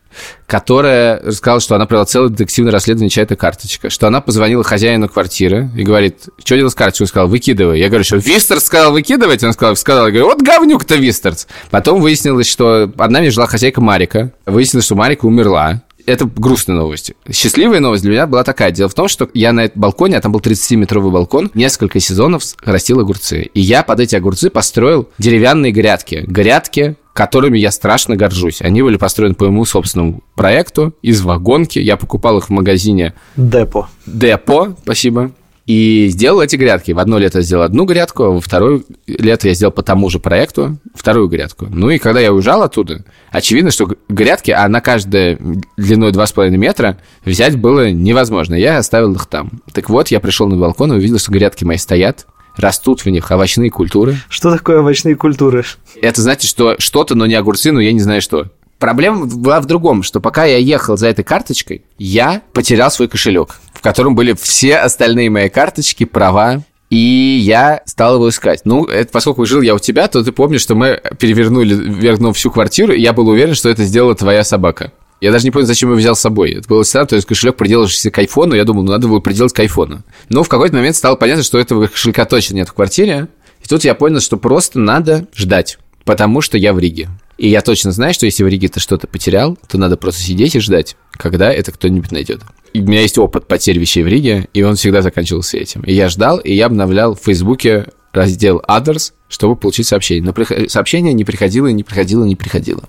которая 0.47 1.19
рассказала, 1.21 1.60
что 1.60 1.76
она 1.76 1.86
провела 1.86 2.06
целое 2.06 2.30
детективное 2.30 2.71
расследование 2.71 3.10
чья-то 3.10 3.36
карточка, 3.36 3.89
что 3.89 4.08
она 4.08 4.21
позвонила 4.21 4.63
хозяину 4.63 5.10
квартиры 5.10 5.69
и 5.76 5.84
говорит, 5.84 6.30
что 6.43 6.56
делать 6.56 6.71
с 6.71 6.76
карточкой? 6.76 7.06
Он 7.06 7.08
сказал, 7.08 7.28
выкидывай. 7.28 7.80
Я 7.80 7.88
говорю, 7.89 8.04
что 8.04 8.17
Вистерс 8.17 8.63
сказал 8.63 8.91
выкидывать? 8.91 9.43
Он 9.43 9.54
сказал, 9.54 9.76
сказал, 9.76 10.08
я 10.08 10.12
говорю, 10.12 10.26
вот 10.26 10.41
говнюк-то 10.41 10.95
Вистерс. 10.95 11.47
Потом 11.71 12.02
выяснилось, 12.02 12.49
что 12.49 12.88
под 12.88 13.12
нами 13.12 13.30
жила 13.30 13.47
хозяйка 13.47 13.82
Марика. 13.82 14.32
Выяснилось, 14.45 14.86
что 14.86 14.95
Марика 14.95 15.26
умерла 15.26 15.82
это 16.06 16.26
грустная 16.26 16.76
новость. 16.76 17.13
Счастливая 17.32 17.80
новость 17.80 18.04
для 18.04 18.12
меня 18.12 18.28
была 18.28 18.43
такая. 18.43 18.71
Дело 18.71 18.89
в 18.89 18.93
том, 18.93 19.08
что 19.08 19.30
я 19.34 19.54
на 19.54 19.65
этом 19.65 19.82
балконе, 19.82 20.17
а 20.17 20.21
там 20.21 20.32
был 20.32 20.39
30-метровый 20.39 21.12
балкон, 21.12 21.52
несколько 21.54 21.99
сезонов 21.99 22.43
растил 22.63 22.99
огурцы. 22.99 23.43
И 23.54 23.62
я 23.62 23.84
под 23.84 23.99
эти 23.99 24.15
огурцы 24.15 24.49
построил 24.49 25.10
деревянные 25.17 25.71
грядки. 25.71 26.23
Грядки 26.28 26.95
которыми 27.13 27.58
я 27.58 27.71
страшно 27.71 28.15
горжусь. 28.15 28.62
Они 28.62 28.82
были 28.82 28.97
построены 28.97 29.36
по 29.36 29.45
моему 29.45 29.65
собственному 29.65 30.23
проекту 30.36 30.95
из 31.02 31.21
вагонки. 31.21 31.80
Я 31.80 31.95
покупал 31.95 32.39
их 32.39 32.47
в 32.47 32.49
магазине... 32.49 33.13
Депо. 33.36 33.88
Депо, 34.06 34.76
спасибо. 34.84 35.32
И 35.65 36.08
сделал 36.10 36.41
эти 36.41 36.58
грядки. 36.58 36.91
В 36.91 36.99
одно 36.99 37.17
лето 37.17 37.38
я 37.38 37.43
сделал 37.43 37.63
одну 37.63 37.86
грядку, 37.86 38.23
а 38.23 38.30
во 38.32 38.41
второе 38.41 38.82
лето 39.08 39.47
я 39.47 39.54
сделал 39.54 39.71
по 39.71 39.82
тому 39.82 40.10
же 40.10 40.19
проекту 40.19 40.78
вторую 40.93 41.30
грядку. 41.30 41.67
Ну 41.69 41.89
и 41.89 41.99
когда 41.99 42.19
я 42.19 42.34
уезжал 42.34 42.63
оттуда, 42.63 43.06
очевидно, 43.32 43.71
что 43.71 43.88
грядки, 44.10 44.52
а 44.52 44.67
на 44.67 44.82
каждой 44.82 45.38
длиной 45.78 46.12
2,5 46.12 46.49
метра 46.49 46.97
взять 47.23 47.58
было 47.58 47.91
невозможно. 47.91 48.56
Я 48.56 48.78
оставил 48.78 49.13
их 49.13 49.26
там. 49.28 49.62
Так 49.71 49.89
вот, 49.89 50.10
я 50.10 50.19
пришел 50.19 50.47
на 50.47 50.58
балкон 50.58 50.91
и 50.91 50.97
увидел, 50.97 51.17
что 51.17 51.32
грядки 51.32 51.63
мои 51.63 51.78
стоят, 51.78 52.28
растут 52.58 53.02
в 53.02 53.10
них 53.10 53.30
овощные 53.32 53.70
культуры. 53.70 54.18
Что 54.30 54.52
такое 54.52 54.80
овощные 54.80 55.16
культуры? 55.16 55.63
Это 56.02 56.22
значит, 56.22 56.50
что 56.50 56.76
что-то, 56.80 57.16
но 57.16 57.26
не 57.26 57.36
огурцы, 57.36 57.72
но 57.72 57.80
я 57.80 57.92
не 57.92 58.02
знаю 58.02 58.22
что. 58.22 58.48
Проблема 58.80 59.26
была 59.28 59.62
в 59.62 59.66
другом, 59.66 60.04
что 60.04 60.20
пока 60.20 60.44
я 60.44 60.58
ехал 60.58 60.98
за 60.98 61.08
этой 61.08 61.24
карточкой, 61.24 61.86
я 61.98 62.42
потерял 62.52 62.92
свой 62.92 63.08
кошелек, 63.08 63.60
в 63.74 63.82
котором 63.82 64.13
были 64.13 64.34
все 64.34 64.78
остальные 64.78 65.30
мои 65.30 65.48
карточки, 65.48 66.04
права, 66.04 66.63
и 66.89 67.39
я 67.42 67.82
стал 67.86 68.16
его 68.16 68.30
искать. 68.30 68.62
Ну, 68.66 68.86
это, 68.86 69.10
поскольку 69.12 69.46
жил 69.46 69.62
я 69.62 69.74
у 69.74 69.80
тебя, 69.80 70.08
то 70.08 70.24
ты 70.24 70.32
помнишь, 70.32 70.62
что 70.62 70.76
мы 70.76 71.02
перевернули 71.18 71.74
вверх 71.74 72.20
всю 72.36 72.52
квартиру, 72.52 72.94
и 72.94 73.02
я 73.02 73.13
был 73.13 73.30
уверен, 73.30 73.56
что 73.56 73.70
это 73.70 73.84
сделала 73.84 74.16
твоя 74.16 74.44
собака. 74.44 74.92
Я 75.24 75.32
даже 75.32 75.46
не 75.46 75.52
понял, 75.52 75.66
зачем 75.66 75.90
я 75.90 75.96
взял 75.96 76.18
с 76.18 76.20
собой. 76.20 76.52
Это 76.52 76.68
было 76.68 76.84
странно, 76.84 77.08
то 77.08 77.16
есть 77.16 77.26
кошелек 77.26 77.56
приделавшийся 77.56 78.12
к 78.12 78.18
айфону, 78.18 78.56
я 78.56 78.66
думал, 78.66 78.84
ну, 78.84 78.92
надо 78.92 79.08
было 79.08 79.22
приделать 79.22 79.54
к 79.54 79.60
айфону. 79.62 80.04
Но 80.28 80.44
в 80.44 80.50
какой-то 80.50 80.76
момент 80.76 80.98
стало 80.98 81.16
понятно, 81.16 81.44
что 81.44 81.58
этого 81.58 81.88
кошелька 81.88 82.26
точно 82.26 82.56
нет 82.56 82.68
в 82.68 82.74
квартире. 82.74 83.30
И 83.64 83.68
тут 83.70 83.86
я 83.86 83.96
понял, 83.96 84.20
что 84.20 84.36
просто 84.36 84.80
надо 84.80 85.26
ждать, 85.34 85.80
потому 86.04 86.42
что 86.42 86.58
я 86.58 86.74
в 86.74 86.80
Риге. 86.80 87.08
И 87.38 87.48
я 87.48 87.62
точно 87.62 87.94
знаю, 87.94 88.14
что 88.14 88.26
если 88.26 88.44
в 88.44 88.50
Риге 88.50 88.68
ты 88.68 88.82
что-то 88.82 89.08
потерял, 89.08 89.58
то 89.70 89.78
надо 89.78 89.96
просто 89.96 90.22
сидеть 90.22 90.58
и 90.58 90.60
ждать, 90.60 90.98
когда 91.14 91.54
это 91.54 91.72
кто-нибудь 91.72 92.12
найдет. 92.12 92.42
И 92.74 92.82
у 92.82 92.84
меня 92.84 93.00
есть 93.00 93.18
опыт 93.18 93.48
потерь 93.48 93.80
вещей 93.80 94.04
в 94.04 94.08
Риге, 94.10 94.50
и 94.54 94.62
он 94.62 94.76
всегда 94.76 95.02
заканчивался 95.02 95.56
этим. 95.56 95.84
И 95.84 95.94
я 95.94 96.10
ждал, 96.10 96.38
и 96.40 96.54
я 96.54 96.66
обновлял 96.66 97.16
в 97.16 97.22
Фейсбуке 97.24 97.88
раздел 98.12 98.62
Others, 98.68 99.14
чтобы 99.30 99.56
получить 99.56 99.88
сообщение. 99.88 100.34
Но 100.38 100.68
сообщение 100.68 101.14
не 101.14 101.24
приходило, 101.24 101.68
не 101.68 101.84
приходило, 101.84 102.26
не 102.26 102.36
приходило. 102.36 102.84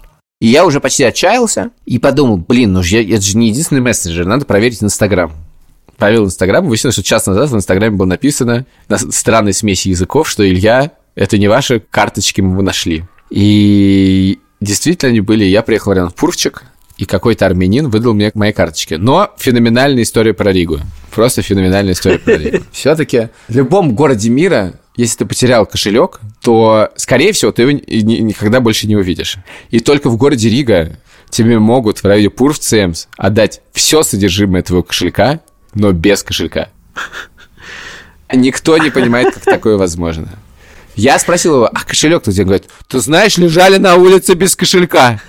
И 0.44 0.48
я 0.48 0.66
уже 0.66 0.78
почти 0.78 1.04
отчаялся 1.04 1.70
и 1.86 1.98
подумал, 1.98 2.36
блин, 2.36 2.74
ну 2.74 2.82
я, 2.82 3.02
это 3.02 3.22
же 3.22 3.38
не 3.38 3.48
единственный 3.48 3.80
мессенджер, 3.80 4.26
надо 4.26 4.44
проверить 4.44 4.84
Инстаграм. 4.84 5.32
Проверил 5.96 6.26
Инстаграм, 6.26 6.66
выяснилось, 6.66 6.96
что 6.96 7.02
час 7.02 7.24
назад 7.24 7.48
в 7.48 7.56
Инстаграме 7.56 7.96
было 7.96 8.04
написано 8.04 8.66
на 8.90 8.98
странной 8.98 9.54
смеси 9.54 9.88
языков, 9.88 10.28
что 10.28 10.46
Илья, 10.46 10.92
это 11.14 11.38
не 11.38 11.48
ваши 11.48 11.80
карточки 11.80 12.42
мы 12.42 12.62
нашли. 12.62 13.04
И 13.30 14.38
действительно 14.60 15.12
они 15.12 15.20
были. 15.20 15.46
Я 15.46 15.62
приехал 15.62 15.94
в 15.94 16.14
Пурчик, 16.14 16.64
и 16.98 17.06
какой-то 17.06 17.46
армянин 17.46 17.88
выдал 17.88 18.12
мне 18.12 18.30
мои 18.34 18.52
карточки. 18.52 18.94
Но 18.94 19.30
феноменальная 19.38 20.02
история 20.02 20.34
про 20.34 20.52
Ригу. 20.52 20.78
Просто 21.10 21.40
феноменальная 21.40 21.94
история 21.94 22.18
про 22.18 22.36
Ригу. 22.36 22.64
Все-таки 22.70 23.30
в 23.48 23.56
любом 23.56 23.94
городе 23.94 24.28
мира 24.28 24.74
если 24.96 25.18
ты 25.18 25.26
потерял 25.26 25.66
кошелек, 25.66 26.20
то, 26.40 26.90
скорее 26.96 27.32
всего, 27.32 27.50
ты 27.52 27.62
его 27.62 27.72
никогда 27.72 28.60
больше 28.60 28.86
не 28.86 28.96
увидишь. 28.96 29.36
И 29.70 29.80
только 29.80 30.08
в 30.08 30.16
городе 30.16 30.48
Рига 30.48 30.98
тебе 31.30 31.58
могут 31.58 31.98
в 31.98 32.04
районе 32.04 32.30
Пур 32.30 32.54
отдать 33.16 33.60
все 33.72 34.02
содержимое 34.02 34.62
твоего 34.62 34.84
кошелька, 34.84 35.40
но 35.74 35.92
без 35.92 36.22
кошелька. 36.22 36.68
Никто 38.32 38.78
не 38.78 38.90
понимает, 38.90 39.34
как 39.34 39.44
такое 39.44 39.76
возможно. 39.76 40.28
Я 40.94 41.18
спросил 41.18 41.56
его, 41.56 41.66
а 41.66 41.84
кошелек 41.84 42.22
тут? 42.22 42.38
Он 42.38 42.44
говорит, 42.44 42.66
ты 42.86 43.00
знаешь, 43.00 43.36
лежали 43.36 43.78
на 43.78 43.96
улице 43.96 44.34
без 44.34 44.54
кошелька. 44.54 45.20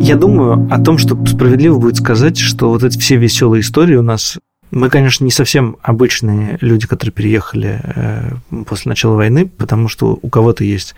Я 0.00 0.16
думаю 0.16 0.68
о 0.70 0.78
том, 0.80 0.98
что 0.98 1.16
справедливо 1.26 1.78
будет 1.78 1.96
сказать, 1.96 2.36
что 2.36 2.68
вот 2.68 2.82
эти 2.82 2.98
все 2.98 3.16
веселые 3.16 3.62
истории 3.62 3.94
у 3.94 4.02
нас 4.02 4.38
мы, 4.72 4.88
конечно, 4.88 5.24
не 5.24 5.30
совсем 5.30 5.76
обычные 5.82 6.56
люди, 6.62 6.86
которые 6.86 7.12
переехали 7.12 7.80
э, 7.84 8.30
после 8.66 8.88
начала 8.88 9.16
войны, 9.16 9.46
потому 9.46 9.86
что 9.86 10.18
у 10.20 10.28
кого-то 10.30 10.64
есть 10.64 10.94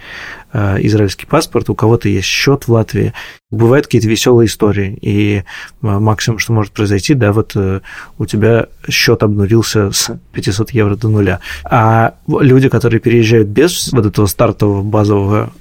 э, 0.53 0.77
израильский 0.83 1.27
паспорт, 1.27 1.69
у 1.69 1.75
кого-то 1.75 2.09
есть 2.09 2.29
счет 2.29 2.69
в 2.69 2.73
Латвии. 2.73 3.13
Бывают 3.51 3.87
какие-то 3.87 4.09
веселые 4.09 4.47
истории, 4.47 4.97
и 5.01 5.39
э, 5.39 5.43
максимум, 5.81 6.39
что 6.39 6.53
может 6.53 6.73
произойти, 6.73 7.15
да, 7.15 7.33
вот 7.33 7.57
у 7.57 8.27
тебя 8.27 8.67
счет 8.89 9.25
обнулился 9.25 9.91
с 9.91 10.17
500 10.33 10.71
евро 10.71 10.95
до 10.95 11.09
нуля. 11.09 11.41
А 11.65 12.15
люди, 12.29 12.69
которые 12.69 13.01
переезжают 13.01 13.49
без 13.49 13.93
вот 13.93 14.07
этого 14.07 14.27
стартового 14.27 14.83
базового 14.83 15.53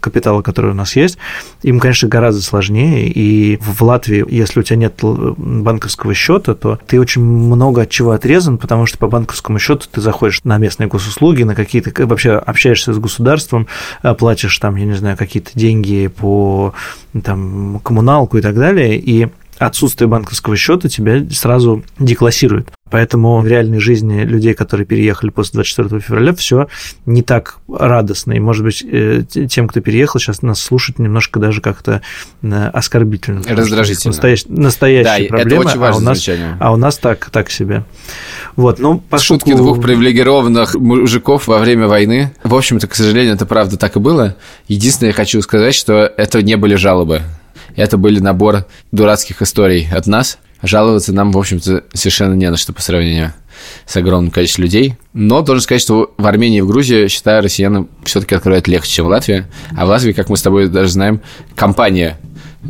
капитала, 0.00 0.42
который 0.42 0.72
у 0.72 0.74
нас 0.74 0.94
есть, 0.94 1.16
им, 1.62 1.80
конечно, 1.80 2.08
гораздо 2.08 2.42
сложнее. 2.42 3.08
И 3.08 3.56
в 3.62 3.80
Латвии, 3.82 4.24
если 4.28 4.60
у 4.60 4.62
тебя 4.62 4.76
нет 4.76 4.98
банковского 5.02 6.12
счета, 6.12 6.54
то 6.54 6.78
ты 6.86 7.00
очень 7.00 7.22
много 7.22 7.61
много 7.62 7.82
от 7.82 7.90
чего 7.90 8.10
отрезан, 8.10 8.58
потому 8.58 8.86
что 8.86 8.98
по 8.98 9.06
банковскому 9.06 9.60
счету 9.60 9.86
ты 9.90 10.00
заходишь 10.00 10.40
на 10.42 10.58
местные 10.58 10.88
госуслуги, 10.88 11.44
на 11.44 11.54
какие-то 11.54 12.06
вообще 12.06 12.32
общаешься 12.32 12.92
с 12.92 12.98
государством, 12.98 13.68
э, 14.02 14.14
платишь 14.14 14.58
там, 14.58 14.74
я 14.74 14.84
не 14.84 14.94
знаю, 14.94 15.16
какие-то 15.16 15.50
деньги 15.54 16.08
по 16.08 16.74
там, 17.22 17.80
коммуналку 17.84 18.38
и 18.38 18.42
так 18.42 18.56
далее, 18.56 18.98
и 18.98 19.28
отсутствие 19.58 20.08
банковского 20.08 20.56
счета 20.56 20.88
тебя 20.88 21.22
сразу 21.30 21.84
деклассирует. 22.00 22.68
Поэтому 22.92 23.40
в 23.40 23.46
реальной 23.46 23.80
жизни 23.80 24.20
людей, 24.20 24.52
которые 24.52 24.86
переехали 24.86 25.30
после 25.30 25.54
24 25.54 25.98
февраля, 25.98 26.34
все 26.34 26.68
не 27.06 27.22
так 27.22 27.56
радостно. 27.66 28.34
И, 28.34 28.38
может 28.38 28.64
быть, 28.64 28.84
э, 28.86 29.22
тем, 29.48 29.66
кто 29.66 29.80
переехал, 29.80 30.20
сейчас 30.20 30.42
нас 30.42 30.60
слушать 30.60 30.98
немножко 30.98 31.40
даже 31.40 31.62
как-то 31.62 32.02
э, 32.42 32.66
оскорбительно. 32.68 33.40
Раздражительно. 33.48 34.12
Настоящ, 34.12 34.44
настоящая 34.46 35.22
да, 35.22 35.36
проблема, 35.36 35.62
это 35.62 35.70
очень 35.70 35.78
важное 35.80 35.96
а 35.96 36.02
у 36.02 36.04
нас, 36.04 36.18
замечание. 36.18 36.56
а 36.60 36.72
у 36.74 36.76
нас 36.76 36.98
так, 36.98 37.30
так 37.30 37.50
себе. 37.50 37.84
Вот, 38.56 38.78
ну, 38.78 39.02
поскольку... 39.08 39.46
Шутки 39.46 39.56
двух 39.56 39.80
привилегированных 39.80 40.74
мужиков 40.74 41.46
во 41.46 41.60
время 41.60 41.88
войны. 41.88 42.34
В 42.44 42.54
общем-то, 42.54 42.88
к 42.88 42.94
сожалению, 42.94 43.36
это 43.36 43.46
правда 43.46 43.78
так 43.78 43.96
и 43.96 44.00
было. 44.00 44.36
Единственное, 44.68 45.12
я 45.12 45.14
хочу 45.14 45.40
сказать, 45.40 45.74
что 45.74 45.94
это 45.94 46.42
не 46.42 46.58
были 46.58 46.74
жалобы. 46.74 47.22
Это 47.74 47.96
были 47.96 48.20
набор 48.20 48.66
дурацких 48.90 49.40
историй 49.40 49.88
от 49.90 50.06
нас– 50.06 50.38
жаловаться 50.62 51.12
нам, 51.12 51.32
в 51.32 51.38
общем-то, 51.38 51.84
совершенно 51.92 52.34
не 52.34 52.50
на 52.50 52.56
что 52.56 52.72
по 52.72 52.82
сравнению 52.82 53.32
с 53.86 53.96
огромным 53.96 54.30
количеством 54.30 54.64
людей. 54.64 54.96
Но 55.12 55.42
должен 55.42 55.62
сказать, 55.62 55.82
что 55.82 56.14
в 56.16 56.26
Армении 56.26 56.58
и 56.58 56.62
в 56.62 56.68
Грузии, 56.68 57.08
считаю, 57.08 57.42
россиянам 57.42 57.88
все-таки 58.04 58.34
открывать 58.34 58.68
легче, 58.68 58.90
чем 58.90 59.06
в 59.06 59.08
Латвии. 59.08 59.46
А 59.76 59.86
в 59.86 59.88
Латвии, 59.88 60.12
как 60.12 60.28
мы 60.28 60.36
с 60.36 60.42
тобой 60.42 60.68
даже 60.68 60.90
знаем, 60.90 61.20
компания 61.54 62.18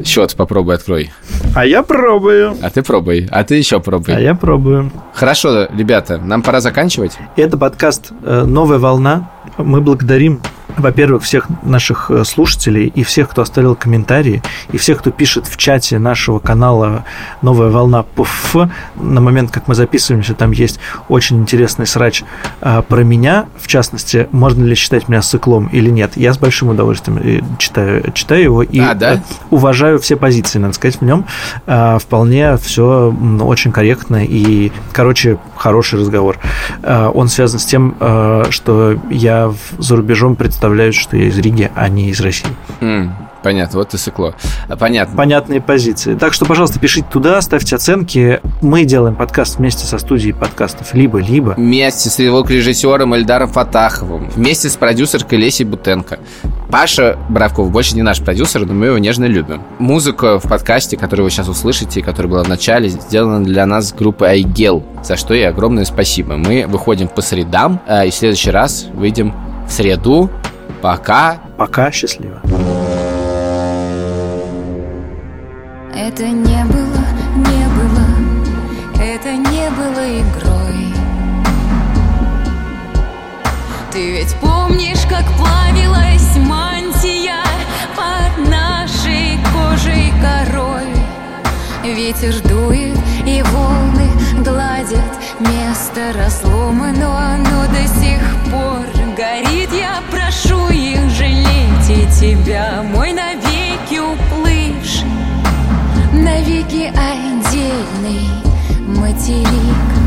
Счет 0.05 0.35
попробуй 0.37 0.75
открой. 0.75 1.11
А 1.55 1.67
я 1.67 1.83
пробую. 1.83 2.57
А 2.63 2.71
ты 2.71 2.83
пробуй. 2.83 3.29
А 3.31 3.45
ты 3.45 3.57
еще 3.57 3.79
пробуй. 3.79 4.15
А 4.15 4.21
я 4.21 4.35
пробую. 4.35 4.91
Хорошо, 5.13 5.69
ребята, 5.77 6.17
нам 6.17 6.43
пора 6.43 6.63
заканчивать. 6.63 7.13
Это 7.37 7.59
подкаст 7.59 8.11
э, 8.25 8.45
«Новая 8.47 8.79
волна». 8.79 9.31
Мы 9.59 9.83
благодарим 9.83 10.41
во-первых, 10.77 11.23
всех 11.23 11.47
наших 11.63 12.11
э, 12.11 12.25
слушателей 12.25 12.87
и 12.87 13.03
всех, 13.05 13.31
кто 13.31 13.43
оставил 13.43 13.75
комментарии, 13.75 14.43
и 14.73 14.79
всех, 14.79 14.99
кто 14.99 15.11
пишет 15.11 15.47
в 15.47 15.57
чате 15.57 15.99
нашего 15.99 16.39
канала 16.39 17.05
«Новая 17.43 17.71
волна 17.71 18.03
ПФ». 18.03 18.57
На 18.97 19.21
момент, 19.21 19.51
как 19.51 19.69
мы 19.69 19.75
записываемся, 19.75 20.35
там 20.35 20.51
есть 20.53 20.81
очень 21.09 21.39
интересный 21.39 21.87
срач 21.87 22.25
а, 22.61 22.83
про 22.83 23.03
меня, 23.03 23.47
в 23.59 23.67
частности, 23.67 24.29
можно 24.33 24.65
ли 24.65 24.75
считать 24.75 25.09
меня 25.09 25.23
сыклом 25.23 25.69
или 25.69 25.91
нет. 25.91 26.13
Я 26.17 26.33
с 26.33 26.39
большим 26.39 26.69
удовольствием 26.69 27.19
э, 27.23 27.41
читаю, 27.59 28.13
читаю 28.13 28.43
его 28.43 28.63
и 28.63 28.81
а, 28.81 28.95
да? 28.95 29.23
уважаю 29.51 29.99
все 29.99 30.17
позиции, 30.17 30.59
надо 30.59 30.75
сказать, 30.75 31.01
в 31.01 31.05
нем. 31.05 31.27
А, 31.67 31.99
вполне 31.99 32.57
все 32.57 33.15
очень 33.41 33.73
корректно 33.73 34.25
и, 34.25 34.73
короче, 34.93 35.39
хороший 35.57 36.01
разговор. 36.01 36.39
А, 36.83 37.11
он 37.11 37.29
связан 37.29 37.61
с 37.61 37.65
тем, 37.65 37.95
что 38.51 38.99
я 39.11 39.53
за 39.79 39.97
рубежом 39.97 40.37
представляю 40.37 40.62
представляют, 40.63 40.95
что 40.95 41.17
я 41.17 41.25
из 41.25 41.37
Риги, 41.39 41.73
а 41.75 41.89
не 41.89 42.11
из 42.11 42.21
России. 42.21 42.47
Mm. 42.81 43.11
Понятно, 43.43 43.81
вот 43.81 43.95
и 43.95 43.99
сыкло. 43.99 44.37
Понятно. 44.79 45.17
Понятные 45.17 45.61
позиции. 45.61 46.15
Так 46.15 46.33
что, 46.33 46.47
пожалуйста, 46.47 46.79
пишите 46.79 47.09
туда, 47.11 47.41
ставьте 47.43 47.75
оценки. 47.75 48.41
Мы 48.61 48.85
делаем 48.85 49.17
подкаст 49.17 49.59
вместе 49.59 49.85
со 49.85 49.99
студией 49.99 50.33
подкастов 50.33 50.95
«Либо-либо». 50.95 51.55
Вместе 51.57 52.11
с 52.11 52.21
его 52.21 52.47
режиссером 52.49 53.13
Эльдаром 53.15 53.49
Фатаховым. 53.49 54.31
Вместе 54.37 54.69
с 54.69 54.77
продюсеркой 54.77 55.41
Лесей 55.41 55.67
Бутенко. 55.67 56.21
Паша 56.71 57.19
Бравков 57.29 57.73
больше 57.73 57.97
не 57.97 58.03
наш 58.03 58.21
продюсер, 58.21 58.65
но 58.65 58.73
мы 58.73 58.87
его 58.87 58.99
нежно 58.99 59.25
любим. 59.25 59.61
Музыка 59.81 60.39
в 60.39 60.49
подкасте, 60.49 60.97
которую 60.97 61.25
вы 61.25 61.31
сейчас 61.31 61.49
услышите, 61.49 62.03
которая 62.03 62.31
была 62.31 62.45
в 62.45 62.49
начале, 62.49 62.89
сделана 62.89 63.43
для 63.43 63.67
нас 63.67 63.93
группой 63.93 64.29
Айгел, 64.29 64.85
за 65.03 65.17
что 65.17 65.35
ей 65.35 65.49
огромное 65.49 65.85
спасибо. 65.85 66.37
Мы 66.37 66.67
выходим 66.69 67.09
по 67.09 67.21
средам, 67.21 67.81
а, 67.89 68.05
и 68.05 68.11
в 68.11 68.15
следующий 68.15 68.53
раз 68.53 68.87
выйдем 68.95 69.35
в 69.67 69.73
среду. 69.73 70.31
Пока. 70.83 71.39
Пока, 71.57 71.93
счастливо. 71.93 72.41
Это 75.95 76.27
не 76.27 76.65
было, 76.65 77.05
не 77.37 77.65
было, 77.77 78.07
это 79.01 79.33
не 79.37 79.71
было 79.71 80.05
игрой. 80.21 80.93
Ты 83.93 84.11
ведь 84.11 84.35
помнишь, 84.41 85.07
как 85.09 85.25
плавилась 85.37 86.37
мантия 86.39 87.45
под 87.95 88.49
нашей 88.51 89.39
кожей 89.55 90.13
корой? 90.21 90.93
Ветер 91.85 92.35
дует 92.49 92.99
и 93.25 93.43
волны 93.43 94.11
гладят 94.43 95.23
Место 95.39 96.13
разломано, 96.17 97.35
оно 97.35 97.67
до 97.69 97.87
сих 98.01 98.21
пор 98.51 98.87
горит 99.17 99.71
Я 99.73 100.03
прошу 100.11 100.32
их 100.71 101.11
жалеть 101.11 101.89
и 101.89 102.21
тебя, 102.21 102.83
мой 102.83 103.13
навеки 103.13 103.99
уплывший. 103.99 105.09
Навеки 106.13 106.93
отдельный 106.95 108.29
материк 108.87 110.02